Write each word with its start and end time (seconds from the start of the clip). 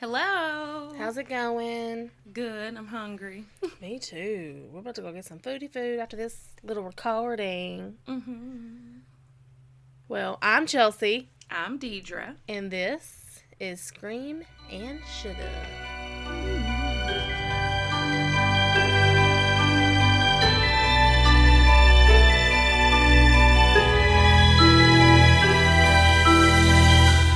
Hello. 0.00 0.92
How's 0.98 1.16
it 1.16 1.28
going? 1.28 2.10
good? 2.32 2.76
I'm 2.76 2.86
hungry. 2.88 3.44
Me 3.80 3.98
too. 3.98 4.68
We're 4.72 4.80
about 4.80 4.96
to 4.96 5.02
go 5.02 5.12
get 5.12 5.24
some 5.24 5.38
foodie 5.38 5.72
food 5.72 6.00
after 6.00 6.16
this 6.16 6.48
little 6.62 6.82
recording. 6.82 7.96
hmm 8.06 8.98
Well, 10.08 10.38
I'm 10.42 10.66
Chelsea, 10.66 11.28
I'm 11.50 11.78
Deidre. 11.78 12.34
and 12.48 12.70
this 12.70 13.40
is 13.60 13.80
Scream 13.80 14.42
and 14.70 14.98
Sugar. 15.06 15.50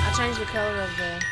I 0.01 0.13
changed 0.17 0.41
the 0.41 0.45
color 0.47 0.77
of 0.81 0.91
the 0.97 1.25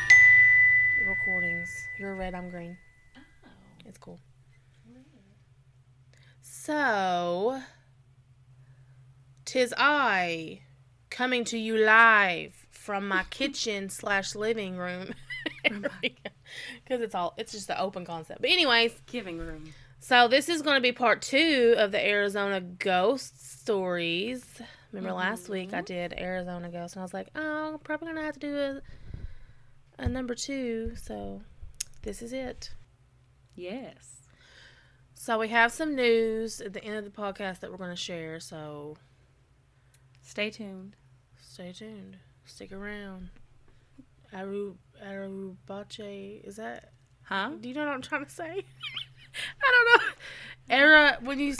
recordings. 1.37 1.87
You're 1.99 2.15
red, 2.15 2.33
I'm 2.33 2.49
green. 2.49 2.77
Oh. 3.15 3.49
It's 3.85 3.97
cool. 3.97 4.19
So, 6.41 7.61
tis 9.45 9.73
I 9.77 10.61
coming 11.09 11.45
to 11.45 11.57
you 11.57 11.77
live 11.77 12.67
from 12.71 13.07
my 13.07 13.23
kitchen 13.29 13.89
slash 13.89 14.35
living 14.35 14.77
room. 14.77 15.13
Because 16.83 17.01
it's 17.01 17.13
all, 17.13 17.33
it's 17.37 17.51
just 17.51 17.67
the 17.67 17.79
open 17.79 18.05
concept. 18.05 18.39
But, 18.39 18.49
anyways, 18.49 18.93
Giving 19.05 19.37
room. 19.37 19.73
so 19.99 20.29
this 20.29 20.47
is 20.47 20.61
going 20.61 20.75
to 20.75 20.81
be 20.81 20.93
part 20.93 21.21
two 21.21 21.75
of 21.77 21.91
the 21.91 22.05
Arizona 22.05 22.61
ghost 22.61 23.59
stories. 23.61 24.45
Remember 24.93 25.13
last 25.13 25.49
week 25.49 25.73
I 25.73 25.77
mm-hmm. 25.77 25.85
did 25.85 26.13
Arizona 26.17 26.69
ghost, 26.69 26.95
and 26.95 27.01
I 27.01 27.03
was 27.03 27.13
like, 27.13 27.27
oh, 27.35 27.73
I'm 27.73 27.79
probably 27.79 28.07
going 28.07 28.15
to 28.17 28.23
have 28.23 28.35
to 28.35 28.39
do 28.39 28.57
a, 28.57 28.81
a 29.97 30.07
number 30.07 30.35
two. 30.35 30.93
So, 30.95 31.41
this 32.03 32.21
is 32.21 32.33
it. 32.33 32.71
Yes. 33.55 34.17
So 35.13 35.39
we 35.39 35.49
have 35.49 35.71
some 35.71 35.95
news 35.95 36.61
at 36.61 36.73
the 36.73 36.83
end 36.83 36.95
of 36.95 37.03
the 37.03 37.09
podcast 37.09 37.59
that 37.59 37.71
we're 37.71 37.77
going 37.77 37.89
to 37.89 37.95
share. 37.95 38.39
So 38.39 38.95
Stay 40.21 40.51
tuned. 40.51 40.95
stay 41.41 41.73
tuned. 41.73 42.17
Stick 42.45 42.71
around. 42.71 43.29
Aru 44.33 44.75
Arubache 45.03 46.45
is 46.47 46.57
that? 46.57 46.91
Huh? 47.23 47.51
Do 47.59 47.67
you 47.67 47.73
know 47.75 47.85
what 47.85 47.93
I'm 47.93 48.01
trying 48.01 48.25
to 48.25 48.31
say? 48.31 48.43
I 49.63 49.71
don't 49.71 50.01
know. 50.01 50.07
Era 50.69 51.17
when 51.21 51.39
you 51.39 51.55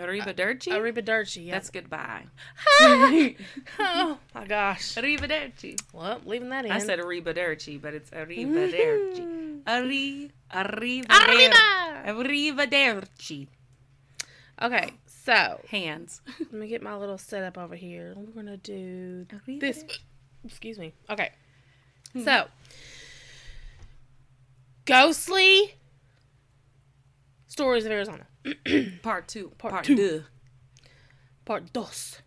Uh, 0.00 0.06
arrivederci. 0.06 0.68
Arrivederci. 0.68 1.46
Yeah. 1.46 1.52
That's 1.52 1.70
goodbye. 1.70 2.24
oh 2.80 4.18
my 4.34 4.46
gosh. 4.46 4.94
Arrivederci. 4.94 5.80
Well, 5.92 6.20
leaving 6.24 6.50
that 6.50 6.64
in. 6.64 6.72
I 6.72 6.78
said 6.78 6.98
arrivederci, 6.98 7.80
but 7.80 7.94
it's 7.94 8.10
arrivederci. 8.10 9.20
Mm. 9.20 9.62
Arri. 9.64 10.30
Arrivederci. 10.52 11.28
Arriba! 11.28 12.02
Arrivederci. 12.06 13.46
Okay, 14.62 14.90
so 15.06 15.58
Hands. 15.70 16.20
let 16.38 16.52
me 16.52 16.68
get 16.68 16.82
my 16.82 16.94
little 16.94 17.16
setup 17.16 17.56
over 17.56 17.74
here. 17.74 18.14
We're 18.16 18.42
gonna 18.42 18.58
do 18.58 19.26
this. 19.46 19.84
Excuse 20.44 20.78
me. 20.78 20.92
Okay. 21.08 21.30
Hmm. 22.12 22.24
So, 22.24 22.44
ghostly 24.84 25.74
stories 27.50 27.84
of 27.84 27.90
Arizona, 27.92 28.26
Part 29.02 29.28
two. 29.28 29.52
Part 29.58 29.72
Part, 29.74 29.84
two. 29.84 30.24
part 31.44 31.72
dos. 31.72 32.22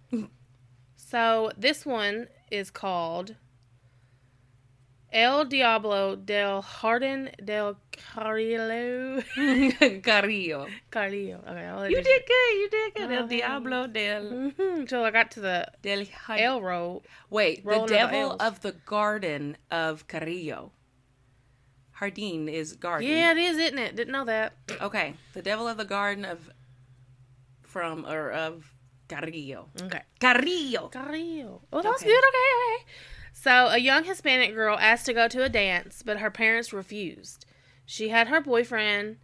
so 0.96 1.52
this 1.58 1.86
one 1.86 2.28
is 2.52 2.70
called 2.70 3.36
El 5.12 5.46
Diablo 5.46 6.16
del 6.16 6.64
Jardín 6.64 7.30
del 7.44 7.78
Carrillo. 7.92 9.22
Carrillo. 10.02 10.68
Carrillo. 10.90 11.40
Okay, 11.48 11.66
I'll 11.66 11.88
You 11.90 12.02
did 12.02 12.24
good. 12.26 12.54
You 12.60 12.70
did 12.72 12.94
good. 12.96 13.12
Oh, 13.12 13.16
El 13.22 13.28
Diablo 13.28 13.88
del 13.88 14.24
Mm-hmm. 14.24 14.80
Until 14.82 15.04
I 15.04 15.12
got 15.12 15.30
to 15.32 15.40
the 15.40 15.68
del 15.84 16.06
El 16.30 16.62
road. 16.62 17.04
Wait, 17.30 17.64
the 17.64 17.86
devil 17.86 18.36
of 18.40 18.62
the 18.62 18.72
garden 18.72 19.56
of 19.70 20.08
Carrillo. 20.08 20.72
Jardín 22.00 22.48
is 22.52 22.74
garden. 22.74 23.08
Yeah, 23.10 23.32
it 23.32 23.38
is, 23.38 23.58
isn't 23.58 23.78
it? 23.78 23.96
Didn't 23.96 24.12
know 24.12 24.26
that. 24.26 24.54
Okay, 24.82 25.14
the 25.34 25.42
devil 25.42 25.68
of 25.68 25.78
the 25.78 25.86
garden 25.86 26.26
of 26.26 26.50
from 27.62 28.06
or 28.06 28.32
of 28.32 28.74
Carrillo. 29.08 29.70
Okay. 29.82 30.02
Carrillo. 30.20 30.90
Carrillo. 30.90 31.62
Oh, 31.72 31.82
that 31.82 31.90
was 31.90 32.02
Okay. 32.02 32.10
good. 32.10 32.24
Okay, 32.24 32.84
okay. 32.84 32.86
So, 33.34 33.52
a 33.68 33.78
young 33.78 34.04
Hispanic 34.04 34.54
girl 34.54 34.78
asked 34.80 35.06
to 35.08 35.14
go 35.14 35.28
to 35.28 35.44
a 35.44 35.50
dance, 35.50 36.04
but 36.06 36.20
her 36.20 36.30
parents 36.32 36.72
refused. 36.72 37.46
She 37.86 38.10
had 38.10 38.28
her 38.30 38.40
boyfriend. 38.42 39.18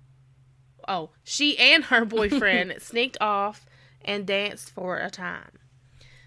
Oh, 0.88 1.12
she 1.24 1.58
and 1.58 1.86
her 1.86 2.06
boyfriend 2.18 2.76
sneaked 2.80 3.18
off 3.22 3.66
and 4.04 4.26
danced 4.26 4.72
for 4.72 4.98
a 4.98 5.10
time. 5.10 5.60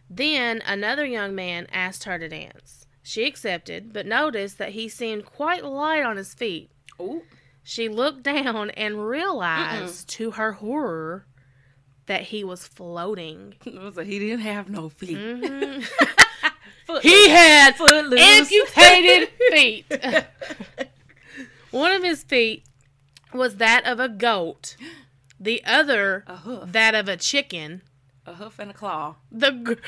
Then 0.09 0.63
another 0.65 1.05
young 1.07 1.35
man 1.35 1.67
asked 1.73 2.05
her 2.05 2.19
to 2.19 2.29
dance. 2.29 2.87
She 3.03 3.27
accepted, 3.27 3.93
but 3.93 4.07
noticed 4.07 4.59
that 4.59 4.71
he 4.71 4.89
seemed 4.89 5.25
quite 5.27 5.65
light 5.65 6.05
on 6.05 6.17
his 6.17 6.35
feet. 6.35 6.71
Oh, 7.01 7.23
She 7.65 7.89
looked 7.89 8.23
down 8.23 8.71
and 8.71 9.07
realized, 9.07 10.09
to 10.11 10.33
her 10.33 10.53
horror, 10.53 11.27
that 12.07 12.23
he 12.25 12.45
was 12.45 12.67
floating. 12.67 13.55
like 13.65 14.07
he 14.07 14.19
didn't 14.19 14.41
have 14.41 14.69
no 14.69 14.89
feet. 14.89 15.17
Mhm. 15.19 15.85
Foot- 16.87 17.03
he 17.05 17.29
had 17.29 17.77
footloose. 17.77 18.21
amputated 18.21 19.29
feet. 19.51 19.87
One 21.71 21.93
of 21.93 22.03
his 22.03 22.23
feet 22.23 22.65
was 23.33 23.57
that 23.57 23.85
of 23.87 23.99
a 23.99 24.09
goat, 24.09 24.77
the 25.41 25.63
other 25.65 26.25
that 26.67 26.95
of 26.95 27.09
a 27.09 27.17
chicken. 27.17 27.83
a 28.27 28.35
hoof 28.35 28.59
and 28.59 28.71
a 28.71 28.75
claw. 28.75 29.17
The 29.31 29.79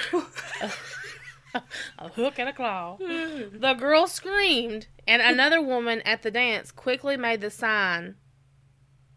a 1.99 2.09
hook 2.09 2.39
and 2.39 2.49
a 2.49 2.53
claw. 2.53 2.97
The 3.01 3.75
girl 3.79 4.07
screamed, 4.07 4.87
and 5.07 5.23
another 5.23 5.61
woman 5.63 6.01
at 6.03 6.23
the 6.23 6.31
dance 6.31 6.71
quickly 6.73 7.17
made 7.17 7.41
the 7.41 7.51
sign 7.51 8.17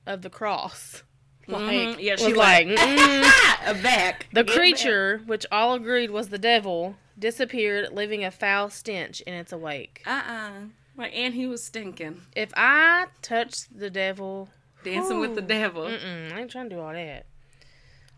of 0.05 0.21
the 0.21 0.29
cross. 0.29 1.03
Like, 1.47 1.61
Mhm. 1.61 1.95
Yeah, 1.99 2.15
she 2.17 2.33
like, 2.33 2.67
like 2.67 2.77
"Mm." 2.77 3.23
a 3.67 3.73
back. 3.81 4.27
The 4.33 4.43
Get 4.43 4.47
back. 4.47 4.55
creature, 4.55 5.21
which 5.25 5.45
all 5.51 5.73
agreed 5.75 6.11
was 6.11 6.27
the 6.29 6.37
devil, 6.37 6.97
disappeared, 7.17 7.89
leaving 7.93 8.23
a 8.25 8.31
foul 8.31 8.69
stench 8.69 9.21
in 9.21 9.33
its 9.33 9.53
wake. 9.53 10.01
Uh-uh. 10.05 10.51
Like, 10.97 11.13
and 11.15 11.33
he 11.33 11.45
was 11.47 11.63
stinking, 11.63 12.21
If 12.35 12.51
I 12.57 13.05
touch 13.21 13.69
the 13.69 13.89
devil, 13.89 14.49
dancing 14.83 15.19
with 15.19 15.35
the 15.35 15.41
devil. 15.41 15.83
mm-mm, 15.85 16.33
I 16.33 16.41
ain't 16.41 16.51
trying 16.51 16.69
to 16.69 16.75
do 16.75 16.81
all 16.81 16.91
that. 16.91 17.25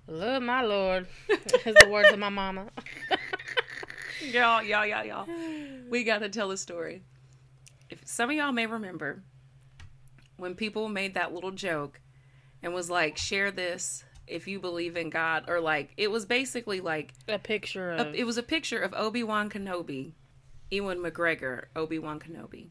Love 0.07 0.41
my 0.41 0.63
Lord, 0.63 1.06
is 1.30 1.75
the 1.75 1.88
words 1.90 2.09
of 2.12 2.18
my 2.18 2.30
mama. 2.30 2.69
Y'all, 4.34 4.62
y'all, 4.62 4.85
y'all, 4.85 5.06
y'all. 5.06 5.28
We 5.90 6.03
got 6.03 6.19
to 6.19 6.30
tell 6.30 6.52
a 6.52 6.57
story. 6.57 7.03
If 7.90 8.06
some 8.06 8.30
of 8.30 8.35
y'all 8.35 8.52
may 8.52 8.66
remember 8.66 9.24
when 10.35 10.56
people 10.56 10.90
made 10.90 11.13
that 11.13 11.34
little 11.34 11.52
joke 11.52 12.02
and 12.62 12.74
was 12.74 12.90
like, 12.90 13.18
"Share 13.18 13.50
this 13.50 14.03
if 14.28 14.46
you 14.47 14.59
believe 14.59 14.97
in 14.97 15.09
God," 15.09 15.46
or 15.47 15.62
like 15.62 15.94
it 15.96 16.12
was 16.12 16.25
basically 16.25 16.81
like 16.81 17.13
A 17.30 17.40
picture 17.40 17.91
a, 17.91 17.97
of 17.97 18.16
it 18.16 18.25
was 18.25 18.38
a 18.38 18.44
picture 18.44 18.80
of 18.80 18.94
Obi 18.94 19.24
Wan 19.24 19.50
Kenobi, 19.50 20.13
Ewan 20.69 21.00
McGregor, 21.00 21.66
Obi 21.75 21.97
Wan 21.97 22.19
Kenobi, 22.19 22.69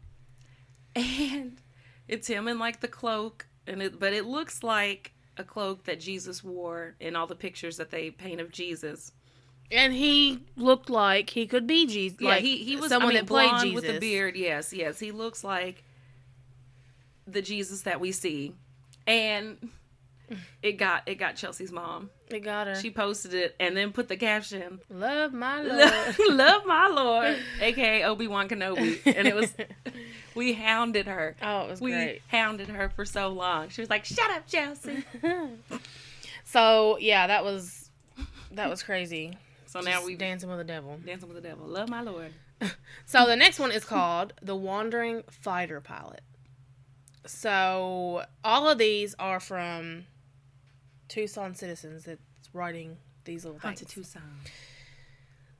and 0.95 1.63
it's 2.09 2.29
him 2.29 2.47
in 2.47 2.59
like 2.59 2.81
the 2.81 2.89
cloak, 2.89 3.47
and 3.67 3.83
it 3.83 3.99
but 3.99 4.13
it 4.13 4.27
looks 4.27 4.63
like 4.63 5.15
a 5.39 5.45
cloak 5.45 5.85
that 5.85 6.01
Jesus 6.01 6.45
wore 6.45 6.97
in 7.01 7.17
all 7.17 7.27
the 7.27 7.35
pictures 7.35 7.79
that 7.79 7.91
they 7.91 8.11
paint 8.11 8.41
of 8.41 8.53
Jesus. 8.53 9.13
And 9.71 9.93
he 9.93 10.41
looked 10.57 10.91
like 10.91 11.31
he 11.31 11.47
could 11.47 11.67
be 11.67 11.87
Jesus. 11.87 12.19
Yeah, 12.21 12.31
like 12.31 12.43
he 12.43 12.59
he 12.59 12.77
was 12.77 12.89
someone 12.89 13.13
I 13.13 13.15
mean, 13.15 13.25
that 13.25 13.27
played 13.27 13.61
Jesus 13.61 13.75
with 13.75 13.97
a 13.97 14.01
beard. 14.01 14.37
Yes, 14.37 14.73
yes, 14.73 14.99
he 14.99 15.13
looks 15.13 15.45
like 15.45 15.85
the 17.27 17.43
Jesus 17.43 17.83
that 17.83 18.01
we 18.01 18.13
see, 18.13 18.55
and 19.07 19.71
it 20.63 20.73
got 20.73 21.03
it 21.07 21.17
got 21.17 21.37
Chelsea's 21.37 21.73
mom. 21.73 22.11
It 22.29 22.41
got 22.41 22.67
her. 22.67 22.75
She 22.75 22.91
posted 22.91 23.33
it 23.33 23.57
and 23.59 23.77
then 23.77 23.93
put 23.93 24.09
the 24.09 24.17
caption, 24.17 24.81
Love 24.91 25.33
my 25.33 25.63
Lord. 25.63 26.15
"Love 26.31 26.67
my 26.67 26.89
Lord," 26.89 27.39
aka 27.61 28.05
Obi 28.05 28.27
Wan 28.27 28.49
Kenobi, 28.49 29.01
and 29.07 29.27
it 29.27 29.35
was 29.35 29.55
we 30.35 30.53
hounded 30.53 31.07
her. 31.07 31.37
oh, 31.43 31.63
it 31.67 31.71
was 31.71 31.81
great. 31.81 31.91
We 31.91 31.93
great. 32.05 32.23
hounded 32.29 32.69
her 32.69 32.91
for 32.91 33.05
so 33.05 33.29
long. 33.29 33.69
She 33.71 33.81
was 33.81 33.91
like, 33.91 34.05
"Shut 34.05 34.31
up, 34.31 34.47
Chelsea." 34.47 35.05
so 36.45 36.99
yeah, 37.01 37.27
that 37.27 37.45
was 37.45 37.91
that 38.53 38.69
was 38.69 38.83
crazy. 38.83 39.37
So 39.69 39.81
now 39.81 40.05
we 40.05 40.15
dancing 40.17 40.49
with 40.49 40.59
the 40.59 40.65
devil. 40.65 40.99
dancing 41.05 41.29
with 41.29 41.37
the 41.43 41.47
devil. 41.49 41.67
Love 41.67 41.89
my 41.89 42.01
Lord. 42.03 42.33
So 43.07 43.25
the 43.27 43.37
next 43.37 43.59
one 43.61 43.71
is 43.71 43.85
called 43.85 44.33
The 44.43 44.57
Wandering 44.57 45.23
Fighter 45.31 45.81
Pilot. 45.81 46.23
So 47.27 48.25
all 48.43 48.69
of 48.69 48.79
these 48.79 49.15
are 49.19 49.39
from 49.41 50.05
Tucson 51.09 51.55
citizens 51.55 52.05
that's 52.05 52.21
writing 52.53 52.97
these 53.25 53.45
little 53.45 53.61
things. 53.61 53.81
Haunted 53.81 53.89
Tucson. 53.89 54.23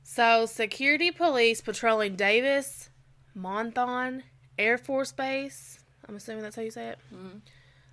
So 0.03 0.45
security 0.45 1.11
police 1.11 1.61
patrolling 1.61 2.15
Davis, 2.15 2.89
Monthan, 3.37 4.23
Air 4.57 4.77
Force 4.77 5.11
Base. 5.11 5.79
I'm 6.07 6.15
assuming 6.15 6.41
that's 6.43 6.55
how 6.55 6.63
you 6.63 6.71
say 6.71 6.89
it. 6.89 6.99
Mhm. 7.13 7.41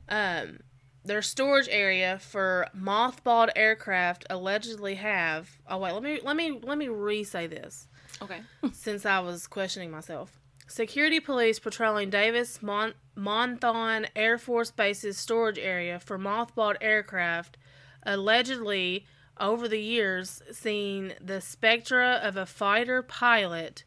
Um, 0.08 0.60
their 1.06 1.22
storage 1.22 1.68
area 1.70 2.18
for 2.18 2.66
mothballed 2.76 3.50
aircraft 3.56 4.26
allegedly 4.30 4.96
have. 4.96 5.48
Oh 5.68 5.78
wait, 5.78 5.92
let 5.92 6.02
me 6.02 6.20
let 6.22 6.36
me 6.36 6.60
let 6.62 6.78
me 6.78 6.88
re-say 6.88 7.46
this 7.46 7.88
Okay. 8.22 8.40
since 8.72 9.06
I 9.06 9.20
was 9.20 9.46
questioning 9.46 9.90
myself. 9.90 10.38
Security 10.68 11.20
police 11.20 11.58
patrolling 11.60 12.10
Davis 12.10 12.60
Mon- 12.60 12.94
Monthan 13.16 14.06
Air 14.16 14.36
Force 14.36 14.72
Base's 14.72 15.16
storage 15.16 15.58
area 15.58 16.00
for 16.00 16.18
mothballed 16.18 16.76
aircraft 16.80 17.56
allegedly 18.04 19.06
over 19.38 19.68
the 19.68 19.80
years 19.80 20.42
seen 20.50 21.14
the 21.20 21.40
spectra 21.40 22.20
of 22.22 22.36
a 22.36 22.46
fighter 22.46 23.02
pilot 23.02 23.84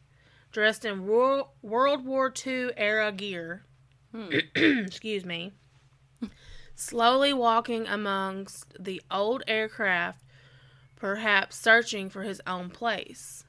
dressed 0.52 0.84
in 0.84 1.06
Wor- 1.06 1.48
World 1.62 2.04
War 2.06 2.32
II 2.46 2.70
era 2.76 3.12
gear. 3.12 3.64
Hmm. 4.12 4.28
Excuse 4.54 5.24
me. 5.24 5.52
Slowly 6.80 7.34
walking 7.34 7.86
amongst 7.86 8.74
the 8.82 9.02
old 9.10 9.42
aircraft, 9.46 10.24
perhaps 10.96 11.56
searching 11.56 12.08
for 12.08 12.22
his 12.22 12.40
own 12.46 12.70
place. 12.70 13.44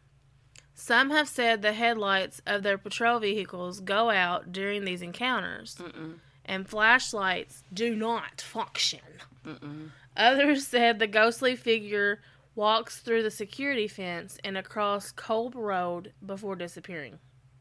Some 0.73 1.11
have 1.11 1.29
said 1.29 1.61
the 1.61 1.71
headlights 1.71 2.41
of 2.45 2.61
their 2.61 2.77
patrol 2.77 3.19
vehicles 3.19 3.79
go 3.79 4.09
out 4.09 4.51
during 4.51 4.83
these 4.83 5.01
encounters, 5.01 5.77
Mm-mm. 5.79 6.15
and 6.43 6.67
flashlights 6.67 7.63
do 7.73 7.95
not 7.95 8.41
function. 8.41 8.99
Mm-mm. 9.45 9.91
Others 10.17 10.67
said 10.67 10.99
the 10.99 11.07
ghostly 11.07 11.55
figure 11.55 12.19
walks 12.53 12.99
through 12.99 13.23
the 13.23 13.31
security 13.31 13.87
fence 13.87 14.39
and 14.43 14.57
across 14.57 15.13
Kolb 15.13 15.55
Road 15.55 16.11
before 16.23 16.57
disappearing. 16.57 17.17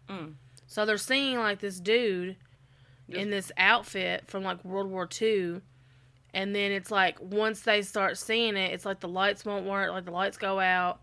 Mm. 0.09 0.35
So 0.67 0.85
they're 0.85 0.99
seeing 0.99 1.39
like 1.39 1.61
this 1.61 1.79
dude 1.79 2.37
in 3.13 3.31
this 3.31 3.51
outfit 3.57 4.25
from 4.27 4.43
like 4.43 4.65
World 4.65 4.91
War 4.91 5.09
II. 5.21 5.61
And 6.33 6.55
then 6.55 6.71
it's 6.71 6.91
like 6.91 7.21
once 7.21 7.63
they 7.63 7.83
start 7.83 8.17
seeing 8.17 8.57
it, 8.57 8.73
it's 8.73 8.85
like 8.85 9.01
the 9.01 9.09
lights 9.09 9.45
won't 9.45 9.67
work, 9.67 9.91
like 9.91 10.05
the 10.05 10.11
lights 10.13 10.37
go 10.37 10.61
out. 10.61 11.01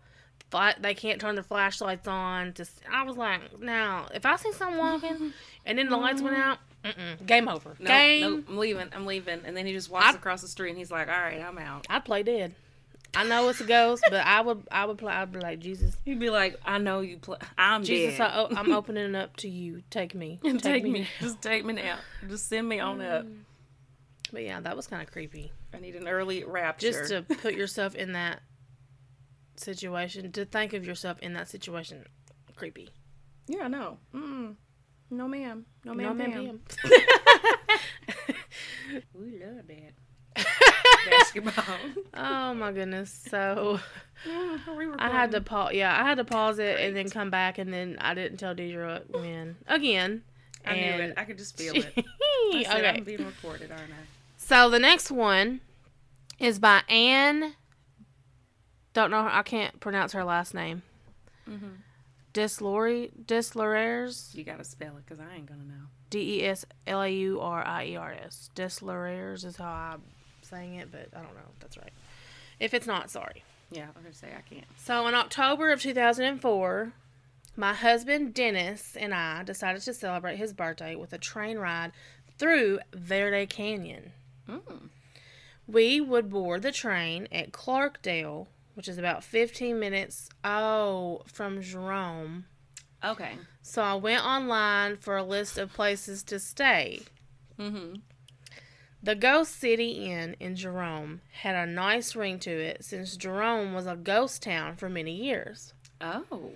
They 0.80 0.94
can't 0.94 1.20
turn 1.20 1.34
their 1.34 1.44
flashlights 1.44 2.08
on. 2.08 2.54
Just 2.54 2.80
I 2.90 3.02
was 3.02 3.16
like, 3.16 3.60
now 3.60 4.08
if 4.14 4.24
I 4.24 4.36
see 4.36 4.52
someone 4.52 4.78
walking 4.78 5.32
and 5.66 5.78
then 5.78 5.90
the 5.90 5.96
lights 5.98 6.22
went 6.22 6.36
out, 6.36 6.58
mm-mm, 6.82 7.26
game 7.26 7.48
over. 7.48 7.76
No, 7.78 7.86
game. 7.86 8.20
no, 8.22 8.42
I'm 8.48 8.56
leaving. 8.56 8.88
I'm 8.92 9.04
leaving. 9.04 9.40
And 9.44 9.54
then 9.54 9.66
he 9.66 9.72
just 9.74 9.90
walks 9.90 10.06
I- 10.06 10.12
across 10.14 10.40
the 10.40 10.48
street 10.48 10.70
and 10.70 10.78
he's 10.78 10.90
like, 10.90 11.08
all 11.08 11.20
right, 11.20 11.42
I'm 11.42 11.58
out. 11.58 11.86
I'd 11.90 12.04
play 12.06 12.22
dead. 12.22 12.54
I 13.14 13.24
know 13.24 13.48
it's 13.48 13.60
a 13.60 13.64
ghost, 13.64 14.04
but 14.10 14.24
I 14.24 14.40
would 14.40 14.62
I 14.70 14.84
would 14.84 14.98
play. 14.98 15.12
I'd 15.12 15.32
be 15.32 15.40
like 15.40 15.58
Jesus, 15.60 15.96
He'd 16.04 16.20
be 16.20 16.30
like, 16.30 16.58
I 16.64 16.78
know 16.78 17.00
you 17.00 17.16
play. 17.18 17.38
I'm 17.56 17.82
Jesus, 17.82 18.18
dead. 18.18 18.30
I, 18.30 18.38
oh, 18.40 18.48
I'm 18.54 18.72
opening 18.80 19.14
up 19.14 19.36
to 19.38 19.48
you. 19.48 19.82
Take 19.90 20.14
me, 20.14 20.38
take, 20.58 20.84
me. 20.84 21.08
Just 21.20 21.40
take 21.42 21.64
me 21.64 21.72
now. 21.74 21.98
Just 22.28 22.48
send 22.48 22.68
me 22.68 22.80
on 22.80 23.00
up. 23.00 23.26
But 24.32 24.42
yeah, 24.42 24.60
that 24.60 24.76
was 24.76 24.86
kind 24.86 25.02
of 25.02 25.10
creepy. 25.10 25.50
I 25.74 25.80
need 25.80 25.96
an 25.96 26.06
early 26.06 26.44
rapture. 26.44 26.90
Just 26.90 27.08
to 27.10 27.22
put 27.42 27.54
yourself 27.54 27.94
in 27.94 28.12
that 28.12 28.40
situation, 29.56 30.30
to 30.32 30.44
think 30.44 30.72
of 30.74 30.84
yourself 30.86 31.18
in 31.20 31.32
that 31.32 31.48
situation, 31.48 32.04
creepy. 32.56 32.90
Yeah, 33.46 33.68
no. 33.68 33.96
Mm. 34.14 34.54
No, 35.10 35.26
ma'am. 35.26 35.64
No, 35.84 35.94
No, 35.94 36.12
ma'am. 36.12 36.18
ma'am, 36.18 36.30
ma'am. 36.30 36.44
ma'am. 36.44 36.60
We 39.14 39.38
love 39.44 39.66
that. 39.66 40.44
Basketball. 41.10 41.76
Oh 42.18 42.54
my 42.54 42.72
goodness! 42.72 43.26
So 43.30 43.78
Yeah, 44.26 44.58
I 44.98 45.10
had 45.10 45.30
to 45.32 45.40
pause. 45.40 45.74
Yeah, 45.74 45.98
I 45.98 46.04
had 46.04 46.16
to 46.16 46.24
pause 46.24 46.58
it 46.58 46.80
and 46.80 46.96
then 46.96 47.08
come 47.08 47.30
back, 47.30 47.58
and 47.58 47.72
then 47.72 47.96
I 48.00 48.14
didn't 48.14 48.38
tell 48.38 48.54
Deidre 48.54 49.08
when 49.10 49.56
again. 49.66 50.22
I 50.66 50.74
knew 50.74 51.04
it. 51.04 51.14
I 51.16 51.24
could 51.24 51.38
just 51.38 51.56
feel 51.56 51.74
it. 51.76 51.92
I 51.96 52.62
said, 52.64 52.78
okay. 52.78 52.98
I'm 52.98 53.04
being 53.04 53.24
recorded, 53.24 53.70
aren't 53.70 53.90
I? 53.90 54.04
So 54.36 54.68
the 54.68 54.78
next 54.78 55.10
one 55.10 55.60
is 56.38 56.58
by 56.58 56.82
Anne. 56.88 57.54
Don't 58.92 59.10
know. 59.10 59.26
I 59.30 59.42
can't 59.42 59.78
pronounce 59.80 60.12
her 60.12 60.24
last 60.24 60.52
name. 60.52 60.82
Mm-hmm. 61.48 61.66
Deslauriers. 62.34 64.34
You 64.34 64.44
gotta 64.44 64.64
spell 64.64 64.96
it 64.96 65.06
because 65.06 65.20
I 65.20 65.34
ain't 65.34 65.46
gonna 65.46 65.64
know. 65.64 65.86
D 66.10 66.40
E 66.40 66.44
S 66.44 66.66
L 66.86 67.02
A 67.02 67.08
U 67.08 67.40
R 67.40 67.64
I 67.64 67.86
E 67.86 67.96
R 67.96 68.14
S. 68.24 68.50
Deslauriers 68.54 69.44
is 69.44 69.56
how 69.56 69.70
I'm 69.70 70.02
saying 70.42 70.74
it, 70.74 70.90
but 70.90 71.08
I 71.14 71.22
don't 71.22 71.34
know 71.34 71.40
if 71.52 71.58
that's 71.60 71.78
right. 71.78 71.92
If 72.60 72.74
it's 72.74 72.86
not, 72.86 73.10
sorry. 73.10 73.44
Yeah, 73.70 73.86
I'm 73.94 74.02
gonna 74.02 74.14
say 74.14 74.28
I 74.36 74.42
can't. 74.42 74.66
So 74.76 75.06
in 75.06 75.14
October 75.14 75.70
of 75.70 75.80
2004, 75.80 76.92
my 77.56 77.74
husband 77.74 78.34
Dennis 78.34 78.96
and 78.98 79.12
I 79.12 79.42
decided 79.42 79.82
to 79.82 79.94
celebrate 79.94 80.36
his 80.36 80.52
birthday 80.52 80.94
with 80.94 81.12
a 81.12 81.18
train 81.18 81.58
ride 81.58 81.92
through 82.38 82.78
Verde 82.92 83.46
Canyon. 83.46 84.12
Mm. 84.48 84.88
We 85.66 86.00
would 86.00 86.30
board 86.30 86.62
the 86.62 86.72
train 86.72 87.28
at 87.30 87.52
Clarkdale, 87.52 88.46
which 88.74 88.88
is 88.88 88.96
about 88.96 89.22
15 89.22 89.78
minutes 89.78 90.30
oh 90.44 91.22
from 91.26 91.60
Jerome. 91.60 92.46
Okay. 93.04 93.32
So 93.62 93.82
I 93.82 93.94
went 93.94 94.24
online 94.24 94.96
for 94.96 95.16
a 95.16 95.22
list 95.22 95.58
of 95.58 95.72
places 95.72 96.22
to 96.24 96.40
stay. 96.40 97.02
Mm-hmm. 97.58 97.96
The 99.02 99.14
Ghost 99.14 99.58
City 99.58 100.06
Inn 100.06 100.34
in 100.40 100.56
Jerome 100.56 101.20
had 101.42 101.54
a 101.54 101.70
nice 101.70 102.16
ring 102.16 102.38
to 102.40 102.50
it 102.50 102.84
since 102.84 103.16
Jerome 103.16 103.72
was 103.72 103.86
a 103.86 103.94
ghost 103.94 104.42
town 104.42 104.76
for 104.76 104.88
many 104.88 105.12
years. 105.12 105.72
Oh. 106.00 106.50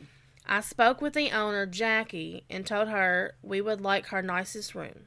I 0.44 0.60
spoke 0.60 1.00
with 1.00 1.14
the 1.14 1.30
owner, 1.30 1.66
Jackie, 1.66 2.44
and 2.50 2.66
told 2.66 2.88
her 2.88 3.36
we 3.42 3.60
would 3.60 3.80
like 3.80 4.06
her 4.06 4.22
nicest 4.22 4.74
room. 4.74 5.06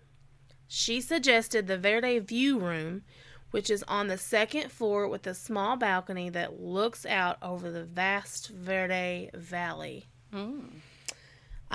She 0.68 1.02
suggested 1.02 1.68
the 1.68 1.78
Verde 1.78 2.20
View 2.20 2.58
Room, 2.58 3.04
which 3.52 3.70
is 3.70 3.84
on 3.88 4.08
the 4.08 4.18
second 4.18 4.72
floor 4.72 5.08
with 5.08 5.28
a 5.28 5.34
small 5.34 5.76
balcony 5.76 6.30
that 6.30 6.62
looks 6.62 7.06
out 7.06 7.38
over 7.42 7.70
the 7.70 7.84
vast 7.84 8.48
Verde 8.48 9.30
Valley. 9.34 10.06
Mm. 10.34 10.70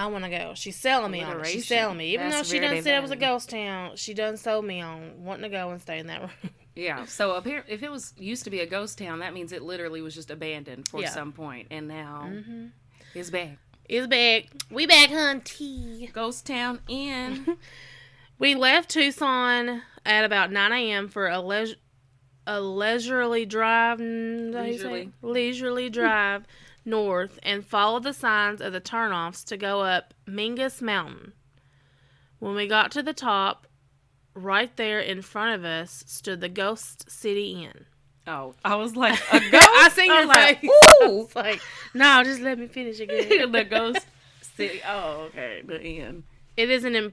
I 0.01 0.07
want 0.07 0.25
to 0.25 0.31
go. 0.31 0.53
She's 0.55 0.77
selling 0.77 1.13
me 1.13 1.23
on 1.23 1.41
it. 1.41 1.47
She's 1.47 1.69
selling 1.69 1.99
me. 1.99 2.15
Even 2.15 2.31
though 2.31 2.43
she 2.43 2.59
done 2.59 2.71
Verde 2.71 2.83
said 2.83 2.97
it 2.97 3.03
was 3.03 3.11
a 3.11 3.17
ghost 3.17 3.51
town, 3.51 3.97
she 3.97 4.15
done 4.15 4.39
sold 4.39 4.65
me 4.65 4.81
on 4.81 5.23
wanting 5.23 5.43
to 5.43 5.51
go 5.51 5.69
and 5.71 5.79
stay 5.79 5.99
in 5.99 6.07
that 6.07 6.21
room. 6.43 6.53
Yeah. 6.75 7.05
So 7.05 7.39
appar- 7.39 7.65
if 7.69 7.83
it 7.83 7.91
was 7.91 8.15
used 8.17 8.45
to 8.45 8.51
be 8.51 8.61
a 8.61 8.67
ghost 8.67 8.97
town, 8.97 9.19
that 9.19 9.35
means 9.35 9.53
it 9.53 9.61
literally 9.61 10.01
was 10.01 10.15
just 10.15 10.31
abandoned 10.31 10.89
for 10.89 11.03
Yeah. 11.03 11.11
some 11.11 11.33
point, 11.33 11.67
and 11.71 11.87
now 11.87 12.29
mm-hmm. 12.31 12.69
it's 13.15 13.29
back. 13.29 13.59
It's 13.91 14.07
back. 14.07 14.45
We 14.71 14.87
back, 14.87 15.11
hunty. 15.11 16.11
Ghost 16.15 16.47
town 16.47 16.81
in. 16.89 17.59
We 18.39 18.55
left 18.55 18.89
Tucson 18.89 19.83
at 20.07 20.25
about 20.25 20.51
9 20.51 20.73
a.m. 20.73 21.09
for 21.09 21.29
a, 21.29 21.43
leis- 21.43 21.77
a 22.47 22.59
leisurely 22.59 23.45
drive. 23.45 23.99
mm, 23.99 24.47
is 24.47 24.53
that 24.55 24.59
how 24.61 24.65
you 24.65 24.79
say 24.79 24.85
it? 24.85 24.89
Leisurely. 24.89 25.13
leisurely 25.21 25.91
drive 25.91 26.47
north 26.85 27.39
and 27.43 27.65
followed 27.65 28.03
the 28.05 28.13
signs 28.13 28.61
of 28.61 28.73
the 28.73 28.81
turnoffs 28.81 29.45
to 29.47 29.57
go 29.57 29.83
up 29.83 30.15
Mingus 30.27 30.81
Mountain. 30.81 31.33
When 32.39 32.55
we 32.55 32.67
got 32.67 32.91
to 32.93 33.03
the 33.03 33.13
top, 33.13 33.67
right 34.35 34.75
there 34.77 35.01
in 35.01 35.23
front 35.23 35.55
of 35.55 35.65
us 35.65 36.05
stood 36.07 36.41
the 36.41 36.49
Ghost 36.49 37.11
City 37.11 37.65
Inn. 37.65 37.85
oh, 38.27 38.55
I 38.65 38.77
was 38.77 38.97
like 38.97 39.19
a 39.33 39.41
ghost. 39.41 39.55
I 39.69 39.89
seen 39.93 40.07
your 40.07 40.21
was 40.21 40.29
like, 40.29 40.61
face. 40.61 40.71
Ooh. 41.03 41.29
Like, 41.35 41.61
no, 41.95 42.23
just 42.25 42.41
let 42.41 42.59
me 42.59 42.67
finish 42.69 43.01
again. 43.01 43.29
the 43.53 43.65
ghost 43.65 44.07
city. 44.57 44.81
Oh, 44.87 45.29
okay. 45.29 45.63
The 45.65 45.81
inn. 45.83 46.25
It 46.57 46.71
is 46.71 46.85
an 46.85 47.13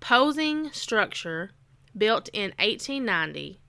imposing 0.00 0.70
structure 0.72 1.50
built 1.96 2.28
in 2.32 2.50
1890 2.58 3.60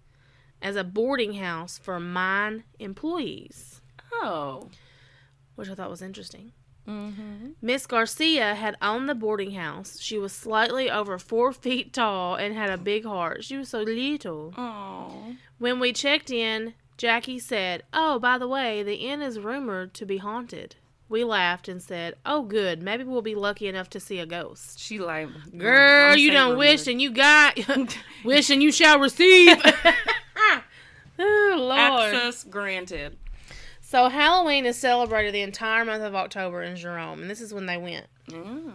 as 0.62 0.76
a 0.76 0.84
boarding 0.84 1.36
house 1.36 1.78
for 1.78 2.00
mine 2.00 2.64
employees, 2.80 3.82
Oh. 4.14 4.70
Which 5.56 5.70
I 5.70 5.76
thought 5.76 5.90
was 5.90 6.02
interesting. 6.02 6.52
Mm-hmm. 6.88 7.52
Miss 7.62 7.88
Garcia 7.88 8.56
had 8.56 8.78
owned 8.82 9.10
the 9.10 9.16
boarding 9.16 9.52
house. 9.52 10.00
She 10.00 10.18
was 10.18 10.34
slightly 10.34 10.90
over 10.90 11.18
four 11.18 11.52
feet 11.64 11.94
tall 11.94 12.36
and 12.36 12.54
had 12.54 12.70
a 12.70 12.78
big 12.78 13.06
heart. 13.06 13.44
She 13.44 13.58
was 13.58 13.70
so 13.70 13.82
little. 13.82 14.54
Oh. 14.58 15.36
When 15.58 15.80
we 15.80 15.94
checked 15.94 16.30
in, 16.30 16.76
Jackie 16.98 17.40
said, 17.40 17.84
Oh, 17.94 18.20
by 18.20 18.38
the 18.38 18.48
way, 18.48 18.84
the 18.84 18.96
inn 18.96 19.22
is 19.22 19.40
rumored 19.40 19.94
to 19.96 20.06
be 20.06 20.18
haunted. 20.18 20.76
We 21.08 21.24
laughed 21.24 21.68
and 21.68 21.82
said, 21.82 22.16
Oh, 22.26 22.44
good. 22.44 22.82
Maybe 22.82 23.04
we'll 23.04 23.22
be 23.22 23.36
lucky 23.36 23.68
enough 23.68 23.90
to 23.92 24.00
see 24.00 24.20
a 24.20 24.26
ghost. 24.26 24.80
She 24.80 25.00
like 25.00 25.30
Girl, 25.58 26.14
I'm 26.14 26.18
you 26.18 26.32
done 26.32 26.58
wished 26.58 26.88
and 26.88 27.02
you 27.02 27.12
got, 27.12 27.58
wish 28.24 28.50
and 28.50 28.62
you 28.62 28.72
shall 28.72 29.00
receive. 29.00 29.58
oh, 31.20 31.56
Lord. 31.58 32.14
access 32.14 32.44
granted. 32.44 33.18
So 33.96 34.10
Halloween 34.10 34.66
is 34.66 34.76
celebrated 34.78 35.34
the 35.34 35.40
entire 35.40 35.86
month 35.86 36.04
of 36.04 36.14
October 36.16 36.62
in 36.62 36.76
Jerome, 36.76 37.22
and 37.22 37.30
this 37.30 37.40
is 37.40 37.54
when 37.54 37.66
they 37.66 37.78
went. 37.78 38.08
Oh. 38.34 38.74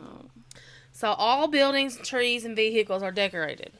So 0.92 1.10
all 1.12 1.46
buildings, 1.46 1.98
trees, 1.98 2.46
and 2.46 2.56
vehicles 2.56 3.02
are 3.02 3.12
decorated. 3.12 3.74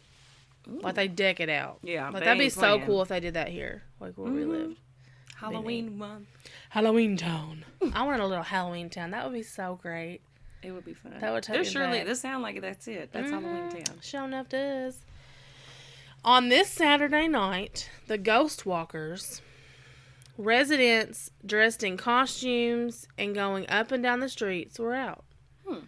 Like 0.67 0.97
they 0.97 1.09
deck 1.09 1.41
it 1.41 1.49
out. 1.49 1.79
Yeah, 1.83 2.11
Like 2.11 2.25
that'd 2.25 2.39
be 2.39 2.51
so 2.51 2.61
playing. 2.61 2.85
cool 2.85 3.01
if 3.01 3.09
they 3.09 3.21
did 3.21 3.33
that 3.33 3.49
here, 3.49 3.85
like 4.01 4.19
where 4.19 4.31
we 4.31 4.43
Mhm. 4.43 4.49
lived. 4.51 4.77
Halloween 5.37 5.97
month. 5.97 6.29
Halloween 6.69 7.17
town. 7.17 7.65
I 7.95 8.03
want 8.03 8.21
a 8.21 8.27
little 8.27 8.45
Halloween 8.45 8.91
town. 8.91 9.11
That 9.13 9.25
would 9.25 9.33
be 9.33 9.43
so 9.43 9.79
great. 9.81 10.21
It 10.63 10.73
would 10.73 10.85
be 10.85 10.93
fun. 10.93 11.21
That 11.21 11.33
would 11.33 11.43
take 11.43 11.55
There's 11.55 11.73
surely. 11.73 12.01
back. 12.01 12.07
This 12.07 12.21
sound 12.21 12.43
like 12.43 12.61
that's 12.61 12.87
it. 12.87 13.13
That's 13.13 13.31
Halloween 13.31 13.71
Town. 13.83 13.97
Sure 14.03 14.25
enough 14.27 14.51
does. 14.51 15.07
On 16.23 16.51
this 16.51 16.69
Saturday 16.69 17.29
night, 17.29 17.89
the 18.09 18.19
Ghost 18.19 18.67
Walkers, 18.67 19.41
residents 20.41 21.31
dressed 21.45 21.83
in 21.83 21.97
costumes 21.97 23.07
and 23.19 23.35
going 23.35 23.69
up 23.69 23.93
and 23.93 24.03
down 24.03 24.21
the 24.21 24.29
streets 24.29 24.79
were 24.79 24.95
out. 24.95 25.25
Hmm. 25.67 25.81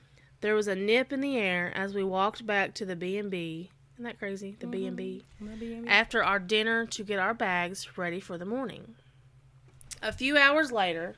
There 0.42 0.54
was 0.54 0.68
a 0.68 0.75
nip 0.75 1.12
in 1.12 1.21
the 1.21 1.37
air 1.37 1.73
as 1.75 1.94
we 1.94 2.04
walked 2.04 2.47
back 2.47 2.75
to 2.75 2.85
the 2.85 2.94
B&B. 2.97 3.71
Isn't 3.94 4.04
that 4.04 4.18
crazy? 4.18 4.56
The 4.61 4.66
B&B. 4.66 5.25
Maybe. 5.40 5.82
After 5.87 6.23
our 6.23 6.38
dinner 6.38 6.87
to 6.87 7.02
get 7.04 7.18
our 7.18 7.35
bags 7.35 7.97
ready 7.97 8.21
for 8.21 8.37
the 8.37 8.44
morning. 8.44 8.94
A 10.02 10.12
few 10.12 10.37
hours 10.37 10.73
later, 10.73 11.14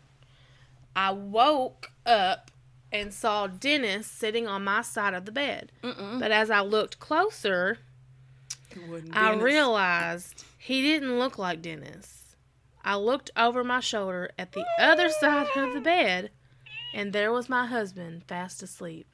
I 0.95 1.11
woke 1.11 1.91
up 2.07 2.51
and 2.93 3.13
saw 3.13 3.47
Dennis 3.49 4.07
sitting 4.07 4.47
on 4.47 4.63
my 4.63 4.83
side 4.83 5.15
of 5.15 5.25
the 5.25 5.33
bed. 5.33 5.73
Mm-mm. 5.83 6.21
But 6.21 6.31
as 6.31 6.51
I 6.51 6.61
looked 6.61 7.01
closer, 7.01 7.79
I 9.13 9.31
Dennis. 9.31 9.43
realized 9.43 10.45
he 10.59 10.83
didn't 10.83 11.19
look 11.19 11.39
like 11.39 11.63
Dennis. 11.63 12.24
I 12.85 12.97
looked 12.97 13.31
over 13.37 13.65
my 13.65 13.81
shoulder 13.81 14.31
at 14.39 14.53
the 14.53 14.65
other 14.79 15.09
side 15.09 15.47
of 15.57 15.73
the 15.73 15.81
bed, 15.81 16.31
and 16.93 17.13
there 17.13 17.33
was 17.33 17.49
my 17.49 17.67
husband 17.67 18.25
fast 18.27 18.63
asleep. 18.63 19.07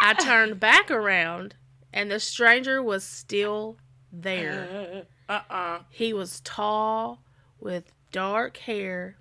I 0.00 0.14
turned 0.14 0.58
back 0.58 0.90
around, 0.90 1.54
and 1.92 2.10
the 2.10 2.20
stranger 2.20 2.82
was 2.82 3.04
still 3.04 3.76
there. 4.12 5.04
Uh 5.26 5.40
uh 5.48 5.78
He 5.88 6.12
was 6.12 6.40
tall, 6.40 7.22
with 7.58 7.90
dark 8.12 8.58
hair 8.58 9.16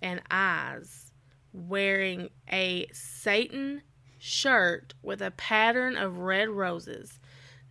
and 0.00 0.22
eyes, 0.30 1.10
wearing 1.52 2.30
a 2.48 2.86
Satan 2.92 3.82
shirt 4.18 4.94
with 5.02 5.20
a 5.20 5.32
pattern 5.32 5.96
of 5.96 6.18
red 6.18 6.48
roses. 6.48 7.18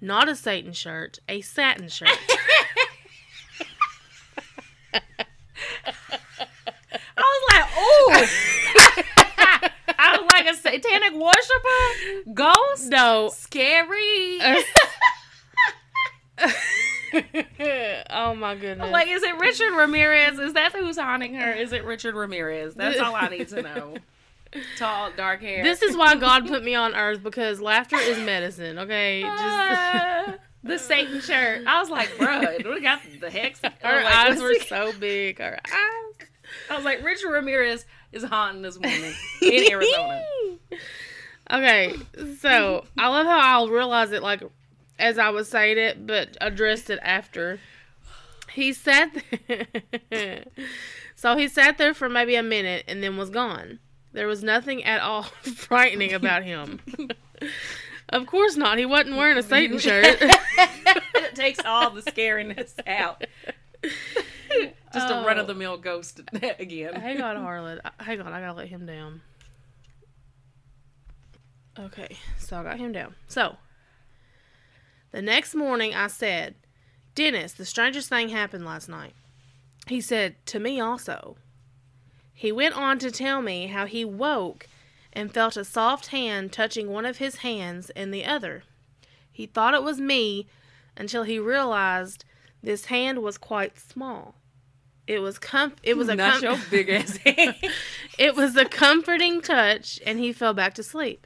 Not 0.02 0.28
a 0.28 0.36
Satan 0.36 0.74
shirt, 0.74 1.20
a 1.30 1.40
satin 1.40 1.88
shirt. 1.88 2.10
I 7.18 7.24
was 7.24 7.44
like, 7.54 7.68
oh. 7.78 8.28
I 10.00 10.18
was 10.18 10.28
like 10.48 10.56
a 10.56 10.60
satanic 10.60 11.14
worshiper, 11.14 12.32
ghost, 12.34 12.90
no. 12.90 13.30
scary. 13.34 14.40
oh 18.10 18.36
my 18.36 18.56
goodness. 18.56 18.92
Like, 18.92 19.08
is 19.08 19.24
it 19.24 19.38
Richard 19.38 19.74
Ramirez? 19.76 20.40
Is 20.40 20.54
that 20.54 20.74
who's 20.74 20.98
haunting 20.98 21.34
her? 21.36 21.52
Is 21.52 21.74
it 21.74 21.84
Richard 21.86 22.16
Ramirez? 22.16 22.76
That's 22.76 23.00
all 23.00 23.16
I 23.16 23.28
need 23.30 23.48
to 23.50 23.62
know. 23.62 23.96
Tall, 24.78 25.12
dark 25.16 25.42
hair. 25.42 25.62
this 25.62 25.82
is 25.82 25.98
why 25.98 26.16
God 26.16 26.48
put 26.48 26.64
me 26.64 26.74
on 26.74 26.96
earth 26.96 27.22
because 27.22 27.60
laughter 27.60 27.98
is 27.98 28.18
medicine, 28.20 28.80
okay? 28.80 29.22
Just 29.22 29.44
Ah, 29.44 30.36
the 30.64 30.80
Satan 30.80 31.20
shirt. 31.20 31.68
I 31.68 31.82
was 31.82 31.90
like, 31.90 32.08
bruh, 32.18 32.64
we 32.74 32.82
got 32.82 33.02
the 33.20 33.30
hex. 33.30 33.60
Her 33.62 33.72
like, 34.04 34.06
eyes 34.06 34.42
were 34.42 34.56
so 34.56 34.94
big. 34.98 35.40
Her 35.40 35.60
eyes. 35.66 36.28
I 36.70 36.76
was 36.78 36.86
like, 36.86 37.04
Richard 37.04 37.32
Ramirez 37.32 37.86
is 38.14 38.24
haunting 38.24 38.62
this 38.62 38.78
woman 38.78 39.14
in 39.42 39.72
Arizona. 39.72 40.24
Okay, 41.52 41.96
so 42.40 42.86
I 42.98 43.08
love 43.10 43.26
how 43.26 43.40
I'll 43.40 43.70
realize 43.70 44.12
it 44.12 44.24
like 44.24 44.42
as 45.00 45.18
I 45.18 45.30
was 45.30 45.48
saying 45.50 45.78
it, 45.78 46.06
but 46.08 46.36
addressed 46.42 46.90
it 46.90 47.00
after. 47.02 47.60
He 48.52 48.74
sat 48.74 49.12
there. 49.48 50.44
so 51.16 51.38
he 51.38 51.48
sat 51.48 51.78
there 51.78 51.94
for 51.94 52.10
maybe 52.10 52.36
a 52.36 52.42
minute 52.44 52.86
and 52.88 53.04
then 53.04 53.16
was 53.18 53.30
gone. 53.30 53.80
There 54.14 54.26
was 54.28 54.42
nothing 54.44 54.84
at 54.84 55.00
all 55.02 55.24
frightening 55.56 56.14
about 56.14 56.44
him. 56.44 56.80
of 58.10 58.26
course 58.26 58.56
not. 58.56 58.80
He 58.80 58.86
wasn't 58.86 59.18
wearing 59.18 59.38
a 59.38 59.44
Satan 59.44 59.78
shirt. 59.78 60.18
it 60.22 61.36
takes 61.36 61.64
all 61.64 61.92
the 61.92 62.02
scariness 62.02 62.74
out. 62.88 63.24
Just 64.94 65.12
a 65.12 65.20
Oh. 65.22 65.26
run 65.26 65.38
of 65.38 65.46
the 65.46 65.54
mill 65.54 65.78
ghost 65.78 66.22
again. 66.42 66.96
Hang 66.96 67.22
on, 67.22 67.36
Harlan. 67.36 67.80
Hang 68.00 68.22
on, 68.22 68.34
I 68.34 68.40
gotta 68.40 68.54
let 68.54 68.70
him 68.70 68.88
down. 68.88 69.22
Okay, 71.80 72.18
so 72.40 72.58
I 72.58 72.64
got 72.64 72.78
him 72.80 72.92
down. 72.92 73.16
So, 73.28 73.58
the 75.12 75.22
next 75.22 75.54
morning 75.56 75.94
I 75.94 76.08
said, 76.08 76.56
Dennis, 77.16 77.54
the 77.54 77.66
strangest 77.66 78.10
thing 78.10 78.30
happened 78.30 78.66
last 78.66 78.90
night. 78.90 79.14
He 79.88 80.02
said, 80.02 80.36
To 80.48 80.60
me 80.60 80.80
also. 80.80 81.38
He 82.34 82.52
went 82.52 82.76
on 82.76 83.00
to 83.00 83.10
tell 83.12 83.42
me 83.42 83.68
how 83.68 83.86
he 83.86 84.06
woke 84.06 84.68
and 85.14 85.34
felt 85.34 85.58
a 85.58 85.66
soft 85.66 86.08
hand 86.08 86.52
touching 86.52 86.90
one 86.92 87.06
of 87.06 87.18
his 87.18 87.38
hands 87.38 87.90
and 87.92 88.14
the 88.14 88.26
other. 88.26 88.64
He 89.32 89.46
thought 89.48 89.74
it 89.74 89.84
was 89.84 90.00
me 90.00 90.48
until 90.96 91.24
he 91.24 91.40
realized 91.40 92.26
this 92.62 92.86
hand 92.86 93.24
was 93.24 93.38
quite 93.38 93.80
small. 93.80 94.36
It 95.08 95.20
was 95.20 95.40
com- 95.40 95.74
it 95.84 95.96
was 95.96 96.10
a 96.10 96.16
Not 96.16 96.34
com- 96.34 96.44
your 96.44 96.58
big 96.70 96.90
ass 96.90 97.18
hand. 97.26 97.56
it 98.20 98.36
was 98.36 98.56
a 98.56 98.66
comforting 98.66 99.42
touch 99.42 100.00
and 100.06 100.20
he 100.20 100.34
fell 100.34 100.54
back 100.54 100.74
to 100.76 100.84
sleep. 100.84 101.26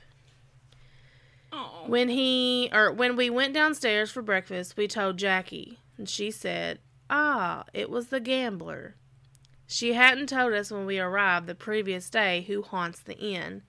Oh. 1.52 1.84
When 1.88 2.10
he 2.10 2.70
or 2.72 2.92
when 2.92 3.16
we 3.16 3.30
went 3.30 3.54
downstairs 3.54 4.12
for 4.12 4.22
breakfast, 4.22 4.78
we 4.78 4.88
told 4.88 5.18
Jackie, 5.18 5.80
and 5.98 6.08
she 6.08 6.32
said, 6.32 6.80
"Ah, 7.10 7.66
it 7.74 7.90
was 7.90 8.08
the 8.08 8.20
gambler." 8.20 8.96
She 9.68 9.94
hadn't 9.94 10.28
told 10.28 10.54
us 10.54 10.70
when 10.72 10.86
we 10.86 11.00
arrived 11.00 11.48
the 11.48 11.56
previous 11.56 12.10
day 12.10 12.42
who 12.48 12.62
haunts 12.62 13.00
the 13.00 13.18
inn. 13.18 13.64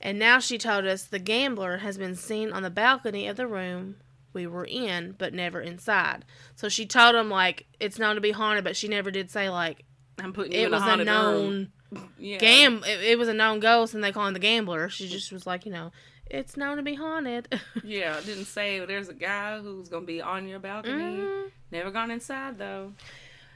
And 0.00 0.18
now 0.18 0.38
she 0.38 0.56
told 0.56 0.86
us 0.86 1.02
the 1.02 1.18
gambler 1.18 1.78
has 1.78 1.98
been 1.98 2.14
seen 2.14 2.52
on 2.52 2.62
the 2.62 2.70
balcony 2.70 3.26
of 3.26 3.36
the 3.36 3.48
room 3.48 3.96
we 4.32 4.46
were 4.46 4.64
in, 4.64 5.16
but 5.18 5.34
never 5.34 5.60
inside. 5.60 6.24
So 6.54 6.68
she 6.68 6.86
told 6.86 7.16
him 7.16 7.28
like 7.28 7.66
it's 7.80 7.98
known 7.98 8.14
to 8.14 8.20
be 8.20 8.30
haunted, 8.30 8.64
but 8.64 8.76
she 8.76 8.88
never 8.88 9.10
did 9.10 9.30
say 9.30 9.50
like 9.50 9.84
I'm 10.18 10.32
putting 10.32 10.52
it 10.52 10.70
was 10.70 10.82
a 10.82 11.00
a 11.00 11.04
known 11.04 11.48
room. 11.50 11.72
Yeah. 12.20 12.38
gam 12.38 12.84
it, 12.86 13.00
it 13.00 13.18
was 13.18 13.26
a 13.26 13.34
known 13.34 13.58
ghost 13.58 13.94
and 13.94 14.04
they 14.04 14.12
call 14.12 14.28
him 14.28 14.32
the 14.32 14.38
gambler 14.38 14.88
she 14.88 15.08
just 15.08 15.32
was 15.32 15.44
like 15.44 15.66
you 15.66 15.72
know 15.72 15.90
it's 16.30 16.56
known 16.56 16.76
to 16.76 16.82
be 16.82 16.94
haunted 16.94 17.60
Yeah, 17.84 18.18
it 18.18 18.26
didn't 18.26 18.44
say 18.46 18.84
there's 18.84 19.08
a 19.08 19.14
guy 19.14 19.58
who's 19.58 19.88
gonna 19.88 20.06
be 20.06 20.20
on 20.22 20.46
your 20.48 20.58
balcony. 20.60 20.94
Mhm. 21.18 21.50
Never 21.70 21.90
gone 21.90 22.10
inside 22.10 22.58
though. 22.58 22.92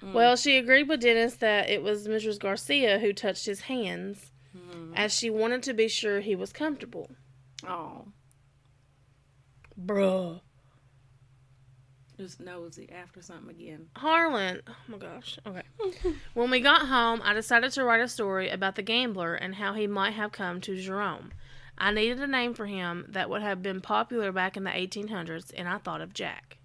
well 0.02 0.36
she 0.36 0.58
agreed 0.58 0.88
with 0.88 1.00
dennis 1.00 1.36
that 1.36 1.70
it 1.70 1.82
was 1.82 2.06
mrs 2.08 2.38
garcia 2.38 2.98
who 2.98 3.12
touched 3.12 3.46
his 3.46 3.62
hands 3.62 4.30
Mm. 4.56 4.92
as 4.94 5.12
she 5.12 5.30
wanted 5.30 5.64
to 5.64 5.74
be 5.74 5.88
sure 5.88 6.20
he 6.20 6.36
was 6.36 6.52
comfortable 6.52 7.10
Oh, 7.66 8.06
bruh 9.80 10.40
just 12.18 12.38
nosy 12.38 12.88
after 12.92 13.20
something 13.20 13.50
again. 13.50 13.86
harlan 13.96 14.60
oh 14.68 14.76
my 14.86 14.98
gosh 14.98 15.38
okay 15.44 15.62
when 16.34 16.50
we 16.50 16.60
got 16.60 16.86
home 16.86 17.20
i 17.24 17.32
decided 17.32 17.72
to 17.72 17.82
write 17.82 18.00
a 18.00 18.06
story 18.08 18.48
about 18.48 18.76
the 18.76 18.82
gambler 18.82 19.34
and 19.34 19.56
how 19.56 19.72
he 19.74 19.86
might 19.88 20.12
have 20.12 20.30
come 20.30 20.60
to 20.60 20.76
jerome 20.80 21.32
i 21.78 21.90
needed 21.90 22.20
a 22.20 22.26
name 22.26 22.54
for 22.54 22.66
him 22.66 23.06
that 23.08 23.28
would 23.28 23.42
have 23.42 23.62
been 23.62 23.80
popular 23.80 24.32
back 24.32 24.56
in 24.56 24.64
the 24.64 24.70
1800s 24.70 25.52
and 25.56 25.68
i 25.68 25.78
thought 25.78 26.00
of 26.00 26.14
jack 26.14 26.58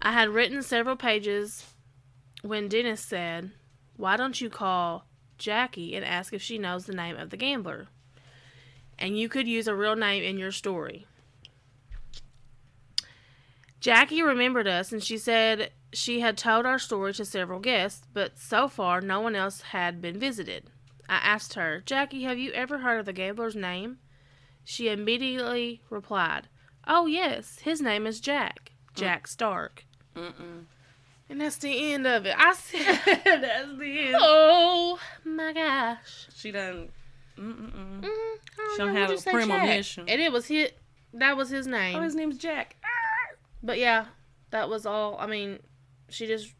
I 0.00 0.12
had 0.12 0.28
written 0.28 0.62
several 0.62 0.96
pages 0.96 1.64
when 2.42 2.68
Dennis 2.68 3.00
said, 3.00 3.50
Why 3.96 4.16
don't 4.16 4.40
you 4.40 4.50
call 4.50 5.06
Jackie 5.38 5.94
and 5.94 6.04
ask 6.04 6.32
if 6.32 6.42
she 6.42 6.58
knows 6.58 6.86
the 6.86 6.94
name 6.94 7.16
of 7.16 7.30
the 7.30 7.36
gambler? 7.36 7.88
And 8.98 9.18
you 9.18 9.28
could 9.28 9.48
use 9.48 9.66
a 9.66 9.74
real 9.74 9.96
name 9.96 10.22
in 10.22 10.38
your 10.38 10.52
story. 10.52 11.06
Jackie 13.80 14.22
remembered 14.22 14.66
us 14.66 14.92
and 14.92 15.02
she 15.02 15.18
said 15.18 15.70
she 15.92 16.20
had 16.20 16.36
told 16.36 16.66
our 16.66 16.78
story 16.78 17.12
to 17.14 17.24
several 17.24 17.60
guests, 17.60 18.06
but 18.12 18.38
so 18.38 18.68
far 18.68 19.00
no 19.00 19.20
one 19.20 19.34
else 19.34 19.60
had 19.62 20.00
been 20.00 20.18
visited. 20.18 20.70
I 21.08 21.16
asked 21.16 21.54
her, 21.54 21.82
Jackie, 21.84 22.22
have 22.24 22.38
you 22.38 22.52
ever 22.52 22.78
heard 22.78 22.98
of 23.00 23.06
the 23.06 23.12
gambler's 23.12 23.56
name? 23.56 23.98
She 24.64 24.88
immediately 24.88 25.82
replied, 25.90 26.48
Oh, 26.86 27.06
yes, 27.06 27.60
his 27.60 27.80
name 27.80 28.06
is 28.06 28.20
Jack. 28.20 28.72
Jack 28.94 29.26
Stark. 29.26 29.84
Mm-mm. 30.16 30.64
And 31.28 31.40
that's 31.40 31.56
the 31.56 31.92
end 31.92 32.06
of 32.06 32.24
it. 32.26 32.34
I 32.38 32.52
said, 32.54 33.00
That's 33.24 33.78
the 33.78 33.98
end. 34.06 34.16
Oh 34.18 34.98
my 35.24 35.52
gosh. 35.52 36.28
She 36.34 36.50
done. 36.52 36.88
Mm-mm-mm. 37.36 38.00
Mm, 38.00 38.36
She 38.72 38.78
don't 38.78 38.94
have 38.96 39.10
a 39.10 39.16
premonition. 39.30 40.08
And 40.08 40.20
it 40.20 40.32
was 40.32 40.46
his, 40.46 40.70
that 41.12 41.36
was 41.36 41.50
his 41.50 41.66
name. 41.66 41.96
Oh, 41.96 42.02
his 42.02 42.14
name's 42.14 42.38
Jack. 42.38 42.76
But 43.62 43.78
yeah, 43.78 44.06
that 44.50 44.68
was 44.68 44.86
all. 44.86 45.16
I 45.18 45.26
mean, 45.26 45.58
she 46.08 46.26
just, 46.26 46.54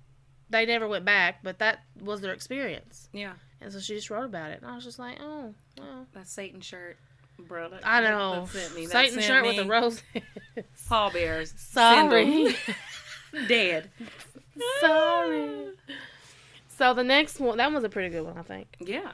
they 0.51 0.67
never 0.67 0.87
went 0.89 1.05
back, 1.05 1.43
but 1.43 1.61
that 1.61 1.81
was 2.01 2.21
their 2.21 2.33
experience. 2.33 3.09
Yeah, 3.13 3.35
And 3.61 3.73
so 3.73 3.81
she 3.81 3.95
just 3.95 4.11
wrote 4.11 4.25
about 4.25 4.51
it. 4.51 4.61
And 4.63 4.71
I 4.71 4.75
was 4.75 4.85
just 4.85 4.99
like, 4.99 5.19
oh, 5.21 5.55
well. 5.79 6.07
that 6.13 6.29
Satan 6.29 6.61
shirt, 6.61 6.97
brother. 7.39 7.81
I 7.83 8.01
know. 8.03 8.47
That 8.47 8.49
sent 8.61 8.77
me. 8.77 8.87
That 8.87 8.93
Satan 8.93 9.15
sent 9.15 9.25
shirt 9.25 9.43
me. 9.43 9.49
with 9.49 9.57
the 9.57 9.65
roses. 9.65 10.03
Paul 10.89 11.11
Bears. 11.11 11.55
Sorry. 11.57 12.55
Dead. 13.49 13.91
Sorry. 14.81 15.69
So 16.69 16.93
the 16.95 17.05
next 17.05 17.41
one, 17.41 17.57
that 17.59 17.73
was 17.73 17.85
a 17.85 17.89
pretty 17.89 18.11
good 18.11 18.25
one, 18.25 18.37
I 18.39 18.43
think. 18.43 18.77
Yeah. 18.81 19.13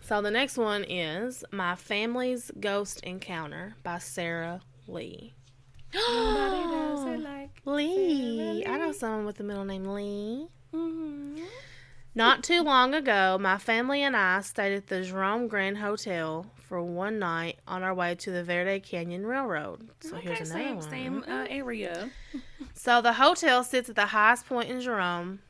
So 0.00 0.22
the 0.22 0.30
next 0.30 0.56
one 0.56 0.84
is 0.84 1.44
My 1.52 1.74
Family's 1.74 2.50
Ghost 2.60 3.00
Encounter 3.02 3.74
by 3.82 3.98
Sarah 3.98 4.60
Lee. 4.86 5.34
Nobody 5.94 7.14
it 7.16 7.20
like 7.20 7.50
Lee. 7.64 8.62
Sarah 8.64 8.74
I 8.74 8.78
know 8.78 8.92
someone 8.92 9.26
with 9.26 9.36
the 9.36 9.44
middle 9.44 9.64
name 9.64 9.84
Lee. 9.86 10.46
Mhm. 10.72 11.42
Not 12.16 12.42
too 12.42 12.62
long 12.62 12.94
ago, 12.94 13.36
my 13.38 13.58
family 13.58 14.02
and 14.02 14.16
I 14.16 14.40
stayed 14.40 14.74
at 14.74 14.86
the 14.86 15.02
Jerome 15.02 15.48
Grand 15.48 15.76
Hotel 15.76 16.46
for 16.56 16.82
one 16.82 17.18
night 17.18 17.58
on 17.68 17.82
our 17.82 17.92
way 17.92 18.14
to 18.14 18.30
the 18.30 18.42
Verde 18.42 18.80
Canyon 18.80 19.26
Railroad. 19.26 19.90
So 20.00 20.16
okay, 20.16 20.28
here's 20.34 20.50
another 20.50 20.64
same, 20.64 20.76
one. 20.76 20.90
same 20.90 21.24
uh, 21.28 21.46
area. 21.50 22.10
So 22.72 23.02
the 23.02 23.12
hotel 23.12 23.62
sits 23.62 23.90
at 23.90 23.96
the 23.96 24.06
highest 24.06 24.46
point 24.46 24.70
in 24.70 24.80
Jerome. 24.80 25.40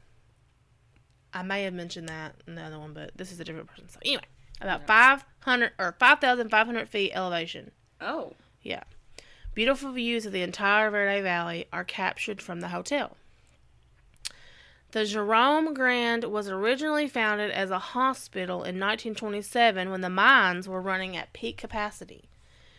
I 1.32 1.42
may 1.44 1.62
have 1.62 1.72
mentioned 1.74 2.08
that 2.08 2.34
in 2.48 2.56
the 2.56 2.62
other 2.62 2.80
one, 2.80 2.92
but 2.92 3.12
this 3.16 3.30
is 3.30 3.38
a 3.38 3.44
different 3.44 3.68
person. 3.68 3.88
So 3.88 4.00
anyway, 4.04 4.24
about 4.60 4.80
Yeah. 4.88 5.18
500 5.46 5.72
or 5.78 5.94
5,500 6.00 6.88
feet 6.88 7.12
elevation. 7.14 7.70
Oh, 8.00 8.32
Yeah. 8.60 8.82
Beautiful 9.54 9.92
views 9.92 10.26
of 10.26 10.32
the 10.32 10.42
entire 10.42 10.90
Verde 10.90 11.22
Valley 11.22 11.66
are 11.72 11.84
captured 11.84 12.42
from 12.42 12.60
the 12.60 12.68
hotel. 12.68 13.16
The 14.96 15.04
Jerome 15.04 15.74
Grand 15.74 16.24
was 16.24 16.48
originally 16.48 17.06
founded 17.06 17.50
as 17.50 17.70
a 17.70 17.78
hospital 17.78 18.62
in 18.62 18.80
1927 18.80 19.90
when 19.90 20.00
the 20.00 20.08
mines 20.08 20.66
were 20.66 20.80
running 20.80 21.18
at 21.18 21.34
peak 21.34 21.58
capacity. 21.58 22.30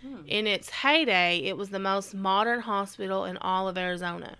Hmm. 0.01 0.25
In 0.25 0.47
its 0.47 0.71
heyday, 0.71 1.37
it 1.43 1.57
was 1.57 1.69
the 1.69 1.77
most 1.77 2.15
modern 2.15 2.61
hospital 2.61 3.23
in 3.25 3.37
all 3.37 3.67
of 3.67 3.77
Arizona. 3.77 4.37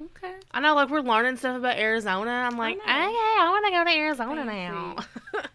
okay. 0.00 0.34
I 0.52 0.60
know, 0.60 0.76
like, 0.76 0.88
we're 0.88 1.00
learning 1.00 1.38
stuff 1.38 1.56
about 1.56 1.76
Arizona. 1.78 2.30
I'm 2.30 2.56
like, 2.56 2.76
know. 2.76 2.84
okay, 2.84 2.92
I 2.92 3.48
want 3.50 3.66
to 3.66 3.72
go 3.72 3.82
to 3.82 3.98
Arizona 3.98 4.44
now. 4.44 4.96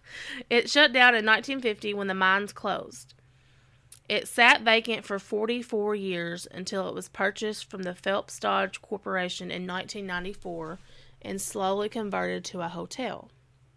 it 0.49 0.69
shut 0.69 0.91
down 0.91 1.15
in 1.15 1.25
1950 1.25 1.93
when 1.93 2.07
the 2.07 2.13
mines 2.13 2.51
closed. 2.51 3.13
It 4.09 4.27
sat 4.27 4.63
vacant 4.63 5.05
for 5.05 5.19
44 5.19 5.95
years 5.95 6.49
until 6.51 6.89
it 6.89 6.93
was 6.93 7.07
purchased 7.07 7.69
from 7.69 7.83
the 7.83 7.95
Phelps 7.95 8.39
Dodge 8.39 8.81
Corporation 8.81 9.49
in 9.49 9.65
1994 9.65 10.79
and 11.23 11.41
slowly 11.41 11.89
converted 11.89 12.43
to 12.45 12.61
a 12.61 12.67
hotel. 12.67 13.29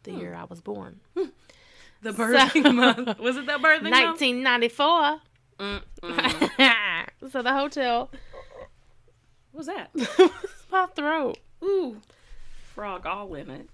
The 0.04 0.12
Hmm. 0.12 0.20
year 0.20 0.34
I 0.34 0.44
was 0.44 0.60
born. 0.60 1.00
The 2.02 2.10
birthing 2.12 2.74
month. 2.74 3.18
Was 3.18 3.38
it 3.38 3.46
the 3.46 3.52
birthing 3.52 3.88
month? 3.88 4.20
1994. 4.20 5.20
So 7.30 7.40
the 7.40 7.54
hotel 7.54 8.10
What 9.52 9.58
was 9.58 9.66
that? 9.68 9.90
my 10.70 10.84
throat. 10.94 11.38
Ooh, 11.62 12.02
frog 12.74 13.06
all 13.06 13.34
in 13.34 13.48
it. 13.48 13.70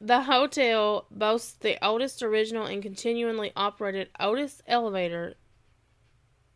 The 0.00 0.22
hotel 0.22 1.06
boasts 1.12 1.52
the 1.52 1.78
oldest 1.86 2.20
original 2.22 2.66
and 2.66 2.82
continually 2.82 3.52
operated 3.54 4.08
Otis 4.18 4.60
elevator 4.66 5.34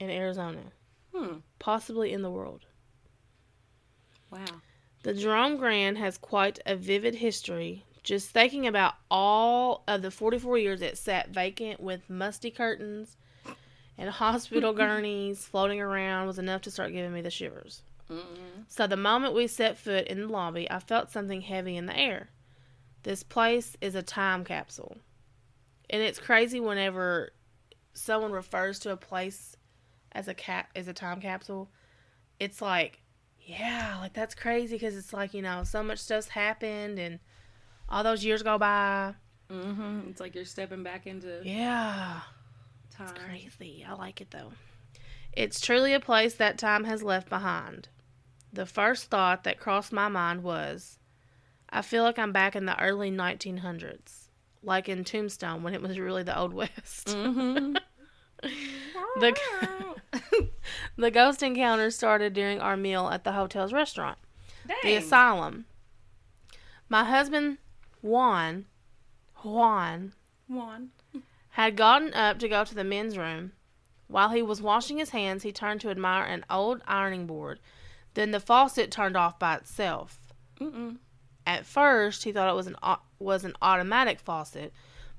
in 0.01 0.11
Arizona, 0.11 0.73
Hmm. 1.15 1.37
possibly 1.61 2.13
in 2.13 2.23
the 2.23 2.31
world. 2.31 2.67
Wow. 4.33 4.45
The 5.03 5.15
Jerome 5.15 5.57
Grand 5.57 5.99
has 5.99 6.17
quite 6.17 6.61
a 6.65 6.77
vivid 6.77 7.17
history. 7.17 7.85
Just 8.05 8.31
thinking 8.31 8.67
about 8.67 8.95
all 9.11 9.83
of 9.89 10.03
the 10.03 10.11
44 10.11 10.59
years 10.59 10.83
it 10.83 10.97
sat 10.97 11.31
vacant 11.31 11.81
with 11.81 12.09
musty 12.09 12.51
curtains 12.51 13.17
and 13.99 14.11
hospital 14.11 14.73
gurneys 14.75 15.45
floating 15.45 15.81
around 15.81 16.27
was 16.27 16.39
enough 16.39 16.63
to 16.63 16.71
start 16.71 16.93
giving 16.93 17.13
me 17.13 17.21
the 17.21 17.31
shivers. 17.31 17.83
Mm-mm. 18.11 18.65
So 18.69 18.87
the 18.87 18.97
moment 18.97 19.35
we 19.35 19.47
set 19.47 19.79
foot 19.79 20.07
in 20.07 20.21
the 20.21 20.29
lobby, 20.29 20.71
I 20.71 20.79
felt 20.79 21.11
something 21.11 21.41
heavy 21.41 21.77
in 21.77 21.87
the 21.87 21.97
air. 21.97 22.31
This 23.03 23.23
place 23.23 23.77
is 23.81 23.95
a 23.95 24.03
time 24.03 24.45
capsule. 24.45 24.97
And 25.91 26.01
it's 26.01 26.19
crazy 26.19 26.61
whenever 26.61 27.33
someone 27.93 28.33
refers 28.33 28.79
to 28.81 28.93
a 28.93 28.97
place 28.97 29.57
as 30.13 30.29
a 30.29 30.35
cap 30.35 30.71
as 30.77 30.89
a 30.89 30.93
time 30.93 31.21
capsule. 31.21 31.71
It's 32.39 32.63
like, 32.63 33.02
yeah, 33.45 33.99
like 34.01 34.13
that's 34.13 34.35
crazy 34.35 34.77
because 34.77 34.97
it's 34.97 35.13
like, 35.13 35.35
you 35.35 35.43
know, 35.43 35.65
so 35.65 35.83
much 35.83 35.99
stuff's 35.99 36.29
happened 36.29 36.99
and 36.99 37.19
all 37.89 38.03
those 38.03 38.25
years 38.25 38.43
go 38.43 38.59
by. 38.59 39.15
Mm-hmm. 39.51 40.09
It's 40.11 40.21
like 40.21 40.35
you're 40.35 40.45
stepping 40.45 40.83
back 40.83 41.07
into 41.07 41.41
Yeah. 41.45 42.21
time. 42.91 43.09
It's 43.15 43.25
crazy. 43.25 43.85
I 43.87 43.95
like 43.95 44.21
it 44.21 44.31
though. 44.31 44.53
It's 45.33 45.61
truly 45.61 45.93
a 45.95 46.01
place 46.01 46.35
that 46.35 46.59
time 46.59 46.85
has 46.85 47.03
left 47.03 47.29
behind. 47.29 47.89
The 48.53 48.67
first 48.67 49.07
thought 49.07 49.45
that 49.45 49.59
crossed 49.59 49.93
my 49.93 50.09
mind 50.09 50.43
was 50.43 50.99
I 51.71 51.81
feel 51.83 52.03
like 52.03 52.19
I'm 52.19 52.33
back 52.33 52.55
in 52.55 52.67
the 52.67 52.79
early 52.81 53.11
1900s, 53.11 54.29
like 54.63 54.89
in 54.91 55.05
Tombstone 55.05 55.63
when 55.63 55.73
it 55.75 55.81
was 55.83 55.99
really 55.99 56.23
the 56.23 56.39
Old 56.39 56.53
West. 56.53 57.07
Mm-hmm. 57.09 57.77
The, 58.43 59.37
the 60.97 61.11
ghost 61.11 61.43
encounter 61.43 61.91
started 61.91 62.33
during 62.33 62.61
our 62.61 62.77
meal 62.77 63.09
at 63.09 63.25
the 63.25 63.33
hotel's 63.33 63.73
restaurant, 63.73 64.19
the 64.83 64.95
asylum. 64.95 65.67
My 66.89 67.05
husband, 67.05 67.59
Juan, 68.01 68.67
Juan, 69.43 70.13
Juan, 70.49 70.91
had 71.51 71.77
gotten 71.77 72.15
up 72.15 72.39
to 72.39 72.49
go 72.49 72.65
to 72.65 72.75
the 72.75 72.85
men's 72.85 73.19
room. 73.19 73.53
While 74.09 74.31
he 74.31 74.43
was 74.43 74.61
washing 74.61 74.99
his 74.99 75.11
hands, 75.11 75.43
he 75.43 75.53
turned 75.53 75.81
to 75.83 75.91
admire 75.91 76.25
an 76.25 76.45
old 76.51 76.83
ironing 76.87 77.27
board. 77.27 77.61
Then 78.15 78.31
the 78.31 78.41
faucet 78.41 78.91
turned 78.91 79.17
off 79.17 79.39
by 79.39 79.57
itself. 79.57 80.19
Mm-mm. 80.61 80.99
At 81.47 81.67
first, 81.67 82.25
he 82.25 82.33
thought 82.33 82.51
it 82.51 82.57
was 82.57 82.67
an 82.67 82.77
was 83.19 83.45
an 83.45 83.55
automatic 83.63 84.21
faucet, 84.21 84.73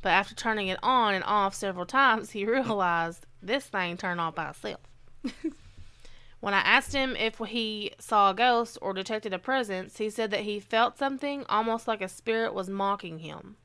but 0.03 0.09
after 0.09 0.35
turning 0.35 0.67
it 0.67 0.77
on 0.83 1.15
and 1.15 1.23
off 1.23 1.55
several 1.55 1.87
times, 1.87 2.31
he 2.31 2.45
realized 2.59 3.25
this 3.41 3.65
thing 3.65 3.97
turned 3.97 4.21
off 4.21 4.35
by 4.35 4.49
itself. 4.49 4.81
when 6.39 6.53
I 6.53 6.59
asked 6.59 6.93
him 6.93 7.15
if 7.15 7.39
he 7.39 7.93
saw 7.97 8.29
a 8.29 8.35
ghost 8.35 8.77
or 8.81 8.93
detected 8.93 9.33
a 9.33 9.39
presence, 9.39 9.97
he 9.97 10.11
said 10.11 10.29
that 10.31 10.41
he 10.41 10.59
felt 10.59 10.99
something 10.99 11.45
almost 11.49 11.87
like 11.87 12.01
a 12.01 12.07
spirit 12.07 12.53
was 12.53 12.69
mocking 12.69 13.19
him. 13.19 13.55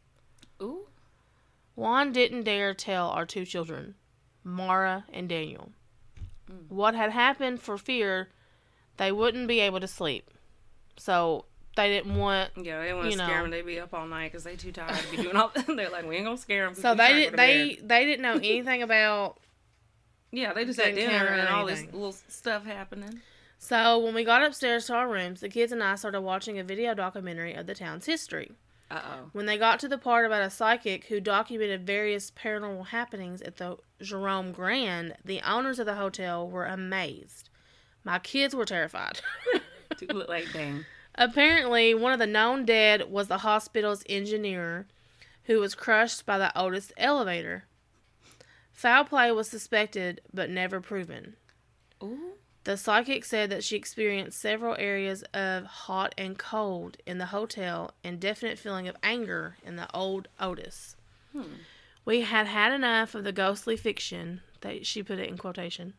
Ooh. 0.62 0.86
Juan 1.74 2.12
didn't 2.12 2.44
dare 2.44 2.72
tell 2.72 3.10
our 3.10 3.26
two 3.26 3.44
children, 3.44 3.94
Mara 4.42 5.04
and 5.12 5.28
Daniel, 5.28 5.72
Mm. 6.50 6.70
what 6.70 6.94
had 6.94 7.10
happened 7.10 7.60
for 7.60 7.76
fear 7.76 8.30
they 8.96 9.12
wouldn't 9.12 9.48
be 9.48 9.60
able 9.60 9.80
to 9.80 9.86
sleep. 9.86 10.30
So 10.96 11.44
they 11.78 11.88
didn't 11.88 12.16
want. 12.16 12.50
Yeah, 12.60 12.82
they 12.82 12.92
want 12.92 13.06
to 13.06 13.12
scare 13.12 13.28
know. 13.28 13.42
them. 13.42 13.50
They'd 13.52 13.64
be 13.64 13.78
up 13.78 13.94
all 13.94 14.06
night 14.06 14.32
because 14.32 14.42
they 14.42 14.56
too 14.56 14.72
tired 14.72 14.96
to 14.96 15.10
be 15.10 15.22
doing 15.22 15.36
all. 15.36 15.52
They're 15.66 15.90
like, 15.90 16.06
we 16.06 16.16
ain't 16.16 16.24
gonna 16.24 16.36
scare 16.36 16.66
them. 16.66 16.74
So 16.74 16.94
they 16.96 17.12
did. 17.14 17.36
They 17.36 17.78
they 17.80 18.04
didn't 18.04 18.22
know 18.22 18.34
anything 18.34 18.82
about. 18.82 19.38
Yeah, 20.32 20.52
they 20.52 20.64
just 20.64 20.80
had 20.80 20.96
dinner 20.96 21.26
and 21.26 21.48
all 21.48 21.64
this 21.64 21.84
little 21.84 22.12
stuff 22.12 22.66
happening. 22.66 23.20
So 23.60 23.98
when 23.98 24.12
we 24.12 24.24
got 24.24 24.42
upstairs 24.42 24.86
to 24.86 24.94
our 24.94 25.08
rooms, 25.08 25.40
the 25.40 25.48
kids 25.48 25.72
and 25.72 25.82
I 25.82 25.94
started 25.94 26.20
watching 26.20 26.58
a 26.58 26.64
video 26.64 26.94
documentary 26.94 27.54
of 27.54 27.66
the 27.66 27.74
town's 27.74 28.06
history. 28.06 28.52
Uh 28.90 29.00
oh. 29.04 29.30
When 29.32 29.46
they 29.46 29.56
got 29.56 29.78
to 29.80 29.88
the 29.88 29.98
part 29.98 30.26
about 30.26 30.42
a 30.42 30.50
psychic 30.50 31.04
who 31.04 31.20
documented 31.20 31.86
various 31.86 32.30
paranormal 32.32 32.88
happenings 32.88 33.40
at 33.42 33.56
the 33.56 33.76
Jerome 34.02 34.52
Grand, 34.52 35.14
the 35.24 35.40
owners 35.48 35.78
of 35.78 35.86
the 35.86 35.94
hotel 35.94 36.48
were 36.48 36.66
amazed. 36.66 37.50
My 38.04 38.18
kids 38.18 38.54
were 38.54 38.64
terrified. 38.64 39.20
look 40.12 40.28
like 40.28 40.52
dang. 40.52 40.84
Apparently, 41.20 41.94
one 41.94 42.12
of 42.12 42.20
the 42.20 42.28
known 42.28 42.64
dead 42.64 43.10
was 43.10 43.26
the 43.26 43.38
hospital's 43.38 44.04
engineer 44.08 44.86
who 45.44 45.58
was 45.58 45.74
crushed 45.74 46.24
by 46.24 46.38
the 46.38 46.56
Otis 46.56 46.92
elevator. 46.96 47.64
Foul 48.72 49.04
play 49.04 49.32
was 49.32 49.48
suspected 49.48 50.20
but 50.32 50.48
never 50.48 50.80
proven. 50.80 51.34
Ooh. 52.00 52.34
The 52.62 52.76
psychic 52.76 53.24
said 53.24 53.50
that 53.50 53.64
she 53.64 53.76
experienced 53.76 54.38
several 54.38 54.76
areas 54.78 55.24
of 55.34 55.64
hot 55.64 56.14
and 56.16 56.38
cold 56.38 56.98
in 57.04 57.18
the 57.18 57.26
hotel 57.26 57.90
and 58.04 58.20
definite 58.20 58.58
feeling 58.58 58.86
of 58.86 58.96
anger 59.02 59.56
in 59.64 59.74
the 59.74 59.92
old 59.92 60.28
Otis. 60.38 60.94
Hmm. 61.32 61.42
We 62.04 62.20
had 62.20 62.46
had 62.46 62.72
enough 62.72 63.16
of 63.16 63.24
the 63.24 63.32
ghostly 63.32 63.76
fiction, 63.76 64.42
that 64.60 64.86
she 64.86 65.02
put 65.02 65.18
it 65.18 65.28
in 65.28 65.36
quotation. 65.36 65.94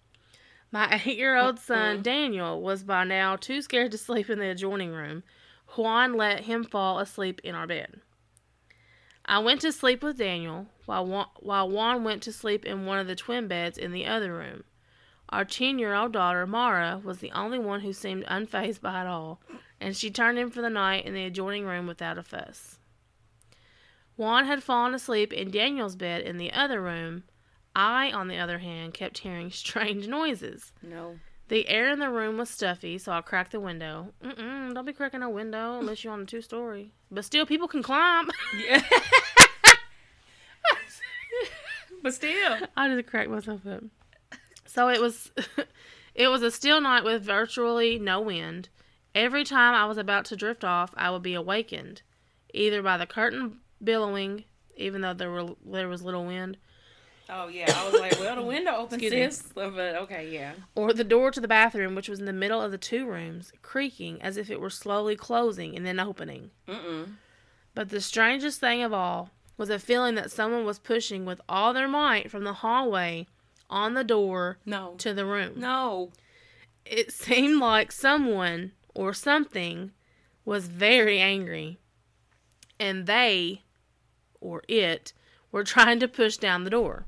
My 0.71 1.01
eight 1.05 1.17
year 1.17 1.35
old 1.35 1.59
son. 1.59 2.01
Daniel, 2.01 2.61
was 2.61 2.83
by 2.83 3.03
now 3.03 3.35
too 3.35 3.61
scared 3.61 3.91
to 3.91 3.97
sleep 3.97 4.29
in 4.29 4.39
the 4.39 4.49
adjoining 4.49 4.91
room. 4.91 5.23
Juan 5.75 6.13
let 6.13 6.41
him 6.41 6.63
fall 6.63 6.99
asleep 6.99 7.41
in 7.43 7.55
our 7.55 7.67
bed. 7.67 8.01
I 9.25 9.39
went 9.39 9.61
to 9.61 9.71
sleep 9.71 10.01
with 10.01 10.17
Daniel, 10.17 10.67
while 10.85 11.05
Juan, 11.05 11.27
while 11.39 11.69
Juan 11.69 12.03
went 12.03 12.23
to 12.23 12.31
sleep 12.31 12.65
in 12.65 12.87
one 12.87 12.97
of 12.97 13.05
the 13.05 13.15
twin 13.15 13.47
beds 13.47 13.77
in 13.77 13.91
the 13.91 14.07
other 14.07 14.33
room. 14.33 14.63
Our 15.29 15.45
10 15.45 15.77
year 15.77 15.93
old 15.93 16.11
daughter, 16.11 16.47
Mara, 16.47 16.99
was 17.03 17.19
the 17.19 17.31
only 17.33 17.59
one 17.59 17.81
who 17.81 17.93
seemed 17.93 18.25
unfazed 18.25 18.81
by 18.81 19.01
it 19.01 19.07
all, 19.07 19.39
and 19.79 19.95
she 19.95 20.09
turned 20.09 20.39
in 20.39 20.49
for 20.49 20.61
the 20.61 20.69
night 20.69 21.05
in 21.05 21.13
the 21.13 21.25
adjoining 21.25 21.65
room 21.65 21.85
without 21.85 22.17
a 22.17 22.23
fuss. 22.23 22.79
Juan 24.17 24.45
had 24.45 24.63
fallen 24.63 24.95
asleep 24.95 25.31
in 25.31 25.51
Daniel's 25.51 25.95
bed 25.95 26.23
in 26.23 26.37
the 26.37 26.51
other 26.51 26.81
room. 26.81 27.23
I, 27.75 28.11
on 28.11 28.27
the 28.27 28.37
other 28.37 28.59
hand, 28.59 28.93
kept 28.93 29.19
hearing 29.19 29.51
strange 29.51 30.07
noises. 30.07 30.71
No. 30.81 31.17
The 31.49 31.67
air 31.67 31.89
in 31.89 31.99
the 31.99 32.09
room 32.09 32.37
was 32.37 32.49
stuffy, 32.49 32.99
so 32.99 33.11
I 33.11 33.21
cracked 33.21 33.53
the 33.53 33.59
window. 33.59 34.13
Mm-mm, 34.23 34.73
don't 34.73 34.85
be 34.85 34.93
cracking 34.93 35.23
a 35.23 35.29
window 35.29 35.79
unless 35.79 36.03
you're 36.03 36.13
on 36.13 36.21
a 36.21 36.25
two 36.25 36.41
story. 36.41 36.91
But 37.09 37.25
still, 37.25 37.47
people 37.47 37.67
can 37.67 37.81
climb. 37.81 38.29
Yeah. 38.67 38.83
but 42.03 42.13
still. 42.13 42.57
I 42.77 42.95
just 42.95 43.07
cracked 43.07 43.31
myself 43.31 43.65
up. 43.65 43.83
So 44.67 44.89
it 44.89 45.01
was 45.01 45.31
it 46.15 46.27
was 46.27 46.43
a 46.43 46.51
still 46.51 46.79
night 46.79 47.03
with 47.03 47.23
virtually 47.23 47.97
no 47.97 48.21
wind. 48.21 48.69
Every 49.15 49.43
time 49.43 49.73
I 49.73 49.87
was 49.87 49.97
about 49.97 50.25
to 50.25 50.35
drift 50.35 50.63
off, 50.63 50.93
I 50.95 51.09
would 51.09 51.23
be 51.23 51.33
awakened, 51.33 52.03
either 52.53 52.83
by 52.83 52.97
the 52.97 53.07
curtain 53.07 53.57
billowing, 53.83 54.43
even 54.77 55.01
though 55.01 55.15
there 55.15 55.31
were 55.31 55.55
there 55.65 55.87
was 55.87 56.03
little 56.03 56.25
wind, 56.25 56.57
Oh 57.31 57.47
yeah, 57.47 57.71
I 57.75 57.85
was 57.89 57.99
like, 57.99 58.19
well, 58.19 58.35
the 58.35 58.41
window 58.41 58.75
open, 58.75 58.99
Excuse 58.99 59.37
sis. 59.37 59.51
But 59.53 59.95
okay, 59.95 60.29
yeah. 60.31 60.53
or 60.75 60.93
the 60.93 61.03
door 61.03 61.29
to 61.31 61.39
the 61.39 61.47
bathroom, 61.47 61.93
which 61.95 62.09
was 62.09 62.19
in 62.19 62.25
the 62.25 62.33
middle 62.33 62.61
of 62.61 62.71
the 62.71 62.77
two 62.77 63.05
rooms, 63.05 63.51
creaking 63.61 64.21
as 64.21 64.35
if 64.37 64.49
it 64.49 64.59
were 64.59 64.69
slowly 64.69 65.15
closing 65.15 65.75
and 65.75 65.85
then 65.85 65.99
opening. 65.99 66.51
Mm-mm. 66.67 67.13
But 67.75 67.89
the 67.89 68.01
strangest 68.01 68.59
thing 68.59 68.81
of 68.81 68.93
all 68.93 69.29
was 69.57 69.69
a 69.69 69.77
feeling 69.79 70.15
that 70.15 70.31
someone 70.31 70.65
was 70.65 70.79
pushing 70.79 71.25
with 71.25 71.39
all 71.47 71.73
their 71.73 71.87
might 71.87 72.31
from 72.31 72.43
the 72.45 72.53
hallway 72.53 73.27
on 73.69 73.93
the 73.93 74.03
door 74.03 74.57
No. 74.65 74.95
to 74.97 75.13
the 75.13 75.25
room. 75.25 75.53
No. 75.57 76.11
It 76.85 77.11
seemed 77.13 77.59
like 77.59 77.91
someone 77.91 78.71
or 78.95 79.13
something 79.13 79.91
was 80.45 80.65
very 80.67 81.19
angry, 81.19 81.77
and 82.79 83.05
they, 83.05 83.61
or 84.41 84.63
it, 84.67 85.13
were 85.51 85.63
trying 85.63 85.99
to 85.99 86.07
push 86.07 86.37
down 86.37 86.63
the 86.63 86.69
door. 86.71 87.05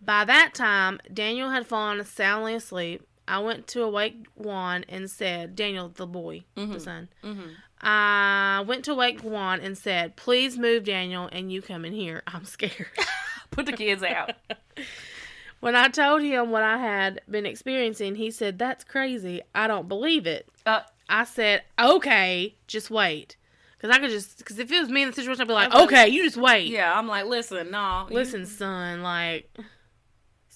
By 0.00 0.24
that 0.24 0.54
time, 0.54 1.00
Daniel 1.12 1.50
had 1.50 1.66
fallen 1.66 2.02
soundly 2.04 2.54
asleep. 2.54 3.02
I 3.26 3.40
went 3.40 3.66
to 3.68 3.82
awake 3.82 4.26
Juan 4.36 4.84
and 4.88 5.10
said, 5.10 5.54
Daniel, 5.54 5.88
the 5.88 6.06
boy, 6.06 6.44
the 6.54 6.62
Mhm. 6.62 6.80
son. 6.80 7.08
Mm-hmm. 7.22 7.48
I 7.86 8.64
went 8.66 8.84
to 8.86 8.94
wake 8.94 9.20
Juan 9.20 9.60
and 9.60 9.76
said, 9.76 10.16
Please 10.16 10.58
move, 10.58 10.84
Daniel, 10.84 11.28
and 11.30 11.52
you 11.52 11.60
come 11.62 11.84
in 11.84 11.92
here. 11.92 12.22
I'm 12.26 12.44
scared. 12.44 12.86
Put 13.50 13.66
the 13.66 13.72
kids 13.72 14.02
out. 14.02 14.32
when 15.60 15.74
I 15.76 15.88
told 15.88 16.22
him 16.22 16.50
what 16.50 16.62
I 16.62 16.78
had 16.78 17.20
been 17.30 17.46
experiencing, 17.46 18.14
he 18.14 18.30
said, 18.30 18.58
That's 18.58 18.84
crazy. 18.84 19.42
I 19.54 19.66
don't 19.66 19.88
believe 19.88 20.26
it. 20.26 20.48
Uh, 20.64 20.80
I 21.08 21.24
said, 21.24 21.62
Okay, 21.80 22.54
just 22.66 22.90
wait. 22.90 23.36
Because 23.76 23.94
I 23.96 24.00
could 24.00 24.10
just, 24.10 24.38
because 24.38 24.58
if 24.58 24.72
it 24.72 24.80
was 24.80 24.88
me 24.88 25.02
in 25.02 25.08
the 25.08 25.14
situation, 25.14 25.40
I'd 25.42 25.46
be 25.48 25.54
like, 25.54 25.72
Okay, 25.74 26.08
you 26.08 26.24
just 26.24 26.36
wait. 26.36 26.68
yeah, 26.68 26.96
I'm 26.98 27.06
like, 27.06 27.26
listen, 27.26 27.70
no. 27.70 28.06
Listen, 28.10 28.44
son, 28.46 29.02
like, 29.02 29.54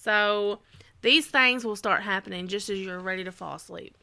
so 0.02 0.58
these 1.02 1.26
things 1.28 1.64
will 1.64 1.76
start 1.76 2.02
happening 2.02 2.48
just 2.48 2.68
as 2.68 2.80
you're 2.80 2.98
ready 2.98 3.22
to 3.22 3.30
fall 3.30 3.54
asleep. 3.54 3.96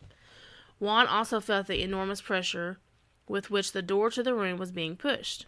Juan 0.79 1.07
also 1.07 1.41
felt 1.41 1.67
the 1.67 1.83
enormous 1.83 2.21
pressure 2.21 2.77
with 3.27 3.51
which 3.51 3.73
the 3.73 3.81
door 3.81 4.09
to 4.11 4.23
the 4.23 4.33
room 4.33 4.57
was 4.57 4.71
being 4.71 4.95
pushed. 4.95 5.45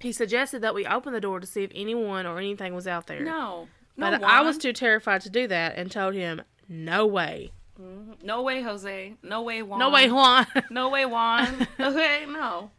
He 0.00 0.12
suggested 0.12 0.62
that 0.62 0.74
we 0.74 0.86
open 0.86 1.12
the 1.12 1.20
door 1.20 1.40
to 1.40 1.46
see 1.46 1.62
if 1.62 1.70
anyone 1.74 2.24
or 2.24 2.38
anything 2.38 2.74
was 2.74 2.86
out 2.86 3.06
there. 3.06 3.20
No. 3.20 3.68
but 3.98 4.18
no, 4.20 4.26
I 4.26 4.40
was 4.40 4.56
too 4.56 4.72
terrified 4.72 5.20
to 5.22 5.30
do 5.30 5.46
that 5.48 5.76
and 5.76 5.90
told 5.90 6.14
him, 6.14 6.40
no 6.66 7.04
way. 7.06 7.52
Mhm. 7.78 8.22
No 8.22 8.40
way, 8.40 8.62
Jose. 8.62 9.14
No 9.22 9.42
way, 9.42 9.62
Juan. 9.62 9.78
No 9.78 9.90
way, 9.90 10.10
Juan. 10.10 10.46
No 10.70 10.88
way, 10.88 11.04
Juan. 11.04 11.68
okay, 11.80 12.24
no. 12.26 12.70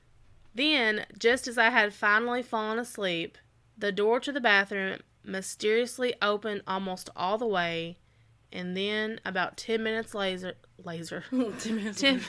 Then, 0.56 1.06
just 1.20 1.48
as 1.48 1.60
I 1.60 1.70
had 1.70 1.94
finally 1.94 2.41
fallen 2.41 2.80
asleep, 2.80 3.38
the 3.78 3.91
door 3.91 4.20
to 4.20 4.32
the 4.32 4.41
bathroom 4.41 5.00
mysteriously 5.23 6.13
opened 6.21 6.62
almost 6.67 7.10
all 7.15 7.38
the 7.38 7.47
way, 7.47 7.97
and 8.51 8.75
then 8.75 9.19
about 9.25 9.57
10 9.57 9.81
minutes 9.84 10.13
later, 10.15 10.53
laser, 10.84 11.23
ten 11.60 11.75
minutes. 11.75 12.01
10, 12.01 12.21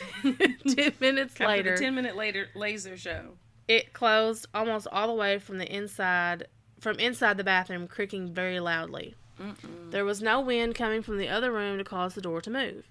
10 0.68 0.92
minutes 1.00 1.40
later, 1.40 1.76
ten 1.76 1.94
minute 1.94 2.16
later 2.16 2.48
laser 2.54 2.96
show. 2.96 3.34
it 3.68 3.92
closed 3.92 4.46
almost 4.54 4.86
all 4.92 5.06
the 5.08 5.14
way 5.14 5.38
from 5.38 5.58
the 5.58 5.74
inside, 5.74 6.46
from 6.80 6.98
inside 6.98 7.36
the 7.36 7.44
bathroom, 7.44 7.86
creaking 7.88 8.32
very 8.32 8.60
loudly. 8.60 9.14
Mm-mm. 9.40 9.90
There 9.90 10.04
was 10.04 10.22
no 10.22 10.40
wind 10.40 10.74
coming 10.74 11.02
from 11.02 11.18
the 11.18 11.28
other 11.28 11.50
room 11.50 11.78
to 11.78 11.84
cause 11.84 12.14
the 12.14 12.20
door 12.20 12.40
to 12.42 12.50
move. 12.50 12.84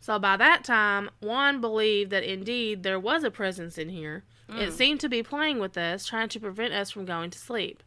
So 0.00 0.18
by 0.18 0.36
that 0.36 0.64
time, 0.64 1.10
Juan 1.20 1.60
believed 1.60 2.10
that 2.10 2.24
indeed 2.24 2.82
there 2.82 2.98
was 3.00 3.24
a 3.24 3.30
presence 3.30 3.78
in 3.78 3.88
here. 3.88 4.24
It 4.48 4.68
Mm. 4.68 4.72
seemed 4.72 5.00
to 5.00 5.08
be 5.08 5.22
playing 5.22 5.60
with 5.60 5.78
us, 5.78 6.04
trying 6.04 6.28
to 6.30 6.40
prevent 6.40 6.74
us 6.74 6.90
from 6.90 7.04
going 7.06 7.30
to 7.30 7.38
sleep. 7.38 7.82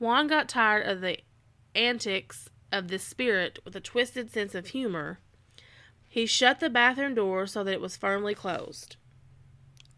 Juan 0.00 0.26
got 0.26 0.48
tired 0.48 0.88
of 0.88 1.00
the 1.00 1.18
antics 1.74 2.48
of 2.72 2.88
this 2.88 3.04
spirit 3.04 3.60
with 3.64 3.76
a 3.76 3.80
twisted 3.80 4.32
sense 4.32 4.54
of 4.54 4.68
humor. 4.68 5.20
He 6.08 6.26
shut 6.26 6.58
the 6.58 6.70
bathroom 6.70 7.14
door 7.14 7.46
so 7.46 7.62
that 7.62 7.72
it 7.72 7.80
was 7.80 7.96
firmly 7.96 8.34
closed. 8.34 8.96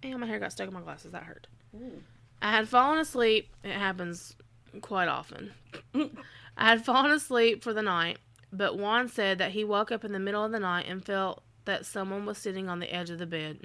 And 0.03 0.19
my 0.19 0.27
hair 0.27 0.41
got 0.41 0.53
stuck 0.53 0.69
in 0.69 0.75
my 0.75 0.81
glasses. 0.81 1.13
That 1.13 1.23
hurt. 1.23 1.47
Ooh. 1.75 2.03
I 2.43 2.51
had 2.51 2.69
fallen 2.69 2.99
asleep. 2.99 3.55
It 3.63 3.73
happens 3.73 4.35
quite 4.81 5.09
often. 5.09 5.53
I 5.95 6.69
had 6.69 6.85
fallen 6.85 7.13
asleep 7.13 7.63
for 7.63 7.73
the 7.73 7.83
night, 7.83 8.19
but 8.53 8.77
Juan 8.77 9.09
said 9.09 9.39
that 9.39 9.53
he 9.53 9.65
woke 9.65 9.93
up 9.93 10.05
in 10.05 10.13
the 10.13 10.19
middle 10.19 10.45
of 10.45 10.53
the 10.53 10.59
night 10.59 10.87
and 10.89 11.05
felt 11.05 11.45
that 11.65 11.87
someone 11.87 12.27
was 12.27 12.37
sitting 12.39 12.69
on 12.69 12.81
the 12.81 12.93
edge 12.93 13.09
of 13.09 13.19
the 13.21 13.27
bed. 13.27 13.61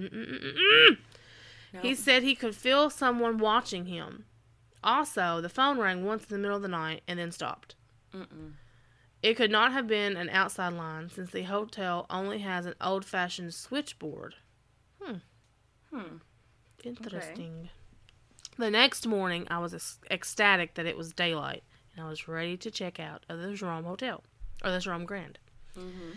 No. 1.73 1.79
He 1.81 1.95
said 1.95 2.21
he 2.21 2.35
could 2.35 2.55
feel 2.55 2.91
someone 2.91 3.39
watching 3.39 3.87
him. 3.87 4.25
Also, 4.87 5.41
the 5.41 5.49
phone 5.49 5.77
rang 5.77 6.05
once 6.05 6.23
in 6.23 6.29
the 6.29 6.37
middle 6.37 6.55
of 6.55 6.61
the 6.61 6.69
night 6.69 7.03
and 7.09 7.19
then 7.19 7.29
stopped. 7.29 7.75
Mm-mm. 8.15 8.53
It 9.21 9.33
could 9.35 9.51
not 9.51 9.73
have 9.73 9.85
been 9.85 10.15
an 10.15 10.29
outside 10.29 10.71
line 10.71 11.09
since 11.09 11.29
the 11.29 11.43
hotel 11.43 12.05
only 12.09 12.39
has 12.39 12.65
an 12.65 12.75
old 12.79 13.03
fashioned 13.03 13.53
switchboard. 13.53 14.35
Hmm. 15.01 15.17
Hmm. 15.93 16.17
Interesting. 16.85 17.67
The 18.57 18.71
next 18.71 19.05
morning, 19.05 19.45
I 19.49 19.59
was 19.59 19.99
ecstatic 20.09 20.75
that 20.75 20.85
it 20.85 20.95
was 20.95 21.11
daylight 21.11 21.63
and 21.93 22.05
I 22.05 22.09
was 22.09 22.29
ready 22.29 22.55
to 22.55 22.71
check 22.71 22.97
out 22.97 23.25
of 23.27 23.41
the 23.41 23.55
Jerome 23.55 23.83
Hotel 23.83 24.23
or 24.63 24.71
the 24.71 24.79
Jerome 24.79 25.05
Grand. 25.05 25.37
Mm-hmm. 25.77 26.11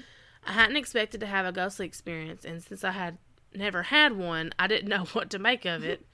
I 0.46 0.52
hadn't 0.52 0.76
expected 0.76 1.18
to 1.20 1.26
have 1.26 1.44
a 1.44 1.50
ghostly 1.50 1.86
experience, 1.86 2.44
and 2.44 2.62
since 2.62 2.84
I 2.84 2.92
had 2.92 3.18
never 3.52 3.82
had 3.82 4.16
one, 4.16 4.52
I 4.60 4.68
didn't 4.68 4.88
know 4.96 5.06
what 5.06 5.28
to 5.30 5.40
make 5.40 5.64
of 5.64 5.82
it. 5.82 6.06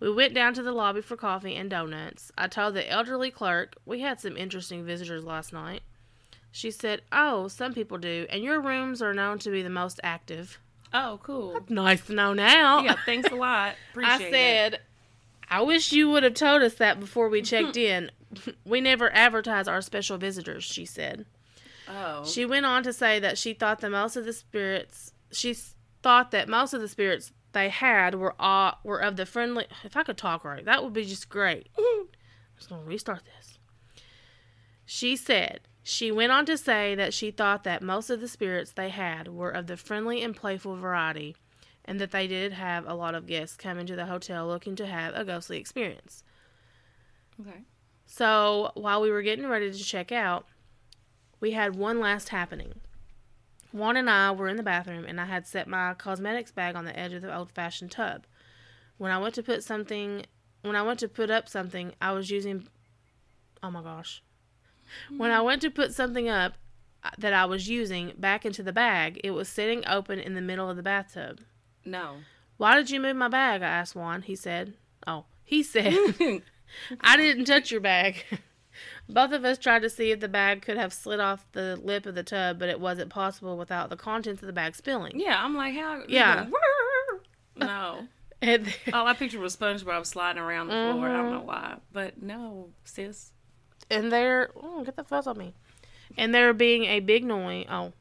We 0.00 0.10
went 0.12 0.34
down 0.34 0.54
to 0.54 0.62
the 0.62 0.72
lobby 0.72 1.00
for 1.02 1.16
coffee 1.16 1.54
and 1.54 1.70
donuts. 1.70 2.32
I 2.36 2.48
told 2.48 2.74
the 2.74 2.88
elderly 2.90 3.30
clerk 3.30 3.76
we 3.84 4.00
had 4.00 4.20
some 4.20 4.36
interesting 4.36 4.84
visitors 4.84 5.24
last 5.24 5.52
night. 5.52 5.82
She 6.52 6.70
said, 6.70 7.02
Oh, 7.12 7.46
some 7.48 7.72
people 7.74 7.98
do, 7.98 8.26
and 8.30 8.42
your 8.42 8.60
rooms 8.60 9.00
are 9.02 9.14
known 9.14 9.38
to 9.40 9.50
be 9.50 9.62
the 9.62 9.70
most 9.70 10.00
active. 10.02 10.58
Oh, 10.92 11.20
cool. 11.22 11.60
Nice 11.68 12.04
to 12.06 12.12
know 12.14 12.32
now. 12.32 12.82
Yeah, 12.82 12.96
thanks 13.06 13.30
a 13.30 13.36
lot. 13.36 13.74
Appreciate 13.92 14.12
I 14.12 14.26
it. 14.26 14.30
said, 14.32 14.80
I 15.48 15.62
wish 15.62 15.92
you 15.92 16.10
would 16.10 16.24
have 16.24 16.34
told 16.34 16.62
us 16.62 16.74
that 16.74 16.98
before 16.98 17.28
we 17.28 17.42
checked 17.42 17.76
in. 17.76 18.10
we 18.64 18.80
never 18.80 19.12
advertise 19.12 19.68
our 19.68 19.80
special 19.80 20.18
visitors, 20.18 20.64
she 20.64 20.84
said. 20.84 21.26
Oh. 21.88 22.24
She 22.24 22.44
went 22.44 22.66
on 22.66 22.82
to 22.84 22.92
say 22.92 23.20
that 23.20 23.38
she 23.38 23.52
thought 23.52 23.80
that 23.80 23.90
most 23.90 24.16
of 24.16 24.24
the 24.24 24.32
spirits 24.32 25.12
she 25.32 25.54
thought 26.02 26.30
that 26.32 26.48
most 26.48 26.72
of 26.74 26.80
the 26.80 26.88
spirits 26.88 27.32
they 27.52 27.68
had 27.68 28.14
were 28.14 28.34
all, 28.38 28.78
were 28.84 29.00
of 29.00 29.16
the 29.16 29.26
friendly 29.26 29.66
if 29.84 29.96
I 29.96 30.02
could 30.02 30.18
talk 30.18 30.44
right, 30.44 30.64
that 30.64 30.82
would 30.82 30.92
be 30.92 31.04
just 31.04 31.28
great. 31.28 31.68
I'm 31.76 32.08
just 32.56 32.68
gonna 32.68 32.84
restart 32.84 33.22
this. 33.24 33.58
She 34.84 35.16
said 35.16 35.60
she 35.82 36.12
went 36.12 36.32
on 36.32 36.46
to 36.46 36.58
say 36.58 36.94
that 36.94 37.14
she 37.14 37.30
thought 37.30 37.64
that 37.64 37.82
most 37.82 38.10
of 38.10 38.20
the 38.20 38.28
spirits 38.28 38.72
they 38.72 38.90
had 38.90 39.28
were 39.28 39.50
of 39.50 39.66
the 39.66 39.76
friendly 39.76 40.22
and 40.22 40.36
playful 40.36 40.76
variety, 40.76 41.36
and 41.84 42.00
that 42.00 42.10
they 42.10 42.26
did 42.26 42.52
have 42.52 42.86
a 42.86 42.94
lot 42.94 43.14
of 43.14 43.26
guests 43.26 43.56
coming 43.56 43.86
to 43.86 43.96
the 43.96 44.06
hotel 44.06 44.46
looking 44.46 44.76
to 44.76 44.86
have 44.86 45.14
a 45.14 45.24
ghostly 45.24 45.58
experience. 45.58 46.22
okay. 47.40 47.62
So 48.06 48.72
while 48.74 49.00
we 49.00 49.10
were 49.10 49.22
getting 49.22 49.46
ready 49.46 49.70
to 49.70 49.78
check 49.78 50.10
out, 50.10 50.46
we 51.38 51.52
had 51.52 51.76
one 51.76 52.00
last 52.00 52.30
happening. 52.30 52.74
Juan 53.72 53.96
and 53.96 54.10
I 54.10 54.30
were 54.32 54.48
in 54.48 54.56
the 54.56 54.62
bathroom, 54.62 55.04
and 55.04 55.20
I 55.20 55.26
had 55.26 55.46
set 55.46 55.68
my 55.68 55.94
cosmetics 55.94 56.50
bag 56.50 56.74
on 56.74 56.84
the 56.84 56.98
edge 56.98 57.12
of 57.12 57.22
the 57.22 57.34
old-fashioned 57.34 57.90
tub. 57.90 58.26
When 58.98 59.10
I 59.10 59.18
went 59.18 59.34
to 59.36 59.42
put 59.42 59.62
something, 59.62 60.26
when 60.62 60.76
I 60.76 60.82
went 60.82 60.98
to 61.00 61.08
put 61.08 61.30
up 61.30 61.48
something, 61.48 61.92
I 62.00 62.12
was 62.12 62.30
using. 62.30 62.68
Oh 63.62 63.70
my 63.70 63.82
gosh! 63.82 64.22
When 65.16 65.30
I 65.30 65.40
went 65.40 65.62
to 65.62 65.70
put 65.70 65.94
something 65.94 66.28
up 66.28 66.54
uh, 67.04 67.10
that 67.18 67.32
I 67.32 67.44
was 67.44 67.68
using 67.68 68.12
back 68.18 68.44
into 68.44 68.62
the 68.62 68.72
bag, 68.72 69.20
it 69.22 69.30
was 69.30 69.48
sitting 69.48 69.84
open 69.86 70.18
in 70.18 70.34
the 70.34 70.40
middle 70.40 70.68
of 70.68 70.76
the 70.76 70.82
bathtub. 70.82 71.40
No. 71.84 72.16
Why 72.56 72.74
did 72.74 72.90
you 72.90 73.00
move 73.00 73.16
my 73.16 73.28
bag? 73.28 73.62
I 73.62 73.68
asked 73.68 73.94
Juan. 73.94 74.22
He 74.22 74.36
said, 74.36 74.74
"Oh, 75.06 75.24
he 75.44 75.62
said." 75.62 75.94
I 77.00 77.16
didn't 77.16 77.44
touch 77.44 77.70
your 77.70 77.80
bag. 77.80 78.24
Both 79.12 79.32
of 79.32 79.44
us 79.44 79.58
tried 79.58 79.82
to 79.82 79.90
see 79.90 80.10
if 80.10 80.20
the 80.20 80.28
bag 80.28 80.62
could 80.62 80.76
have 80.76 80.92
slid 80.92 81.20
off 81.20 81.44
the 81.52 81.76
lip 81.82 82.06
of 82.06 82.14
the 82.14 82.22
tub, 82.22 82.58
but 82.58 82.68
it 82.68 82.80
wasn't 82.80 83.10
possible 83.10 83.56
without 83.56 83.90
the 83.90 83.96
contents 83.96 84.42
of 84.42 84.46
the 84.46 84.52
bag 84.52 84.74
spilling. 84.76 85.18
yeah, 85.18 85.42
I'm 85.44 85.54
like, 85.56 85.74
how? 85.74 86.02
Yeah. 86.08 86.46
No. 87.56 88.06
And 88.42 88.64
there, 88.64 88.74
All 88.94 89.06
I 89.06 89.12
pictured 89.12 89.40
was 89.42 89.54
SpongeBob 89.54 90.06
sliding 90.06 90.40
around 90.40 90.68
the 90.68 90.72
floor. 90.72 91.06
I 91.08 91.10
Mhm. 91.10 91.16
don't 91.16 91.30
know 91.32 91.40
why, 91.42 91.76
but 91.92 92.22
no, 92.22 92.70
sis. 92.84 93.32
and 93.90 94.10
there, 94.10 94.50
oh, 94.56 94.82
get 94.82 94.96
the 94.96 95.04
fuzz 95.04 95.26
on 95.26 95.36
me. 95.36 95.52
And 96.16 96.34
there 96.34 96.54
being 96.54 96.84
a 96.84 97.00
big 97.00 97.22
noise. 97.22 97.66
Oh. 97.68 97.92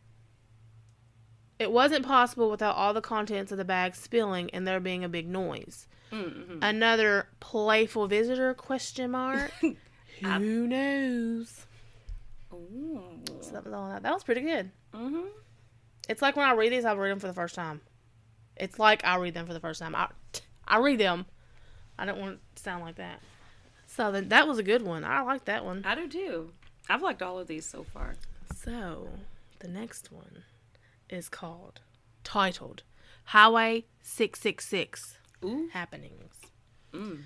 It 1.60 1.74
wasn't 1.74 2.06
possible 2.06 2.50
without 2.50 2.78
all 2.78 2.94
the 2.94 3.02
contents 3.02 3.52
of 3.52 3.58
the 3.58 3.66
bag 3.66 3.96
spilling 3.96 4.50
and 4.52 4.66
there 4.66 4.80
being 4.80 5.04
a 5.04 5.10
big 5.10 5.28
noise. 5.28 5.88
Mm-hmm. 6.10 6.60
Another 6.62 7.28
playful 7.42 8.08
visitor 8.08 8.54
question 8.54 9.12
mark. 9.12 9.52
I- 10.24 10.40
Who 10.40 10.68
knows? 10.68 11.66
Ooh. 12.54 13.02
So 13.42 13.52
that 13.52 13.64
was 13.66 13.92
that. 13.92 14.04
That 14.04 14.14
was 14.14 14.24
pretty 14.24 14.42
good. 14.42 14.72
Mm-hmm. 14.94 15.28
It's 16.08 16.22
like 16.22 16.36
when 16.36 16.48
I 16.48 16.54
read 16.54 16.72
these, 16.72 16.86
I 16.86 16.94
read 16.94 17.12
them 17.12 17.20
for 17.20 17.28
the 17.28 17.34
first 17.34 17.56
time. 17.56 17.82
It's 18.56 18.80
like 18.80 19.06
I 19.06 19.18
read 19.18 19.34
them 19.34 19.46
for 19.46 19.54
the 19.54 19.60
first 19.60 19.80
time. 19.80 19.96
I, 19.96 20.10
I 20.68 20.80
read 20.80 21.00
them. 21.00 21.26
I 21.98 22.06
don't 22.06 22.20
want 22.20 22.40
to 22.56 22.64
sound 22.64 22.84
like 22.84 22.96
that. 22.96 23.22
So 23.88 24.12
then 24.12 24.30
that 24.30 24.48
was 24.48 24.58
a 24.58 24.64
good 24.64 24.82
one. 24.82 25.04
I 25.04 25.22
like 25.22 25.46
that 25.46 25.64
one. 25.66 25.84
I 25.86 25.96
do 25.96 26.08
too. 26.08 26.52
I've 26.90 27.02
liked 27.02 27.22
all 27.22 27.40
of 27.40 27.48
these 27.48 27.66
so 27.66 27.84
far. 27.84 28.16
So 28.64 29.08
the 29.60 29.68
next 29.68 30.12
one 30.12 30.44
is 31.10 31.30
called, 31.30 31.82
titled, 32.24 32.84
Highway 33.26 33.86
666 34.02 35.18
Ooh. 35.46 35.70
Happenings. 35.72 36.34
Mm. 36.94 37.20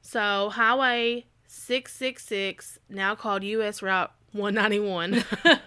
So 0.00 0.48
Highway 0.50 1.26
666, 1.48 2.78
now 2.90 3.14
called 3.14 3.42
U.S. 3.42 3.82
Route 3.82 4.12
191, 4.32 5.24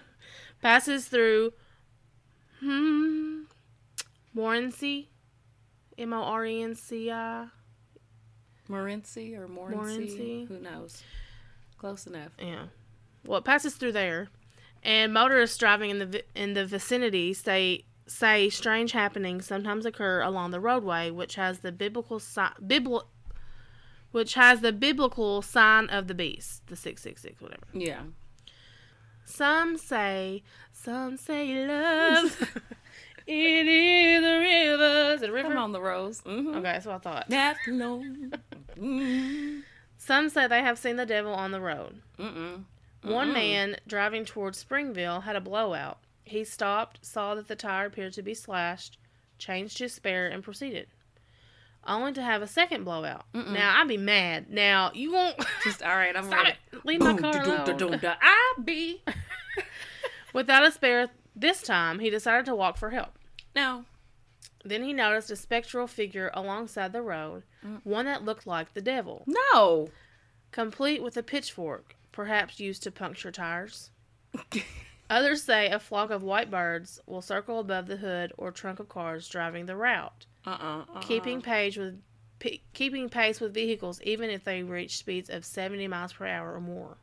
passes 0.62 1.08
through 1.08 1.52
hmm, 2.60 3.42
Morenci, 4.34 5.08
M 5.98 6.12
O 6.12 6.22
R 6.22 6.46
E 6.46 6.62
N 6.62 6.74
C 6.76 7.10
I. 7.10 7.46
Morenci 8.70 9.36
or? 9.36 9.48
Morenci. 9.48 10.46
Who 10.46 10.58
knows? 10.60 11.02
Close 11.78 12.06
enough. 12.06 12.32
Yeah. 12.38 12.66
Well, 13.26 13.40
it 13.40 13.44
passes 13.44 13.74
through 13.74 13.92
there, 13.92 14.28
and 14.84 15.12
motorists 15.12 15.58
driving 15.58 15.90
in 15.90 15.98
the 15.98 16.06
vi- 16.06 16.22
in 16.34 16.54
the 16.54 16.64
vicinity 16.64 17.34
say 17.34 17.84
say 18.06 18.48
strange 18.48 18.92
happenings 18.92 19.46
sometimes 19.46 19.84
occur 19.84 20.20
along 20.20 20.52
the 20.52 20.60
roadway, 20.60 21.10
which 21.10 21.34
has 21.34 21.58
the 21.58 21.72
biblical 21.72 22.20
si- 22.20 22.40
bibl- 22.64 23.06
which 24.12 24.34
has 24.34 24.60
the 24.60 24.72
biblical 24.72 25.42
sign 25.42 25.88
of 25.88 26.06
the 26.06 26.14
beast, 26.14 26.66
the 26.68 26.76
six 26.76 27.02
six 27.02 27.20
six, 27.22 27.40
whatever. 27.40 27.64
Yeah. 27.72 28.02
Some 29.24 29.76
say, 29.78 30.42
some 30.72 31.16
say 31.16 31.66
love. 31.66 32.60
it 33.26 33.66
is 33.66 34.24
a 34.24 34.38
river. 34.38 35.14
Is 35.14 35.22
it 35.22 35.30
a 35.30 35.32
river? 35.32 35.48
Come 35.48 35.58
on, 35.58 35.72
the 35.72 35.80
rose. 35.80 36.20
Mm-hmm. 36.22 36.48
Okay, 36.48 36.62
that's 36.62 36.86
what 36.86 36.96
I 36.96 36.98
thought. 36.98 37.26
That's 37.28 37.58
long. 37.66 38.32
Mm. 38.76 39.62
Some 39.96 40.28
say 40.28 40.46
they 40.46 40.62
have 40.62 40.78
seen 40.78 40.96
the 40.96 41.06
devil 41.06 41.32
on 41.32 41.52
the 41.52 41.60
road. 41.60 42.02
Mm-mm. 42.18 42.64
One 43.02 43.30
Mm-mm. 43.30 43.34
man 43.34 43.76
driving 43.86 44.24
towards 44.24 44.58
Springville 44.58 45.20
had 45.20 45.36
a 45.36 45.40
blowout. 45.40 45.98
He 46.24 46.44
stopped, 46.44 47.04
saw 47.04 47.34
that 47.34 47.48
the 47.48 47.56
tire 47.56 47.86
appeared 47.86 48.12
to 48.14 48.22
be 48.22 48.34
slashed, 48.34 48.98
changed 49.38 49.78
his 49.78 49.92
spare, 49.94 50.26
and 50.28 50.42
proceeded. 50.42 50.88
Only 51.86 52.12
to 52.12 52.22
have 52.22 52.42
a 52.42 52.46
second 52.46 52.84
blowout. 52.84 53.24
Mm-mm. 53.34 53.52
Now 53.52 53.80
I'd 53.80 53.88
be 53.88 53.96
mad. 53.96 54.48
Now 54.50 54.92
you 54.94 55.12
won't 55.12 55.36
Just 55.64 55.82
all 55.82 55.96
right. 55.96 56.16
I'm 56.16 56.24
stop 56.26 56.44
ready. 56.44 56.56
it. 56.72 56.84
Leave 56.86 57.00
my 57.00 57.12
Boom, 57.12 57.18
car 57.18 57.32
da-dum, 57.32 57.50
alone. 57.50 57.66
da-dum, 57.66 57.98
da. 57.98 58.14
I 58.20 58.54
be. 58.64 59.02
Without 60.32 60.64
a 60.66 60.70
spare 60.72 61.08
this 61.36 61.60
time, 61.62 61.98
he 61.98 62.08
decided 62.10 62.46
to 62.46 62.54
walk 62.54 62.76
for 62.76 62.90
help. 62.90 63.18
No. 63.54 63.84
Then 64.64 64.84
he 64.84 64.92
noticed 64.92 65.30
a 65.30 65.36
spectral 65.36 65.86
figure 65.86 66.30
alongside 66.34 66.92
the 66.92 67.02
road, 67.02 67.42
Mm. 67.66 67.80
one 67.84 68.06
that 68.06 68.24
looked 68.24 68.46
like 68.46 68.74
the 68.74 68.80
devil, 68.80 69.24
No. 69.26 69.88
complete 70.52 71.02
with 71.02 71.16
a 71.16 71.22
pitchfork, 71.22 71.96
perhaps 72.12 72.58
used 72.60 72.82
to 72.84 72.90
puncture 72.90 73.30
tires. 73.32 73.90
Others 75.12 75.42
say 75.42 75.68
a 75.68 75.78
flock 75.78 76.10
of 76.10 76.22
white 76.22 76.50
birds 76.50 76.98
will 77.04 77.20
circle 77.20 77.58
above 77.58 77.86
the 77.86 77.98
hood 77.98 78.32
or 78.38 78.50
trunk 78.50 78.80
of 78.80 78.88
cars 78.88 79.28
driving 79.28 79.66
the 79.66 79.76
route, 79.76 80.24
Uh-uh. 80.46 80.54
uh-uh. 80.90 81.00
keeping 81.00 81.42
pace 81.42 81.76
with 81.76 82.00
p- 82.38 82.62
keeping 82.72 83.10
pace 83.10 83.38
with 83.38 83.52
vehicles 83.52 84.00
even 84.04 84.30
if 84.30 84.42
they 84.44 84.62
reach 84.62 84.96
speeds 84.96 85.28
of 85.28 85.44
70 85.44 85.86
miles 85.86 86.14
per 86.14 86.26
hour 86.26 86.54
or 86.54 86.60
more. 86.62 86.96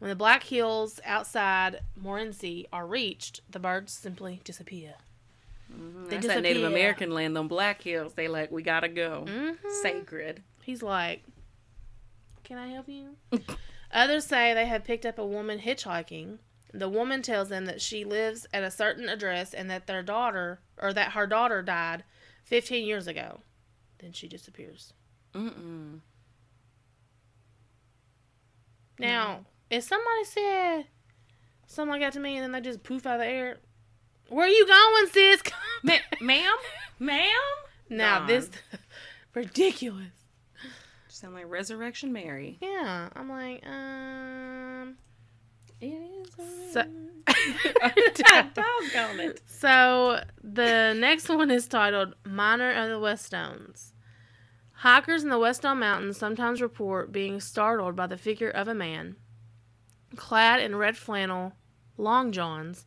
When 0.00 0.10
the 0.10 0.16
black 0.16 0.42
hills 0.42 1.00
outside 1.02 1.80
Morenci 1.98 2.66
are 2.72 2.86
reached, 2.86 3.40
the 3.50 3.58
birds 3.58 3.92
simply 3.94 4.40
disappear. 4.44 4.94
Mhm. 5.72 6.10
They 6.10 6.16
That's 6.16 6.26
that 6.26 6.42
Native. 6.42 6.64
American 6.64 7.10
land, 7.12 7.34
them 7.34 7.48
Black 7.48 7.82
Hills. 7.82 8.12
They 8.14 8.28
like, 8.28 8.50
we 8.50 8.62
gotta 8.62 8.88
go. 8.88 9.24
Mhm. 9.26 9.56
Sacred. 9.82 10.42
He's 10.62 10.82
like, 10.82 11.24
Can 12.44 12.58
I 12.58 12.68
help 12.68 12.88
you? 12.88 13.16
Others 13.92 14.26
say 14.26 14.52
they 14.54 14.66
have 14.66 14.84
picked 14.84 15.04
up 15.06 15.18
a 15.18 15.26
woman 15.26 15.58
hitchhiking. 15.58 16.38
The 16.72 16.88
woman 16.88 17.22
tells 17.22 17.48
them 17.48 17.64
that 17.66 17.80
she 17.80 18.04
lives 18.04 18.46
at 18.52 18.62
a 18.62 18.70
certain 18.70 19.08
address 19.08 19.54
and 19.54 19.70
that 19.70 19.86
their 19.86 20.02
daughter, 20.02 20.60
or 20.80 20.92
that 20.92 21.12
her 21.12 21.26
daughter 21.26 21.62
died 21.62 22.04
15 22.44 22.86
years 22.86 23.06
ago. 23.06 23.40
Then 23.98 24.12
she 24.12 24.28
disappears. 24.28 24.92
Mm-mm. 25.34 26.00
Now, 28.98 29.44
if 29.70 29.84
somebody 29.84 30.24
said 30.24 30.84
something 31.66 31.92
like 31.92 32.00
that 32.02 32.12
to 32.14 32.20
me 32.20 32.36
and 32.36 32.42
then 32.44 32.52
they 32.52 32.60
just 32.60 32.82
poof 32.82 33.06
out 33.06 33.14
of 33.14 33.20
the 33.20 33.26
air, 33.26 33.58
where 34.28 34.46
are 34.46 34.48
you 34.48 34.66
going, 34.66 35.06
sis? 35.08 35.42
Ma- 35.82 35.94
ma'am? 36.20 36.56
Ma'am? 36.98 37.28
now, 37.88 38.26
this 38.26 38.50
ridiculous. 39.34 40.12
Sound 41.08 41.34
like 41.34 41.48
Resurrection 41.48 42.12
Mary. 42.12 42.58
Yeah, 42.60 43.08
I'm 43.14 43.28
like, 43.28 43.66
um. 43.66 44.96
It 45.80 45.86
is. 45.86 46.72
So- 46.72 46.84
Doggone 48.54 49.20
it. 49.20 49.42
So 49.46 50.20
the 50.42 50.94
next 50.94 51.28
one 51.28 51.50
is 51.50 51.66
titled 51.68 52.14
Miner 52.24 52.70
of 52.72 52.88
the 52.88 52.96
Whetstones. 52.98 53.92
Hikers 54.72 55.24
in 55.24 55.28
the 55.30 55.38
Whetstone 55.38 55.80
Mountains 55.80 56.16
sometimes 56.16 56.62
report 56.62 57.10
being 57.12 57.40
startled 57.40 57.96
by 57.96 58.06
the 58.06 58.16
figure 58.16 58.50
of 58.50 58.68
a 58.68 58.74
man. 58.74 59.16
Clad 60.16 60.60
in 60.60 60.76
red 60.76 60.96
flannel, 60.96 61.52
long 61.96 62.32
johns, 62.32 62.86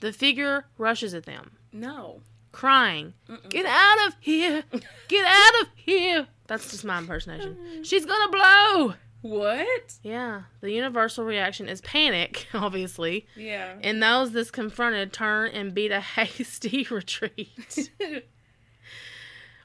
the 0.00 0.12
figure 0.12 0.66
rushes 0.76 1.14
at 1.14 1.24
them, 1.26 1.52
No. 1.72 2.20
crying, 2.52 3.14
Mm-mm. 3.28 3.48
Get 3.48 3.64
out 3.66 4.06
of 4.08 4.16
here! 4.20 4.64
Get 5.08 5.24
out 5.26 5.62
of 5.62 5.68
here! 5.76 6.26
That's 6.46 6.70
just 6.70 6.84
my 6.84 6.98
impersonation. 6.98 7.56
She's 7.84 8.04
gonna 8.04 8.30
blow! 8.30 8.94
What? 9.22 9.94
Yeah, 10.02 10.42
the 10.60 10.70
universal 10.70 11.24
reaction 11.24 11.68
is 11.68 11.80
panic, 11.80 12.46
obviously. 12.54 13.26
Yeah. 13.36 13.74
And 13.82 14.02
those 14.02 14.32
this 14.32 14.50
confronted 14.50 15.12
turn 15.12 15.50
and 15.52 15.74
beat 15.74 15.90
a 15.90 16.00
hasty 16.16 16.86
retreat. 16.90 17.90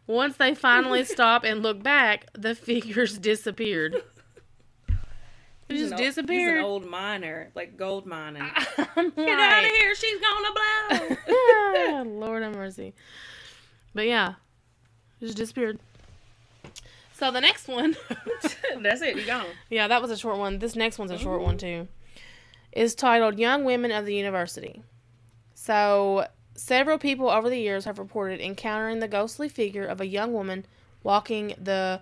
Once 0.08 0.36
they 0.38 0.54
finally 0.54 1.06
stop 1.06 1.44
and 1.44 1.62
look 1.64 1.82
back, 1.82 2.28
the 2.34 2.56
figures 2.56 3.18
disappeared. 3.18 4.02
They 5.70 5.78
just 5.78 5.94
old- 5.94 6.02
disappeared. 6.02 6.56
He's 6.56 6.60
an 6.60 6.66
old 6.66 6.86
miner, 6.86 7.52
like 7.56 7.78
gold 7.78 8.06
mining. 8.06 8.42
I'm 8.96 9.12
Get 9.12 9.40
out 9.40 9.64
of 9.64 9.70
here! 9.72 9.96
She's 9.96 10.20
gonna 10.20 10.52
blow. 10.52 11.18
"Ah, 11.30 12.04
Lord 12.06 12.44
have 12.44 12.54
mercy. 12.54 12.94
But 13.96 14.08
yeah, 14.08 14.34
just 15.22 15.38
disappeared. 15.38 15.80
So 17.14 17.32
the 17.32 17.42
next 17.42 17.68
one, 17.68 17.96
That's 18.82 19.02
it. 19.02 19.16
You 19.16 19.26
gone. 19.26 19.46
yeah, 19.70 19.88
that 19.88 20.02
was 20.02 20.12
a 20.12 20.18
short 20.18 20.38
one. 20.38 20.60
This 20.60 20.76
next 20.76 20.98
one's 20.98 21.12
a 21.12 21.18
short 21.18 21.42
one 21.42 21.58
too. 21.58 21.88
Is 22.72 22.96
titled 22.96 23.38
"Young 23.40 23.64
Women 23.64 23.92
of 23.92 24.06
the 24.06 24.16
University." 24.16 24.82
So 25.54 26.28
several 26.56 26.98
people 26.98 27.30
over 27.30 27.50
the 27.50 27.58
years 27.60 27.86
have 27.86 28.00
reported 28.00 28.42
encountering 28.42 29.00
the 29.00 29.08
ghostly 29.08 29.48
figure 29.48 29.86
of 29.86 30.02
a 30.02 30.08
young 30.08 30.34
woman 30.34 30.66
walking 31.04 31.54
the 31.62 32.02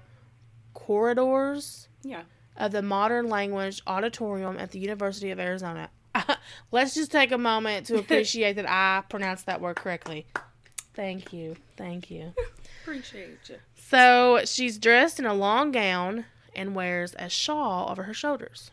corridors 0.73 1.87
Yeah. 2.03 2.23
of 2.57 2.71
the 2.71 2.81
Modern 2.81 3.27
Language 3.29 3.81
Auditorium 3.87 4.57
at 4.57 4.71
the 4.71 4.79
University 4.79 5.31
of 5.31 5.39
Arizona. 5.39 5.89
Let's 6.71 6.93
just 6.93 7.11
take 7.11 7.31
a 7.31 7.37
moment 7.37 7.85
to 7.87 7.97
appreciate 7.99 8.53
that 8.57 8.69
I 8.69 9.03
pronounced 9.09 9.45
that 9.45 9.61
word 9.61 9.75
correctly. 9.75 10.25
Thank 10.93 11.31
you. 11.31 11.55
Thank 11.77 12.11
you. 12.11 12.33
Appreciate 12.83 13.37
you. 13.49 13.55
So 13.91 14.39
she's 14.45 14.77
dressed 14.79 15.19
in 15.19 15.25
a 15.25 15.33
long 15.33 15.73
gown 15.73 16.23
and 16.55 16.73
wears 16.73 17.13
a 17.19 17.27
shawl 17.27 17.89
over 17.91 18.03
her 18.03 18.13
shoulders. 18.13 18.71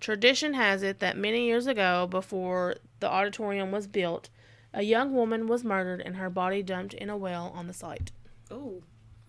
Tradition 0.00 0.54
has 0.54 0.82
it 0.82 0.98
that 0.98 1.16
many 1.16 1.46
years 1.46 1.68
ago, 1.68 2.08
before 2.10 2.74
the 2.98 3.08
auditorium 3.08 3.70
was 3.70 3.86
built, 3.86 4.28
a 4.74 4.82
young 4.82 5.14
woman 5.14 5.46
was 5.46 5.62
murdered 5.62 6.00
and 6.00 6.16
her 6.16 6.28
body 6.28 6.64
dumped 6.64 6.94
in 6.94 7.08
a 7.08 7.16
well 7.16 7.52
on 7.54 7.68
the 7.68 7.72
site. 7.72 8.10
Oh. 8.50 8.82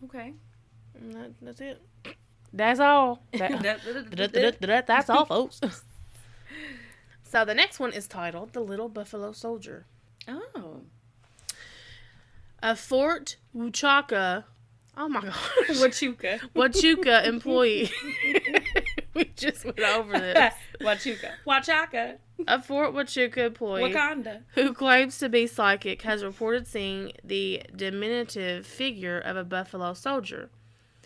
Okay. 0.05 0.33
That, 1.11 1.33
that's 1.39 1.61
it. 1.61 1.83
That's 2.51 2.79
all. 2.79 3.21
That- 3.33 4.87
That's 4.87 5.09
all, 5.11 5.25
folks. 5.25 5.61
so 7.23 7.45
the 7.45 7.53
next 7.53 7.79
one 7.79 7.93
is 7.93 8.07
titled 8.07 8.53
"The 8.53 8.61
Little 8.61 8.89
Buffalo 8.89 9.33
Soldier." 9.33 9.85
oh. 10.27 10.81
A 12.63 12.75
Fort 12.75 13.35
Huachuca. 13.55 14.45
Oh 14.97 15.07
my 15.07 15.21
gosh. 15.25 15.35
Wachuca. 15.79 16.39
Huachuca 16.55 17.25
employee. 17.27 17.91
we 19.13 19.25
just 19.35 19.63
went 19.63 19.79
over 19.79 20.19
this. 20.19 20.53
Wachuca. 20.81 21.31
Wachaka. 21.45 22.15
A 22.47 22.61
Fort 22.61 22.93
Huachuca 22.93 23.37
employee 23.47 23.93
Wakanda. 23.93 24.41
who 24.55 24.73
claims 24.73 25.17
to 25.19 25.29
be 25.29 25.47
psychic 25.47 26.01
has 26.03 26.23
reported 26.23 26.67
seeing 26.67 27.11
the 27.23 27.61
diminutive 27.75 28.65
figure 28.65 29.19
of 29.19 29.35
a 29.37 29.43
buffalo 29.43 29.93
soldier. 29.93 30.49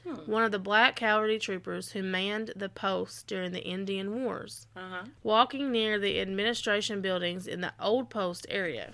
Hmm. 0.04 0.16
one 0.26 0.42
of 0.42 0.52
the 0.52 0.58
black 0.58 0.96
cavalry 0.96 1.38
troopers 1.38 1.92
who 1.92 2.02
manned 2.02 2.54
the 2.56 2.70
post 2.70 3.28
during 3.28 3.52
the 3.52 3.62
Indian 3.64 4.24
Wars, 4.24 4.66
Uh 4.76 4.80
huh. 4.90 5.04
walking 5.22 5.72
near 5.72 6.00
the 6.00 6.20
administration 6.20 7.02
buildings 7.02 7.46
in 7.46 7.62
the 7.62 7.72
Old 7.80 8.10
Post 8.10 8.48
area. 8.50 8.94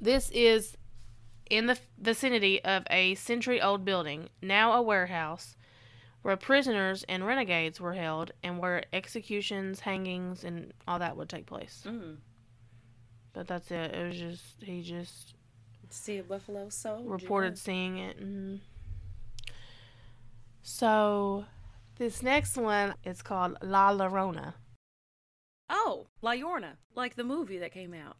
This 0.00 0.30
is 0.30 0.74
in 1.50 1.66
the 1.66 1.78
vicinity 1.98 2.62
of 2.64 2.84
a 2.90 3.14
century 3.16 3.60
old 3.60 3.84
building, 3.84 4.28
now 4.42 4.72
a 4.72 4.82
warehouse, 4.82 5.56
where 6.22 6.36
prisoners 6.36 7.04
and 7.08 7.24
renegades 7.26 7.80
were 7.80 7.94
held 7.94 8.32
and 8.42 8.58
where 8.58 8.84
executions, 8.92 9.80
hangings, 9.80 10.42
and 10.44 10.72
all 10.88 10.98
that 10.98 11.16
would 11.16 11.28
take 11.28 11.46
place. 11.46 11.84
Mm. 11.86 12.16
But 13.32 13.46
that's 13.46 13.70
it. 13.70 13.94
It 13.94 14.06
was 14.08 14.18
just, 14.18 14.62
he 14.62 14.82
just 14.82 15.34
See 15.90 16.18
a 16.18 16.22
buffalo 16.24 16.68
soldier. 16.68 17.08
reported 17.08 17.56
seeing 17.58 17.98
it. 17.98 18.18
mhm. 18.20 18.60
So, 20.62 21.44
this 21.96 22.22
next 22.22 22.56
one 22.56 22.94
is 23.04 23.22
called 23.22 23.56
La 23.62 23.92
Llorona, 23.92 24.54
Oh, 25.68 26.06
La 26.22 26.32
Llorona, 26.32 26.72
like 26.94 27.14
the 27.16 27.24
movie 27.24 27.58
that 27.58 27.72
came 27.72 27.94
out. 27.94 28.16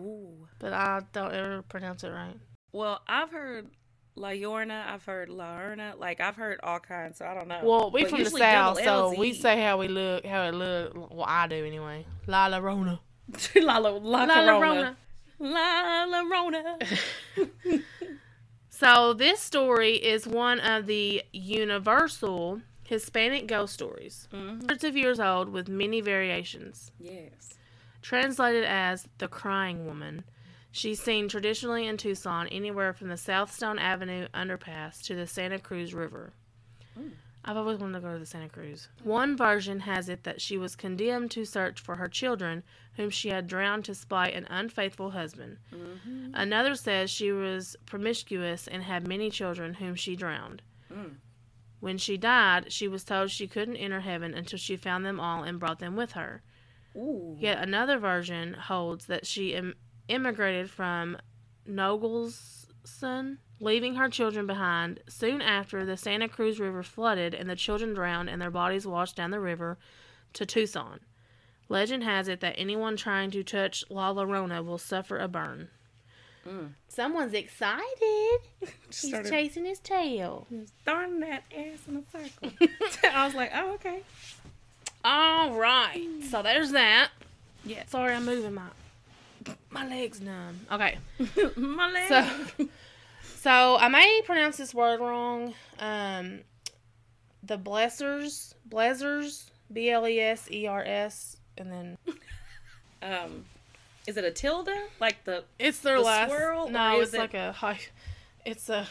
Ooh. 0.00 0.48
but 0.58 0.72
I 0.72 1.02
don't 1.12 1.34
ever 1.34 1.62
pronounce 1.62 2.02
it 2.02 2.08
right. 2.08 2.36
Well, 2.72 3.00
I've 3.06 3.30
heard 3.30 3.68
La 4.14 4.28
Llorona. 4.30 4.86
I've 4.86 5.04
heard 5.04 5.28
La 5.28 5.56
Llorona. 5.56 5.98
Like 5.98 6.20
I've 6.20 6.36
heard 6.36 6.60
all 6.62 6.80
kinds. 6.80 7.18
So 7.18 7.26
I 7.26 7.34
don't 7.34 7.48
know. 7.48 7.60
Well, 7.62 7.90
we 7.90 8.02
But 8.02 8.10
from 8.10 8.24
the 8.24 8.30
south, 8.30 8.82
so 8.82 9.14
we 9.18 9.32
say 9.34 9.62
how 9.62 9.78
we 9.78 9.88
look, 9.88 10.24
how 10.24 10.44
it 10.44 10.54
look. 10.54 10.94
Well, 10.94 11.24
I 11.26 11.46
do 11.48 11.64
anyway. 11.64 12.06
La 12.26 12.48
Llorona. 12.48 12.98
La 13.56 13.78
La 13.78 13.90
La, 13.90 14.24
La 14.24 14.34
Corona. 14.34 14.96
Llorona. 15.40 16.06
La 16.06 16.06
Llorona. 16.06 17.82
So 18.74 19.12
this 19.12 19.38
story 19.38 19.94
is 19.94 20.26
one 20.26 20.58
of 20.58 20.86
the 20.86 21.22
universal 21.32 22.62
Hispanic 22.82 23.46
ghost 23.46 23.74
stories. 23.74 24.26
Mhm. 24.32 24.58
Hundreds 24.58 24.82
of 24.82 24.96
years 24.96 25.20
old 25.20 25.50
with 25.50 25.68
many 25.68 26.00
variations. 26.00 26.90
Yes. 26.98 27.54
Translated 28.00 28.64
as 28.64 29.06
the 29.18 29.28
crying 29.28 29.86
woman, 29.86 30.24
she's 30.72 31.00
seen 31.00 31.28
traditionally 31.28 31.86
in 31.86 31.96
Tucson 31.96 32.48
anywhere 32.48 32.92
from 32.92 33.08
the 33.08 33.16
South 33.16 33.52
Stone 33.52 33.78
Avenue 33.78 34.26
underpass 34.34 35.00
to 35.04 35.14
the 35.14 35.26
Santa 35.26 35.60
Cruz 35.60 35.94
River. 35.94 36.32
Mm. 36.98 37.12
I've 37.44 37.56
always 37.56 37.78
wanted 37.78 37.94
to 37.94 38.00
go 38.00 38.12
to 38.12 38.18
the 38.18 38.26
Santa 38.26 38.48
Cruz. 38.48 38.88
One 39.02 39.36
version 39.36 39.80
has 39.80 40.08
it 40.08 40.22
that 40.24 40.40
she 40.40 40.56
was 40.56 40.76
condemned 40.76 41.32
to 41.32 41.44
search 41.44 41.80
for 41.80 41.96
her 41.96 42.08
children, 42.08 42.62
whom 42.96 43.10
she 43.10 43.30
had 43.30 43.48
drowned 43.48 43.84
to 43.86 43.94
spite 43.94 44.34
an 44.34 44.46
unfaithful 44.48 45.10
husband. 45.10 45.58
Mm-hmm. 45.74 46.30
Another 46.34 46.74
says 46.74 47.10
she 47.10 47.32
was 47.32 47.76
promiscuous 47.84 48.68
and 48.68 48.82
had 48.84 49.08
many 49.08 49.28
children 49.28 49.74
whom 49.74 49.94
she 49.96 50.14
drowned. 50.14 50.62
Mm. 50.92 51.16
When 51.80 51.98
she 51.98 52.16
died, 52.16 52.72
she 52.72 52.86
was 52.86 53.02
told 53.02 53.30
she 53.30 53.48
couldn't 53.48 53.76
enter 53.76 54.00
heaven 54.00 54.34
until 54.34 54.58
she 54.58 54.76
found 54.76 55.04
them 55.04 55.18
all 55.18 55.42
and 55.42 55.58
brought 55.58 55.80
them 55.80 55.96
with 55.96 56.12
her. 56.12 56.42
Ooh. 56.94 57.36
Yet 57.40 57.58
another 57.58 57.98
version 57.98 58.54
holds 58.54 59.06
that 59.06 59.26
she 59.26 59.54
Im- 59.54 59.74
immigrated 60.12 60.70
from 60.70 61.16
Nogelson, 61.68 63.38
leaving 63.60 63.94
her 63.94 64.08
children 64.08 64.46
behind 64.46 65.00
soon 65.08 65.40
after 65.40 65.84
the 65.84 65.96
Santa 65.96 66.28
Cruz 66.28 66.60
River 66.60 66.82
flooded 66.82 67.34
and 67.34 67.48
the 67.48 67.56
children 67.56 67.94
drowned 67.94 68.28
and 68.28 68.40
their 68.40 68.50
bodies 68.50 68.86
washed 68.86 69.16
down 69.16 69.30
the 69.30 69.40
river 69.40 69.78
to 70.34 70.46
Tucson. 70.46 71.00
Legend 71.68 72.04
has 72.04 72.28
it 72.28 72.40
that 72.40 72.54
anyone 72.58 72.96
trying 72.96 73.30
to 73.30 73.42
touch 73.42 73.84
La 73.88 74.12
Llorona 74.12 74.64
will 74.64 74.78
suffer 74.78 75.18
a 75.18 75.28
burn. 75.28 75.68
Mm. 76.46 76.72
Someone's 76.88 77.34
excited. 77.34 78.38
He's 78.60 79.08
Started 79.08 79.30
chasing 79.30 79.64
his 79.64 79.78
tail. 79.78 80.46
He's 80.50 80.72
throwing 80.84 81.20
that 81.20 81.44
ass 81.56 81.78
in 81.88 81.96
a 81.96 82.02
circle. 82.10 82.52
I 83.14 83.24
was 83.24 83.34
like, 83.34 83.52
oh, 83.54 83.74
okay. 83.74 84.02
All 85.04 85.54
right. 85.54 86.08
So 86.30 86.42
there's 86.42 86.72
that. 86.72 87.10
Yeah. 87.64 87.84
Sorry, 87.86 88.12
I'm 88.12 88.26
moving 88.26 88.54
my 88.54 88.62
my 89.70 89.86
legs 89.88 90.20
numb. 90.20 90.60
Okay. 90.70 90.98
My 91.56 91.90
leg. 91.90 92.08
So, 92.08 92.66
so 93.36 93.76
I 93.78 93.88
may 93.88 94.22
pronounce 94.24 94.56
this 94.56 94.74
word 94.74 95.00
wrong. 95.00 95.54
Um, 95.78 96.40
the 97.42 97.58
Blesers, 97.58 98.54
Blesers, 98.68 99.50
B 99.72 99.90
L 99.90 100.06
E 100.06 100.20
S 100.20 100.50
E 100.50 100.66
R 100.66 100.82
S, 100.84 101.36
and 101.58 101.72
then 101.72 101.98
um, 103.02 103.44
is 104.06 104.16
it 104.16 104.24
a 104.24 104.30
tilde? 104.30 104.68
Like 105.00 105.24
the 105.24 105.44
it's 105.58 105.78
their 105.80 105.96
The 105.98 106.02
last. 106.04 106.28
swirl, 106.30 106.68
no, 106.68 106.98
or 106.98 107.02
it's 107.02 107.14
it- 107.14 107.18
like 107.18 107.34
a 107.34 107.52
high. 107.52 107.80
It's 108.44 108.68
a, 108.68 108.86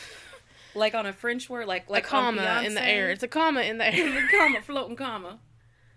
like 0.74 0.94
on 0.94 1.06
a 1.06 1.12
French 1.12 1.48
word, 1.48 1.66
like 1.66 1.88
like 1.88 1.90
like 1.90 2.04
a 2.04 2.08
comma 2.08 2.62
in 2.64 2.74
the 2.74 2.82
air. 2.86 3.10
It's 3.10 3.22
a 3.22 3.28
comma 3.28 3.60
in 3.62 3.78
the 3.78 3.86
air. 3.94 4.28
comma, 4.30 4.60
floating 4.62 4.96
comma, 4.96 5.38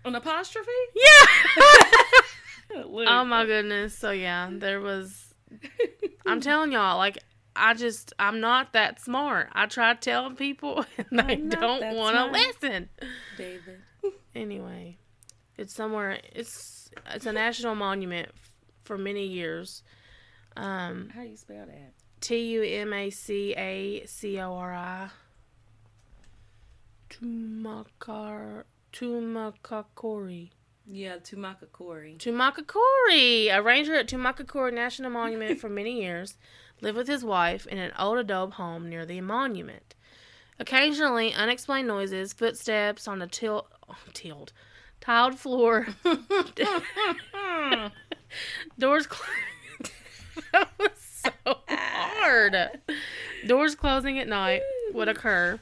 an 0.04 0.14
apostrophe. 0.14 0.70
yeah. 0.94 1.84
Oh 3.06 3.24
my 3.24 3.44
goodness. 3.46 3.96
So 3.96 4.10
yeah, 4.10 4.48
there 4.52 4.80
was. 4.80 5.34
I'm 6.26 6.40
telling 6.40 6.72
y'all, 6.72 6.98
like 6.98 7.18
I 7.56 7.74
just 7.74 8.12
I'm 8.18 8.40
not 8.40 8.72
that 8.74 9.00
smart. 9.00 9.48
I 9.52 9.66
try 9.66 9.94
telling 9.94 10.36
people 10.36 10.84
and 11.10 11.18
they 11.18 11.36
don't 11.36 11.96
want 11.96 12.16
to 12.16 12.26
listen. 12.26 12.88
David. 13.36 13.80
Anyway, 14.34 14.98
it's 15.56 15.74
somewhere. 15.74 16.18
It's 16.32 16.90
it's 17.12 17.26
a 17.26 17.32
national 17.32 17.74
monument 17.74 18.30
for 18.84 18.96
many 18.96 19.26
years. 19.26 19.82
Um, 20.56 21.10
How 21.14 21.22
do 21.22 21.28
you 21.28 21.36
spell 21.36 21.66
that? 21.66 21.92
T 22.20 22.36
U 22.52 22.62
M 22.62 22.92
A 22.92 23.10
C 23.10 23.54
A 23.56 24.06
C 24.06 24.38
O 24.40 24.54
R 24.54 24.74
I. 24.74 25.08
Tumacar 27.08 28.64
Tumacacori. 28.92 30.50
Yeah, 30.86 31.16
Tumacacori. 31.16 32.18
Tumacacori, 32.18 33.54
a 33.54 33.62
ranger 33.62 33.94
at 33.94 34.08
Tumacacori 34.08 34.72
National 34.72 35.10
Monument 35.10 35.60
for 35.60 35.68
many 35.68 36.02
years, 36.02 36.36
lived 36.80 36.96
with 36.96 37.08
his 37.08 37.24
wife 37.24 37.66
in 37.66 37.78
an 37.78 37.92
old 37.98 38.18
adobe 38.18 38.54
home 38.54 38.88
near 38.88 39.06
the 39.06 39.20
monument. 39.20 39.94
Occasionally, 40.58 41.32
unexplained 41.32 41.88
noises, 41.88 42.32
footsteps 42.32 43.06
on 43.08 43.18
the 43.18 43.26
til- 43.26 43.68
oh, 43.88 43.96
tiled, 44.12 44.52
tiled 45.00 45.38
floor, 45.38 45.86
doors 48.78 49.06
closing. 49.06 49.44
that 50.52 50.68
was 50.78 50.90
so 50.96 51.30
hard. 51.68 52.56
Doors 53.46 53.74
closing 53.74 54.18
at 54.18 54.28
night 54.28 54.62
would 54.92 55.08
occur. 55.08 55.58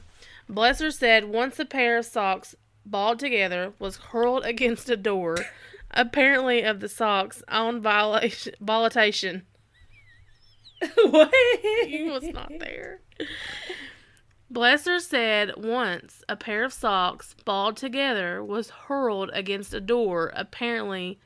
Bleser 0.49 0.91
said 0.91 1.25
once 1.25 1.59
a 1.59 1.65
pair 1.65 1.97
of 1.97 2.05
socks 2.05 2.55
balled 2.89 3.19
together 3.19 3.73
was 3.79 3.97
hurled 3.97 4.45
against 4.53 4.89
a 4.89 4.97
door, 4.97 5.37
apparently 5.91 6.61
of 6.63 6.79
the 6.79 6.89
socks 6.89 7.43
on 7.47 7.81
violation, 7.81 8.53
what? 10.95 11.33
He 11.87 12.03
was 12.09 12.23
not 12.23 12.51
there. 12.59 13.01
Bleser 14.51 14.99
said 14.99 15.53
once 15.57 16.23
a 16.29 16.35
pair 16.35 16.63
of 16.63 16.73
socks 16.73 17.35
balled 17.45 17.77
together 17.77 18.43
was 18.43 18.69
hurled 18.69 19.29
against 19.33 19.73
a 19.73 19.81
door, 19.81 20.31
apparently 20.35 21.19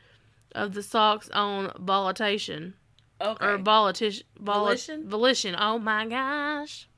of 0.56 0.74
the 0.74 0.84
socks 0.84 1.30
on 1.30 1.72
volatilation. 1.80 2.74
Okay. 3.22 3.46
Or 3.46 3.58
volition, 3.58 4.24
Volition? 4.38 5.08
volition. 5.08 5.56
Oh 5.58 5.80
my 5.80 6.06
gosh. 6.08 6.90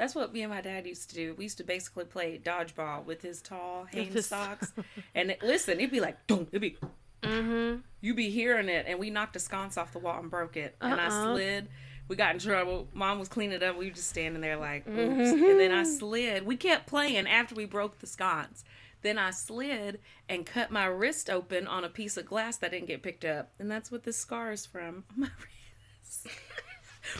That's 0.00 0.14
what 0.14 0.32
me 0.32 0.40
and 0.40 0.50
my 0.50 0.62
dad 0.62 0.86
used 0.86 1.10
to 1.10 1.14
do. 1.14 1.34
We 1.36 1.44
used 1.44 1.58
to 1.58 1.64
basically 1.64 2.06
play 2.06 2.40
dodgeball 2.42 3.04
with 3.04 3.20
his 3.20 3.42
tall 3.42 3.84
Hanes 3.92 4.26
socks. 4.26 4.72
And 5.14 5.32
it, 5.32 5.42
listen, 5.42 5.78
it'd 5.78 5.90
be 5.90 6.00
like, 6.00 6.26
Dum, 6.26 6.46
it'd 6.50 6.62
be, 6.62 6.78
Mm-hmm. 7.22 7.80
you'd 8.00 8.16
be 8.16 8.30
hearing 8.30 8.70
it. 8.70 8.86
And 8.88 8.98
we 8.98 9.10
knocked 9.10 9.36
a 9.36 9.38
sconce 9.38 9.76
off 9.76 9.92
the 9.92 9.98
wall 9.98 10.18
and 10.18 10.30
broke 10.30 10.56
it. 10.56 10.74
And 10.80 10.98
I 10.98 11.08
Uh-uh. 11.08 11.34
slid. 11.34 11.68
We 12.08 12.16
got 12.16 12.32
in 12.32 12.40
trouble. 12.40 12.88
Mom 12.94 13.18
was 13.18 13.28
cleaning 13.28 13.56
it 13.56 13.62
up. 13.62 13.76
We 13.76 13.88
were 13.90 13.94
just 13.94 14.08
standing 14.08 14.40
there 14.40 14.56
like, 14.56 14.88
oops. 14.88 14.98
Mm-hmm. 14.98 15.44
And 15.44 15.60
then 15.60 15.70
I 15.70 15.84
slid. 15.84 16.46
We 16.46 16.56
kept 16.56 16.86
playing 16.86 17.26
after 17.28 17.54
we 17.54 17.66
broke 17.66 17.98
the 17.98 18.06
sconce. 18.06 18.64
Then 19.02 19.18
I 19.18 19.30
slid 19.32 20.00
and 20.30 20.46
cut 20.46 20.70
my 20.70 20.86
wrist 20.86 21.28
open 21.28 21.66
on 21.66 21.84
a 21.84 21.90
piece 21.90 22.16
of 22.16 22.24
glass 22.24 22.56
that 22.56 22.70
didn't 22.70 22.88
get 22.88 23.02
picked 23.02 23.26
up. 23.26 23.50
And 23.58 23.70
that's 23.70 23.90
what 23.92 24.04
this 24.04 24.16
scar 24.16 24.50
is 24.50 24.64
from. 24.64 25.04
My 25.16 25.28
wrist. 25.28 26.26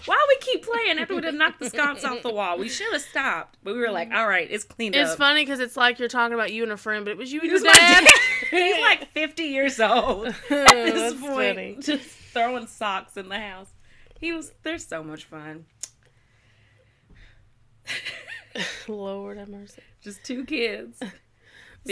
Why 0.06 0.26
we 0.28 0.36
keep 0.40 0.64
playing 0.64 0.98
after 0.98 1.14
we 1.14 1.20
done 1.20 1.38
knocked 1.38 1.60
the 1.60 1.70
sconce 1.70 2.04
off 2.04 2.22
the 2.22 2.32
wall? 2.32 2.58
We 2.58 2.68
should 2.68 2.92
have 2.92 3.02
stopped. 3.02 3.58
But 3.62 3.74
we 3.74 3.80
were 3.80 3.90
like, 3.90 4.10
all 4.12 4.26
right, 4.26 4.46
it's 4.50 4.64
cleaned 4.64 4.94
It's 4.94 5.10
up. 5.10 5.12
It's 5.12 5.18
funny 5.18 5.42
because 5.42 5.60
it's 5.60 5.76
like 5.76 5.98
you're 5.98 6.08
talking 6.08 6.34
about 6.34 6.52
you 6.52 6.62
and 6.62 6.72
a 6.72 6.76
friend, 6.76 7.04
but 7.04 7.12
it 7.12 7.16
was 7.18 7.32
you 7.32 7.40
and 7.40 7.50
your 7.50 7.60
dad. 7.60 8.06
He's 8.50 8.80
like 8.80 9.10
50 9.12 9.42
years 9.44 9.80
old 9.80 10.26
at 10.28 10.34
this 10.48 10.94
That's 10.94 11.20
point. 11.20 11.56
funny. 11.56 11.76
Just 11.80 12.04
throwing 12.04 12.66
socks 12.66 13.16
in 13.16 13.28
the 13.28 13.38
house. 13.38 13.70
He 14.18 14.32
was, 14.32 14.52
they're 14.62 14.78
so 14.78 15.02
much 15.02 15.24
fun. 15.24 15.66
Lord 18.88 19.38
have 19.38 19.48
mercy. 19.48 19.82
Just 20.02 20.24
two 20.24 20.44
kids. 20.44 21.00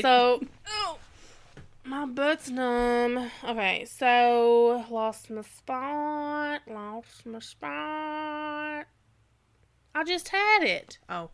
So, 0.01 0.43
oh, 0.69 0.99
my 1.89 2.05
butt's 2.07 2.51
numb. 2.51 3.31
Okay, 3.45 3.85
so 3.87 4.85
lost 4.91 5.31
my 5.31 5.43
spot. 5.43 6.61
Lost 6.69 7.25
my 7.27 7.39
spot. 7.39 8.87
I 9.95 10.05
just 10.07 10.29
had 10.29 10.63
it. 10.63 10.99
Oh. 11.09 11.31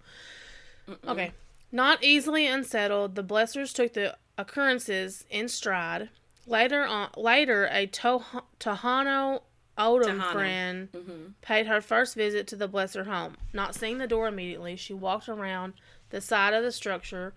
Okay. 1.06 1.32
Not 1.72 2.04
easily 2.04 2.46
unsettled, 2.46 3.14
the 3.14 3.24
Blesers 3.24 3.74
took 3.74 3.94
the 3.94 4.16
occurrences 4.38 5.24
in 5.30 5.48
stride. 5.48 6.08
Later 6.46 6.84
on, 6.84 7.10
later 7.16 7.68
a 7.70 7.86
to- 7.86 8.24
Tohono 8.60 9.42
O'odham 9.76 10.20
Tohono. 10.20 10.32
friend 10.32 10.88
Mm-hmm. 10.92 11.24
paid 11.40 11.66
her 11.66 11.80
first 11.80 12.14
visit 12.14 12.46
to 12.48 12.56
the 12.56 12.68
Bleser 12.68 13.04
home. 13.06 13.36
Not 13.52 13.74
seeing 13.74 13.98
the 13.98 14.06
door 14.06 14.28
immediately, 14.28 14.76
she 14.76 14.92
walked 14.94 15.28
around 15.28 15.72
the 16.10 16.20
side 16.20 16.54
of 16.54 16.62
the 16.62 16.70
structure, 16.70 17.32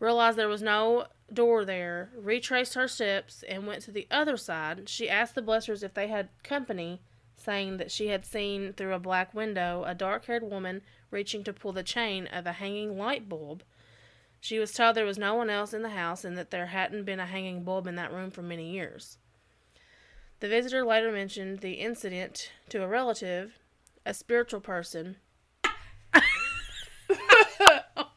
realized 0.00 0.38
there 0.38 0.48
was 0.48 0.62
no 0.62 1.06
door 1.32 1.64
there, 1.64 2.10
retraced 2.16 2.74
her 2.74 2.88
steps, 2.88 3.44
and 3.48 3.66
went 3.66 3.82
to 3.82 3.90
the 3.90 4.06
other 4.10 4.36
side. 4.36 4.88
She 4.88 5.08
asked 5.08 5.34
the 5.34 5.42
Blesers 5.42 5.82
if 5.82 5.94
they 5.94 6.08
had 6.08 6.28
company, 6.42 7.00
saying 7.36 7.76
that 7.76 7.90
she 7.90 8.08
had 8.08 8.24
seen 8.24 8.72
through 8.72 8.94
a 8.94 8.98
black 8.98 9.34
window 9.34 9.84
a 9.86 9.94
dark 9.94 10.26
haired 10.26 10.42
woman 10.42 10.82
reaching 11.10 11.44
to 11.44 11.52
pull 11.52 11.72
the 11.72 11.82
chain 11.82 12.26
of 12.26 12.46
a 12.46 12.52
hanging 12.52 12.98
light 12.98 13.28
bulb. 13.28 13.62
She 14.40 14.58
was 14.58 14.72
told 14.72 14.94
there 14.94 15.04
was 15.04 15.18
no 15.18 15.34
one 15.34 15.50
else 15.50 15.72
in 15.72 15.82
the 15.82 15.90
house 15.90 16.24
and 16.24 16.36
that 16.38 16.50
there 16.50 16.66
hadn't 16.66 17.04
been 17.04 17.20
a 17.20 17.26
hanging 17.26 17.64
bulb 17.64 17.86
in 17.86 17.96
that 17.96 18.12
room 18.12 18.30
for 18.30 18.42
many 18.42 18.70
years. 18.70 19.18
The 20.40 20.48
visitor 20.48 20.84
later 20.84 21.10
mentioned 21.10 21.60
the 21.60 21.74
incident 21.74 22.52
to 22.68 22.82
a 22.82 22.88
relative, 22.88 23.58
a 24.06 24.14
spiritual 24.14 24.60
person. 24.60 25.16
oh 26.14 26.22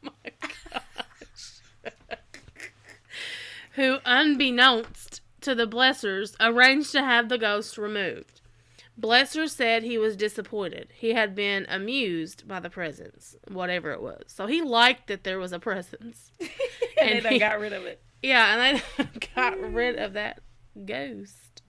my 0.01 0.31
gosh. 0.39 1.61
Who, 3.75 3.97
unbeknownst 4.05 5.21
to 5.41 5.55
the 5.55 5.67
Blesers, 5.67 6.35
arranged 6.39 6.91
to 6.91 7.01
have 7.01 7.29
the 7.29 7.37
ghost 7.37 7.77
removed. 7.77 8.41
Bleser 8.99 9.47
said 9.47 9.83
he 9.83 9.97
was 9.97 10.15
disappointed. 10.15 10.89
He 10.93 11.13
had 11.13 11.33
been 11.33 11.65
amused 11.69 12.47
by 12.47 12.59
the 12.59 12.69
presence, 12.69 13.35
whatever 13.47 13.91
it 13.91 14.01
was. 14.01 14.23
So 14.27 14.45
he 14.47 14.61
liked 14.61 15.07
that 15.07 15.23
there 15.23 15.39
was 15.39 15.53
a 15.53 15.59
presence. 15.59 16.31
and 16.39 16.49
And 16.99 17.25
they 17.25 17.29
he- 17.29 17.39
got 17.39 17.59
rid 17.59 17.73
of 17.73 17.85
it. 17.85 18.01
Yeah, 18.21 18.53
and 18.55 18.81
they 18.97 19.29
got 19.35 19.59
rid 19.59 19.97
of 19.97 20.13
that 20.13 20.41
ghost. 20.85 21.63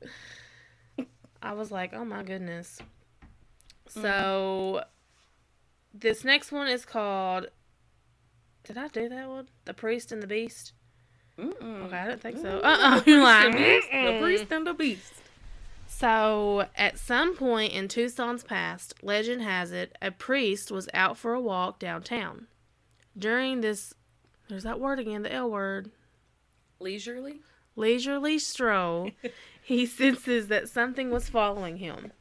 I 1.41 1.53
was 1.55 1.71
like, 1.71 1.95
oh 1.95 2.05
my 2.05 2.23
goodness. 2.23 2.79
Mm. 3.97 4.03
So, 4.03 4.85
this 5.95 6.25
next 6.25 6.53
one 6.53 6.69
is 6.69 6.85
called. 6.85 7.47
Did 8.65 8.77
I 8.77 8.89
do 8.89 9.09
that 9.09 9.29
one? 9.29 9.49
The 9.65 9.75
Priest 9.75 10.13
and 10.13 10.23
the 10.23 10.27
Beast? 10.27 10.73
Mm-mm. 11.43 11.87
Okay, 11.87 11.97
I 11.97 12.07
don't 12.09 12.21
think 12.21 12.39
so. 12.39 12.61
Uh 12.63 12.77
uh 12.81 13.03
You're 13.07 13.23
like, 13.23 13.53
the 13.53 14.19
priest 14.21 14.47
and 14.51 14.67
the 14.67 14.75
beast. 14.75 15.13
So, 15.87 16.67
at 16.77 16.99
some 16.99 17.37
point 17.37 17.73
in 17.73 17.87
Tucson's 17.87 18.43
past, 18.43 18.95
legend 19.03 19.43
has 19.43 19.73
it, 19.73 19.97
a 20.03 20.11
priest 20.11 20.71
was 20.73 20.89
out 20.95 21.17
for 21.17 21.35
a 21.35 21.41
walk 21.41 21.79
downtown. 21.79 22.47
During 23.17 23.61
this, 23.61 23.95
there's 24.49 24.65
that 24.65 24.81
word 24.81 24.99
again, 24.99 25.23
the 25.23 25.33
L 25.33 25.51
word. 25.51 25.91
Leisurely. 26.81 27.41
leisurely 27.77 28.39
stroll, 28.39 29.11
he 29.63 29.87
senses 29.87 30.49
that 30.49 30.69
something 30.69 31.11
was 31.11 31.29
following 31.29 31.77
him. 31.77 32.13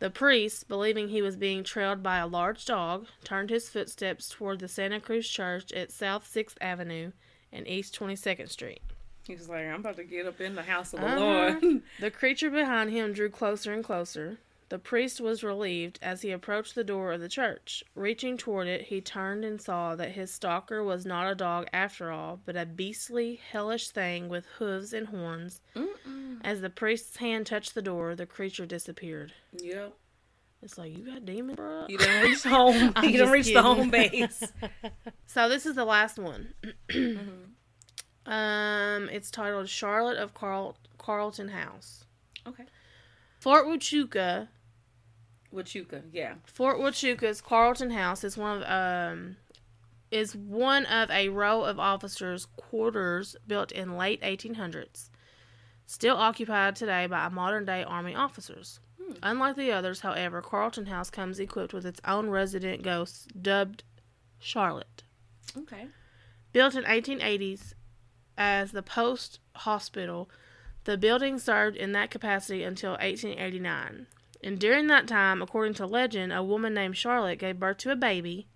The 0.00 0.10
priest, 0.10 0.66
believing 0.68 1.08
he 1.08 1.22
was 1.22 1.36
being 1.36 1.62
trailed 1.62 2.02
by 2.02 2.18
a 2.18 2.26
large 2.26 2.64
dog, 2.64 3.06
turned 3.24 3.50
his 3.50 3.68
footsteps 3.68 4.28
toward 4.28 4.58
the 4.60 4.68
Santa 4.68 5.00
Cruz 5.00 5.28
Church 5.28 5.72
at 5.72 5.92
South 5.92 6.24
6th 6.32 6.56
Avenue 6.60 7.12
and 7.52 7.66
East 7.68 7.98
22nd 7.98 8.48
Street. 8.50 8.82
He's 9.26 9.48
like, 9.48 9.66
I'm 9.66 9.80
about 9.80 9.96
to 9.96 10.04
get 10.04 10.26
up 10.26 10.40
in 10.40 10.54
the 10.54 10.62
house 10.62 10.94
of 10.94 11.00
the 11.00 11.06
Uh-huh. 11.06 11.20
Lord. 11.20 11.82
The 12.00 12.10
creature 12.10 12.50
behind 12.50 12.90
him 12.90 13.12
drew 13.12 13.28
closer 13.28 13.72
and 13.72 13.84
closer. 13.84 14.38
The 14.70 14.78
priest 14.78 15.18
was 15.20 15.42
relieved 15.42 15.98
as 16.02 16.20
he 16.22 16.30
approached 16.30 16.74
the 16.74 16.84
door 16.84 17.12
of 17.12 17.20
the 17.22 17.28
church. 17.28 17.82
Reaching 17.94 18.36
toward 18.36 18.66
it, 18.68 18.82
he 18.82 19.00
turned 19.00 19.42
and 19.44 19.60
saw 19.60 19.96
that 19.96 20.12
his 20.12 20.30
stalker 20.30 20.82
was 20.84 21.06
not 21.06 21.30
a 21.30 21.34
dog 21.34 21.68
after 21.72 22.10
all, 22.10 22.40
but 22.44 22.54
a 22.56 22.66
beastly, 22.66 23.40
hellish 23.50 23.88
thing 23.88 24.28
with 24.28 24.44
hooves 24.58 24.92
and 24.92 25.06
horns. 25.08 25.62
Mm-mm. 25.74 26.38
As 26.44 26.60
the 26.60 26.68
priest's 26.70 27.16
hand 27.16 27.46
touched 27.46 27.74
the 27.74 27.80
door, 27.82 28.14
the 28.14 28.26
creature 28.26 28.66
disappeared. 28.66 29.32
Yep. 29.58 29.94
It's 30.62 30.76
like, 30.76 30.96
you 30.96 31.04
got 31.06 31.24
demons, 31.24 31.56
bro. 31.56 31.86
You 31.88 31.98
didn't 31.98 32.22
reach 32.30 32.42
home. 32.42 32.92
I'm 32.96 33.04
you 33.04 33.18
done 33.18 33.26
just 33.28 33.32
reached 33.32 33.54
the 33.54 33.62
home 33.62 33.90
base. 33.90 34.42
so 35.26 35.48
this 35.48 35.66
is 35.66 35.74
the 35.76 35.84
last 35.84 36.18
one. 36.18 36.52
Mhm. 36.90 37.28
Um, 38.26 39.08
it's 39.08 39.30
titled 39.30 39.68
Charlotte 39.70 40.18
of 40.18 40.34
Carl- 40.34 40.76
Carlton 40.98 41.48
House. 41.48 42.04
Okay. 42.46 42.64
Fort 43.40 43.66
Huachuca 43.66 44.48
Wachuca, 45.54 46.02
yeah. 46.12 46.34
Fort 46.44 46.78
Huachuca's 46.78 47.40
Carlton 47.40 47.90
House 47.90 48.22
is 48.24 48.36
one 48.36 48.62
of 48.62 48.70
um 48.70 49.36
is 50.10 50.34
one 50.36 50.84
of 50.86 51.10
a 51.10 51.28
row 51.30 51.62
of 51.64 51.78
officers' 51.78 52.46
quarters 52.56 53.34
built 53.46 53.72
in 53.72 53.96
late 53.96 54.20
1800s, 54.22 55.08
still 55.86 56.16
occupied 56.16 56.76
today 56.76 57.06
by 57.06 57.28
modern 57.28 57.64
day 57.64 57.82
army 57.84 58.14
officers. 58.14 58.80
Hmm. 59.08 59.14
Unlike 59.22 59.56
the 59.56 59.72
others, 59.72 60.00
however, 60.00 60.42
Carlton 60.42 60.86
House 60.86 61.10
comes 61.10 61.40
equipped 61.40 61.72
with 61.72 61.86
its 61.86 62.00
own 62.04 62.30
resident 62.30 62.82
ghost 62.82 63.42
dubbed 63.42 63.84
Charlotte. 64.38 65.04
Okay. 65.56 65.88
Built 66.52 66.74
in 66.74 66.84
1880s 66.84 67.74
as 68.36 68.72
the 68.72 68.82
post 68.82 69.40
hospital, 69.56 70.30
the 70.84 70.96
building 70.96 71.38
served 71.38 71.76
in 71.76 71.92
that 71.92 72.10
capacity 72.10 72.62
until 72.62 72.92
1889. 72.92 74.06
And 74.42 74.58
during 74.58 74.86
that 74.86 75.08
time, 75.08 75.42
according 75.42 75.74
to 75.74 75.86
legend, 75.86 76.32
a 76.32 76.42
woman 76.42 76.74
named 76.74 76.96
Charlotte 76.96 77.40
gave 77.40 77.58
birth 77.58 77.78
to 77.78 77.90
a 77.90 77.96
baby, 77.96 78.46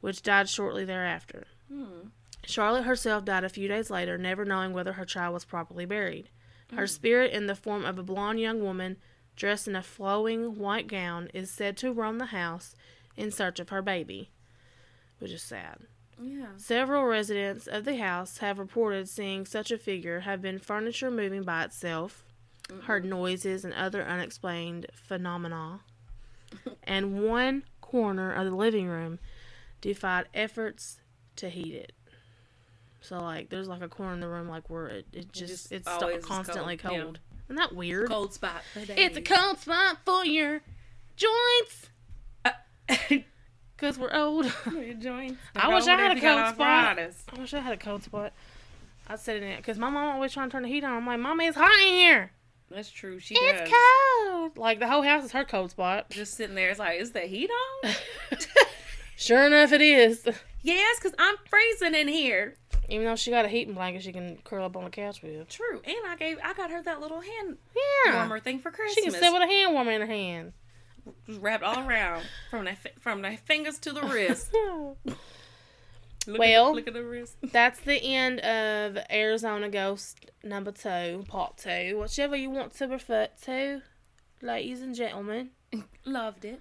which 0.00 0.22
died 0.22 0.48
shortly 0.48 0.84
thereafter. 0.84 1.46
Hmm. 1.68 2.08
Charlotte 2.44 2.84
herself 2.84 3.24
died 3.24 3.44
a 3.44 3.48
few 3.48 3.68
days 3.68 3.90
later, 3.90 4.18
never 4.18 4.44
knowing 4.44 4.72
whether 4.72 4.94
her 4.94 5.04
child 5.04 5.34
was 5.34 5.44
properly 5.44 5.84
buried. 5.84 6.30
Her 6.74 6.86
spirit, 6.86 7.32
in 7.32 7.46
the 7.46 7.54
form 7.54 7.84
of 7.84 7.98
a 7.98 8.02
blonde 8.02 8.40
young 8.40 8.62
woman 8.62 8.96
dressed 9.36 9.68
in 9.68 9.76
a 9.76 9.82
flowing 9.82 10.58
white 10.58 10.86
gown, 10.86 11.28
is 11.34 11.50
said 11.50 11.76
to 11.78 11.92
roam 11.92 12.18
the 12.18 12.26
house 12.26 12.74
in 13.16 13.30
search 13.30 13.60
of 13.60 13.70
her 13.70 13.82
baby, 13.82 14.30
which 15.18 15.30
is 15.30 15.42
sad. 15.42 15.78
Yeah. 16.20 16.48
Several 16.56 17.04
residents 17.04 17.66
of 17.66 17.84
the 17.84 17.96
house 17.96 18.38
have 18.38 18.58
reported 18.58 19.08
seeing 19.08 19.44
such 19.46 19.70
a 19.70 19.78
figure, 19.78 20.20
have 20.20 20.40
been 20.40 20.58
furniture 20.58 21.10
moving 21.10 21.42
by 21.42 21.64
itself, 21.64 22.24
heard 22.84 23.04
noises 23.04 23.64
and 23.64 23.74
other 23.74 24.02
unexplained 24.02 24.86
phenomena, 24.94 25.80
and 26.84 27.22
one 27.22 27.64
corner 27.80 28.32
of 28.32 28.44
the 28.44 28.54
living 28.54 28.86
room 28.86 29.18
defied 29.80 30.26
efforts 30.32 31.00
to 31.36 31.48
heat 31.48 31.74
it. 31.74 31.92
So 33.00 33.20
like, 33.20 33.48
there's 33.50 33.68
like 33.68 33.82
a 33.82 33.88
corner 33.88 34.14
in 34.14 34.20
the 34.20 34.28
room 34.28 34.48
like 34.48 34.70
where 34.70 34.86
it, 34.86 35.06
it 35.12 35.32
just, 35.32 35.70
just 35.70 35.72
it's 35.72 35.90
st- 35.90 36.22
constantly 36.22 36.76
cold, 36.76 37.00
cold. 37.00 37.18
Isn't 37.52 37.60
that 37.60 37.76
weird? 37.76 38.08
Cold 38.08 38.32
spot. 38.32 38.62
It's 38.74 39.14
a 39.14 39.20
cold 39.20 39.58
spot 39.58 39.98
for 40.06 40.24
your 40.24 40.62
joints 41.16 41.90
uh, 42.46 42.52
because 43.76 43.98
we're 43.98 44.14
old. 44.14 44.50
Your 44.72 44.94
joints. 44.94 45.38
I 45.54 45.68
wish 45.74 45.86
I 45.86 45.96
had 45.96 46.16
a 46.16 46.20
cold 46.22 46.54
spot. 46.54 46.98
I 46.98 47.10
wish 47.38 47.52
I 47.52 47.60
had 47.60 47.74
a 47.74 47.76
cold 47.76 48.04
spot. 48.04 48.32
I 49.06 49.16
said 49.16 49.42
it 49.42 49.58
because 49.58 49.76
my 49.76 49.90
mom 49.90 50.14
always 50.14 50.32
trying 50.32 50.48
to 50.48 50.52
turn 50.52 50.62
the 50.62 50.70
heat 50.70 50.82
on. 50.82 50.92
I'm 50.92 51.06
like, 51.06 51.20
Mommy, 51.20 51.44
it's 51.44 51.58
hot 51.58 51.78
in 51.86 51.92
here. 51.92 52.32
That's 52.70 52.90
true. 52.90 53.18
She 53.18 53.34
it's 53.36 53.70
does. 53.70 53.78
cold. 54.24 54.56
Like 54.56 54.78
the 54.78 54.88
whole 54.88 55.02
house 55.02 55.24
is 55.24 55.32
her 55.32 55.44
cold 55.44 55.72
spot. 55.72 56.08
Just 56.08 56.38
sitting 56.38 56.54
there. 56.56 56.70
It's 56.70 56.78
like, 56.78 56.98
is 56.98 57.10
the 57.10 57.20
heat 57.20 57.50
on? 57.84 57.90
Sure 59.22 59.46
enough, 59.46 59.70
it 59.70 59.80
is. 59.80 60.26
yes, 60.62 60.98
because 60.98 61.14
I'm 61.16 61.36
freezing 61.48 61.94
in 61.94 62.08
here. 62.08 62.56
Even 62.88 63.06
though 63.06 63.16
she 63.16 63.30
got 63.30 63.44
a 63.44 63.48
heating 63.48 63.74
blanket, 63.74 64.02
she 64.02 64.12
can 64.12 64.36
curl 64.44 64.64
up 64.64 64.76
on 64.76 64.84
the 64.84 64.90
couch 64.90 65.22
with. 65.22 65.48
True. 65.48 65.80
And 65.84 65.96
I 66.06 66.16
gave, 66.16 66.38
I 66.42 66.52
got 66.52 66.70
her 66.70 66.82
that 66.82 67.00
little 67.00 67.20
hand 67.20 67.56
Yeah, 68.06 68.16
warmer 68.16 68.40
thing 68.40 68.58
for 68.58 68.70
Christmas. 68.70 68.94
she 68.94 69.02
can 69.02 69.12
sit 69.12 69.32
with 69.32 69.42
a 69.42 69.46
hand 69.46 69.72
warmer 69.72 69.92
in 69.92 70.00
her 70.00 70.06
hand. 70.06 70.52
Wrapped 71.28 71.64
all 71.64 71.88
around 71.88 72.24
from 72.50 72.64
the 72.64 72.76
from 73.00 73.22
the 73.22 73.36
fingers 73.44 73.78
to 73.80 73.92
the 73.92 74.02
wrist. 74.02 74.50
Look 76.26 76.38
Well- 76.38 76.68
at, 76.68 76.74
look 76.76 76.86
at 76.86 76.94
the 76.94 77.02
wrist. 77.02 77.36
That's 77.42 77.80
the 77.80 77.96
end 78.00 78.38
of 78.40 78.96
Arizona 79.10 79.68
Ghost 79.68 80.30
number 80.44 80.70
two, 80.70 81.24
part 81.26 81.56
two. 81.58 81.98
Whichever 82.00 82.36
you 82.36 82.48
want 82.50 82.74
to 82.76 82.86
refer 82.86 83.26
to, 83.44 83.82
ladies 84.40 84.82
and 84.82 84.94
gentlemen. 84.94 85.50
Loved 86.04 86.44
it. 86.44 86.60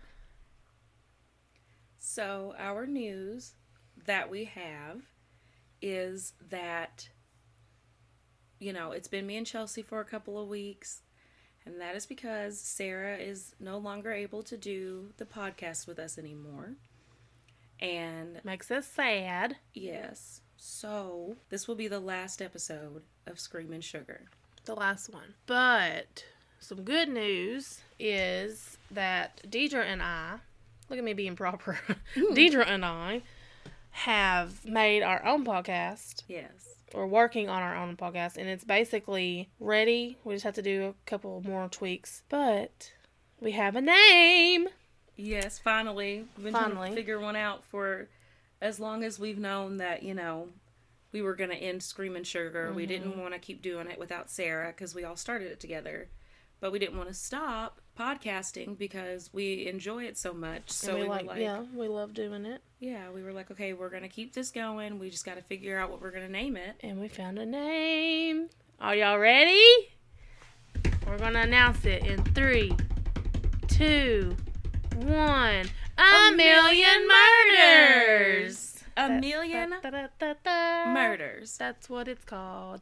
So, 2.00 2.56
our 2.58 2.88
news 2.88 3.54
that 4.06 4.30
we 4.32 4.46
have 4.46 5.02
is 5.82 6.34
that, 6.50 7.10
you 8.60 8.74
know, 8.74 8.92
it's 8.92 9.08
been 9.08 9.26
me 9.28 9.38
and 9.38 9.48
Chelsea 9.48 9.82
for 9.82 10.00
a 10.00 10.06
couple 10.06 10.42
of 10.42 10.48
weeks, 10.48 11.02
and 11.66 11.80
that 11.82 11.96
is 11.96 12.06
because 12.06 12.60
Sarah 12.60 13.18
is 13.18 13.56
no 13.60 13.78
longer 13.78 14.12
able 14.12 14.44
to 14.44 14.58
do 14.58 15.10
the 15.18 15.26
podcast 15.26 15.88
with 15.88 16.00
us 16.00 16.18
anymore. 16.18 16.74
And 17.80 18.40
Makes 18.44 18.70
us 18.70 18.88
sad. 18.88 19.58
yes, 19.74 20.42
so 20.58 21.38
this 21.50 21.68
will 21.68 21.76
be 21.76 21.88
the 21.88 22.00
last 22.00 22.42
episode 22.42 23.02
of 23.26 23.40
Screamin' 23.40 23.82
Sugar. 23.82 24.26
the 24.66 24.76
last 24.76 25.12
one. 25.12 25.34
But 25.48 26.24
some 26.60 26.84
good 26.84 27.10
news 27.10 27.80
is 28.00 28.78
that 28.92 29.42
Deidre 29.50 29.84
and 29.84 30.04
I 30.04 30.36
look 30.90 31.00
at 31.00 31.04
me 31.06 31.14
being 31.14 31.36
proper. 31.36 31.80
Deidre 32.16 32.68
and 32.68 32.86
I 32.86 33.24
have 33.92 34.66
made 34.66 35.04
our 35.04 35.24
own 35.26 35.46
podcast. 35.46 36.24
Yes. 36.28 36.50
We're 36.94 37.06
working 37.06 37.48
on 37.50 37.62
our 37.62 37.76
own 37.76 37.96
podcast, 37.96 38.38
and 38.38 38.50
it's 38.50 38.64
basically 38.66 39.50
ready. 39.60 40.18
We 40.24 40.34
just 40.34 40.44
have 40.44 40.56
to 40.56 40.62
do 40.62 40.88
a 40.88 41.10
couple 41.10 41.42
more 41.46 41.68
tweaks, 41.70 42.24
but 42.30 42.92
we 43.40 43.52
have 43.54 43.76
a 43.76 43.82
name. 43.82 44.68
Yes, 45.16 45.58
finally. 45.60 46.26
We've 46.36 46.46
been 46.46 46.54
trying 46.54 46.72
Finally. 46.72 46.90
to 46.90 46.96
figure 46.96 47.20
one 47.20 47.36
out 47.36 47.64
for 47.66 48.10
as 48.62 48.80
long 48.80 49.04
as 49.04 49.20
we've 49.20 49.38
known 49.40 49.78
that, 49.78 50.04
you 50.04 50.14
know, 50.14 50.50
we 51.14 51.22
were 51.22 51.36
going 51.36 51.50
to 51.50 51.56
end 51.56 51.84
Screaming 51.84 52.24
Sugar. 52.24 52.72
We 52.74 52.86
didn't 52.86 53.12
Mm-hmm. 53.12 53.22
want 53.22 53.34
to 53.34 53.40
keep 53.40 53.62
doing 53.62 53.88
it 53.88 54.00
without 54.00 54.30
Sarah 54.30 54.68
because 54.68 54.94
we 54.96 55.04
all 55.04 55.16
started 55.16 55.52
it 55.52 55.60
together. 55.60 56.08
But 56.62 56.72
we 56.72 56.80
didn't 56.80 56.96
want 56.98 57.10
to 57.10 57.14
stop 57.16 57.82
podcasting 58.00 58.78
because 58.78 59.30
we 59.34 59.68
enjoy 59.68 60.04
it 60.06 60.18
so 60.18 60.32
much. 60.34 60.70
So 60.72 60.94
we, 60.96 61.02
we, 61.02 61.08
like, 61.10 61.22
were 61.24 61.28
like, 61.32 61.40
yeah, 61.42 61.64
we 61.76 61.88
love 61.90 62.14
doing 62.14 62.46
it. 62.46 62.62
yeah, 62.80 63.10
we 63.10 63.24
were 63.24 63.34
like, 63.34 63.52
okay, 63.52 63.74
we're 63.74 63.90
going 63.90 64.04
to 64.04 64.08
keep 64.10 64.34
this 64.34 64.52
going. 64.52 64.98
We 65.00 65.10
just 65.10 65.26
got 65.26 65.36
to 65.36 65.42
figure 65.42 65.78
out 65.78 65.90
what 65.92 66.02
we're 66.02 66.12
going 66.12 66.26
to 66.26 66.32
name 66.32 66.56
it. 66.56 66.76
And 66.82 67.02
we 67.02 67.10
found 67.10 67.38
a 67.40 67.46
name. 67.46 68.48
Are 68.80 68.96
y'all 68.96 69.20
ready? 69.20 69.60
We're 71.08 71.18
gonna 71.18 71.42
announce 71.42 71.84
it 71.86 72.06
in 72.06 72.24
three, 72.24 72.72
two, 73.68 74.36
one. 74.96 75.66
A, 75.98 76.32
million 76.36 77.08
murders. 77.08 78.84
A 78.98 79.10
million 79.20 79.72
da- 79.84 79.90
da- 79.90 80.08
da- 80.20 80.34
da. 80.44 80.94
murders. 80.94 81.58
That's 81.58 81.90
what 81.90 82.08
it's 82.08 82.24
called. 82.24 82.82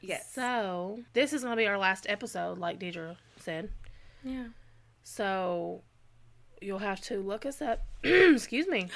Yes. 0.00 0.30
So 0.32 1.00
this 1.12 1.32
is 1.32 1.42
gonna 1.42 1.56
be 1.56 1.66
our 1.66 1.78
last 1.78 2.06
episode, 2.08 2.58
like 2.58 2.78
Deidre 2.78 3.16
said. 3.40 3.70
yeah. 4.22 4.46
So 5.02 5.82
you'll 6.60 6.78
have 6.78 7.00
to 7.02 7.18
look 7.18 7.46
us 7.46 7.62
up. 7.62 7.84
Excuse 8.04 8.66
me. 8.66 8.88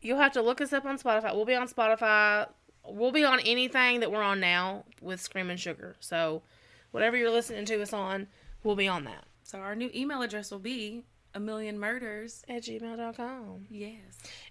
You'll 0.00 0.18
have 0.18 0.32
to 0.32 0.42
look 0.42 0.60
us 0.60 0.72
up 0.72 0.84
on 0.84 0.98
Spotify. 0.98 1.34
We'll 1.34 1.44
be 1.44 1.54
on 1.54 1.68
Spotify. 1.68 2.48
We'll 2.86 3.12
be 3.12 3.24
on 3.24 3.40
anything 3.40 4.00
that 4.00 4.10
we're 4.12 4.22
on 4.22 4.40
now 4.40 4.84
with 5.00 5.20
Screaming 5.20 5.56
Sugar. 5.56 5.96
So 6.00 6.42
whatever 6.90 7.16
you're 7.16 7.30
listening 7.30 7.64
to 7.66 7.80
us 7.82 7.92
on, 7.92 8.26
we'll 8.62 8.76
be 8.76 8.88
on 8.88 9.04
that. 9.04 9.24
So 9.42 9.58
our 9.58 9.74
new 9.74 9.90
email 9.94 10.22
address 10.22 10.50
will 10.50 10.58
be 10.58 11.04
a 11.34 11.40
million 11.40 11.78
murders. 11.78 12.44
At 12.48 12.62
gmail.com. 12.62 13.66
Yes. 13.70 13.98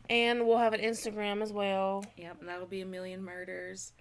And 0.10 0.46
we'll 0.46 0.58
have 0.58 0.74
an 0.74 0.82
Instagram 0.82 1.42
as 1.42 1.54
well. 1.54 2.06
Yep, 2.18 2.38
and 2.42 2.50
that'll 2.50 2.68
be 2.68 2.82
a 2.82 2.86
million 2.86 3.24
murders 3.24 3.94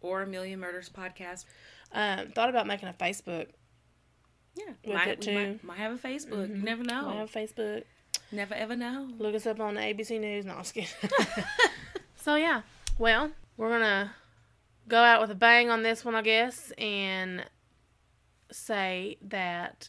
or 0.00 0.22
a 0.22 0.26
million 0.26 0.60
murders 0.60 0.88
podcast. 0.88 1.44
Um, 1.92 2.28
thought 2.28 2.48
about 2.48 2.66
making 2.66 2.88
a 2.88 2.92
Facebook. 2.92 3.48
Yeah, 4.56 4.72
With 4.84 4.94
might, 4.94 5.08
it 5.08 5.20
too. 5.20 5.34
Might, 5.34 5.64
might 5.64 5.78
have 5.78 5.92
a 5.92 5.98
Facebook. 6.08 6.48
You 6.48 6.54
Mhm. 6.56 6.62
never 6.62 6.82
know. 6.84 7.04
We'll 7.06 7.16
have 7.18 7.30
Facebook. 7.30 7.84
Never 8.32 8.54
ever 8.54 8.76
know. 8.76 9.08
Look 9.18 9.34
us 9.34 9.46
up 9.46 9.60
on 9.60 9.74
the 9.74 9.80
ABC 9.80 10.18
News. 10.20 10.44
No, 10.44 10.52
I'm 10.54 10.58
just 10.62 10.74
kidding. 10.74 10.88
so 12.16 12.36
yeah, 12.36 12.62
well, 12.98 13.30
we're 13.56 13.70
gonna 13.70 14.14
go 14.88 14.98
out 14.98 15.20
with 15.20 15.30
a 15.30 15.34
bang 15.34 15.70
on 15.70 15.82
this 15.82 16.04
one, 16.04 16.14
I 16.14 16.22
guess, 16.22 16.72
and 16.78 17.44
say 18.52 19.16
that 19.22 19.88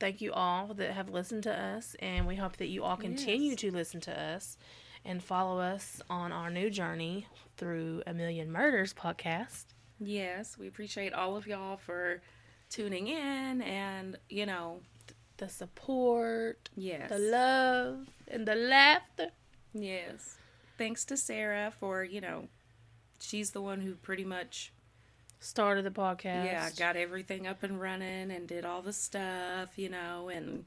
thank 0.00 0.20
you 0.20 0.32
all 0.32 0.74
that 0.74 0.92
have 0.92 1.08
listened 1.08 1.42
to 1.44 1.52
us, 1.52 1.96
and 2.00 2.26
we 2.26 2.36
hope 2.36 2.56
that 2.58 2.68
you 2.68 2.84
all 2.84 2.96
continue 2.96 3.50
Yes. 3.50 3.60
to 3.60 3.70
listen 3.72 4.00
to 4.02 4.18
us 4.18 4.56
and 5.08 5.22
follow 5.22 5.58
us 5.58 6.00
on 6.08 6.30
our 6.30 6.50
new 6.50 6.70
journey 6.70 7.26
through 7.56 8.02
a 8.06 8.12
million 8.14 8.52
murders 8.52 8.92
podcast. 8.94 9.64
Yes, 9.98 10.56
we 10.56 10.68
appreciate 10.68 11.12
all 11.12 11.36
of 11.36 11.46
y'all 11.48 11.78
for 11.78 12.22
tuning 12.70 13.08
in, 13.08 13.62
and 13.62 14.16
you 14.28 14.46
know, 14.46 14.80
The 15.38 15.48
support, 15.48 16.68
yes, 16.76 17.08
the 17.08 17.18
love, 17.18 18.06
and 18.28 18.46
the 18.46 18.54
laughter. 18.54 19.30
yes. 19.72 20.36
Thanks 20.76 21.04
to 21.06 21.16
Sarah 21.16 21.72
for 21.80 22.04
you 22.04 22.20
know, 22.20 22.46
she's 23.20 23.50
the 23.50 23.60
one 23.62 23.80
who 23.80 23.94
pretty 23.94 24.24
much 24.24 24.72
Started 25.40 25.84
the 25.84 25.90
podcast. 25.90 26.44
yeah 26.44 26.68
got 26.78 26.96
everything 26.96 27.46
up 27.46 27.62
and 27.62 27.80
running 27.80 28.30
and 28.30 28.46
did 28.46 28.64
all 28.64 28.82
the 28.82 28.92
stuff, 28.92 29.70
you 29.78 29.88
know, 29.88 30.28
and 30.28 30.64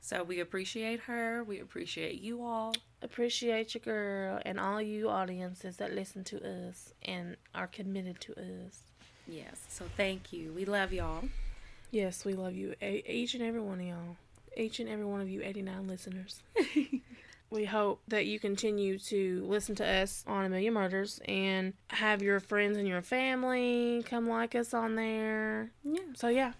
so 0.00 0.22
we 0.24 0.38
appreciate 0.40 1.00
her. 1.00 1.42
We 1.44 1.58
appreciate 1.60 2.20
you 2.20 2.42
all. 2.42 2.74
Appreciate 3.02 3.74
you, 3.74 3.80
girl, 3.80 4.40
and 4.44 4.58
all 4.60 4.80
you 4.80 5.08
audiences 5.08 5.76
that 5.76 5.94
listen 5.94 6.24
to 6.24 6.68
us 6.68 6.92
and 7.04 7.36
are 7.54 7.66
committed 7.66 8.20
to 8.20 8.32
us. 8.32 8.82
Yes, 9.26 9.60
so 9.68 9.84
thank 9.96 10.32
you. 10.32 10.52
We 10.52 10.64
love 10.64 10.92
y'all. 10.92 11.24
Yes, 11.90 12.24
we 12.24 12.34
love 12.34 12.54
you, 12.54 12.74
e- 12.82 13.02
each 13.06 13.34
and 13.34 13.42
every 13.42 13.60
one 13.60 13.80
of 13.80 13.86
y'all, 13.86 14.16
each 14.56 14.80
and 14.80 14.88
every 14.88 15.04
one 15.04 15.20
of 15.20 15.28
you, 15.28 15.42
89 15.42 15.86
listeners. 15.88 16.42
we 17.50 17.64
hope 17.64 18.00
that 18.08 18.26
you 18.26 18.38
continue 18.38 18.98
to 18.98 19.44
listen 19.48 19.74
to 19.76 19.86
us 19.86 20.24
on 20.26 20.44
A 20.44 20.48
Million 20.48 20.74
Murders 20.74 21.20
and 21.26 21.72
have 21.88 22.22
your 22.22 22.38
friends 22.38 22.76
and 22.76 22.86
your 22.86 23.02
family 23.02 24.04
come 24.06 24.28
like 24.28 24.54
us 24.54 24.72
on 24.72 24.94
there. 24.94 25.70
Yeah. 25.84 26.00
So, 26.14 26.28
yeah, 26.28 26.52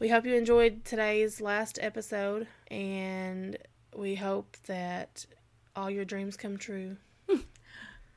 we 0.00 0.08
hope 0.08 0.24
you 0.26 0.34
enjoyed 0.34 0.84
today's 0.84 1.40
last 1.40 1.78
episode, 1.80 2.48
and 2.68 3.56
we 3.96 4.16
hope 4.16 4.56
that 4.66 5.26
all 5.76 5.90
your 5.90 6.04
dreams 6.04 6.36
come 6.36 6.56
true. 6.56 6.96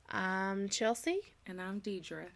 I'm 0.09 0.69
Chelsea, 0.69 1.19
And 1.45 1.61
I'm 1.61 1.79
Deidre. 1.81 2.27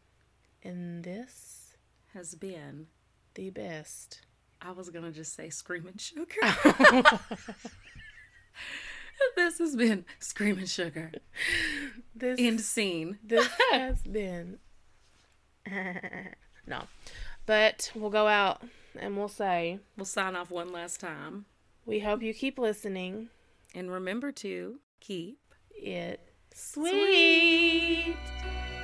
and 0.63 1.03
this 1.03 1.73
Has 2.13 2.35
been. 2.35 2.87
the 3.35 3.49
best. 3.49 4.21
I 4.61 4.71
was 4.71 4.89
gonna 4.89 5.11
just 5.11 5.35
say 5.35 5.49
screaming 5.49 5.97
sugar. 5.97 6.25
this 9.35 9.57
has 9.59 9.75
been 9.75 10.05
screaming 10.19 10.65
sugar. 10.65 11.11
this 12.15 12.39
End 12.39 12.61
scene. 12.61 13.17
this 13.23 13.47
has 13.71 14.01
been 14.03 14.59
no, 16.67 16.83
but 17.47 17.91
we'll 17.95 18.11
go 18.11 18.27
out 18.27 18.61
and 18.99 19.17
we'll 19.17 19.27
say 19.27 19.79
We'll 19.97 20.05
sign 20.05 20.35
off 20.35 20.51
one 20.51 20.71
last 20.71 20.99
time. 20.99 21.45
we 21.85 21.99
hope 21.99 22.21
you 22.21 22.33
keep 22.33 22.57
listening. 22.59 23.29
And 23.73 23.91
remember 23.91 24.31
to 24.31 24.79
keep 24.99 25.39
It 25.71 26.19
sweet. 26.53 28.15
Aw. 28.17 28.74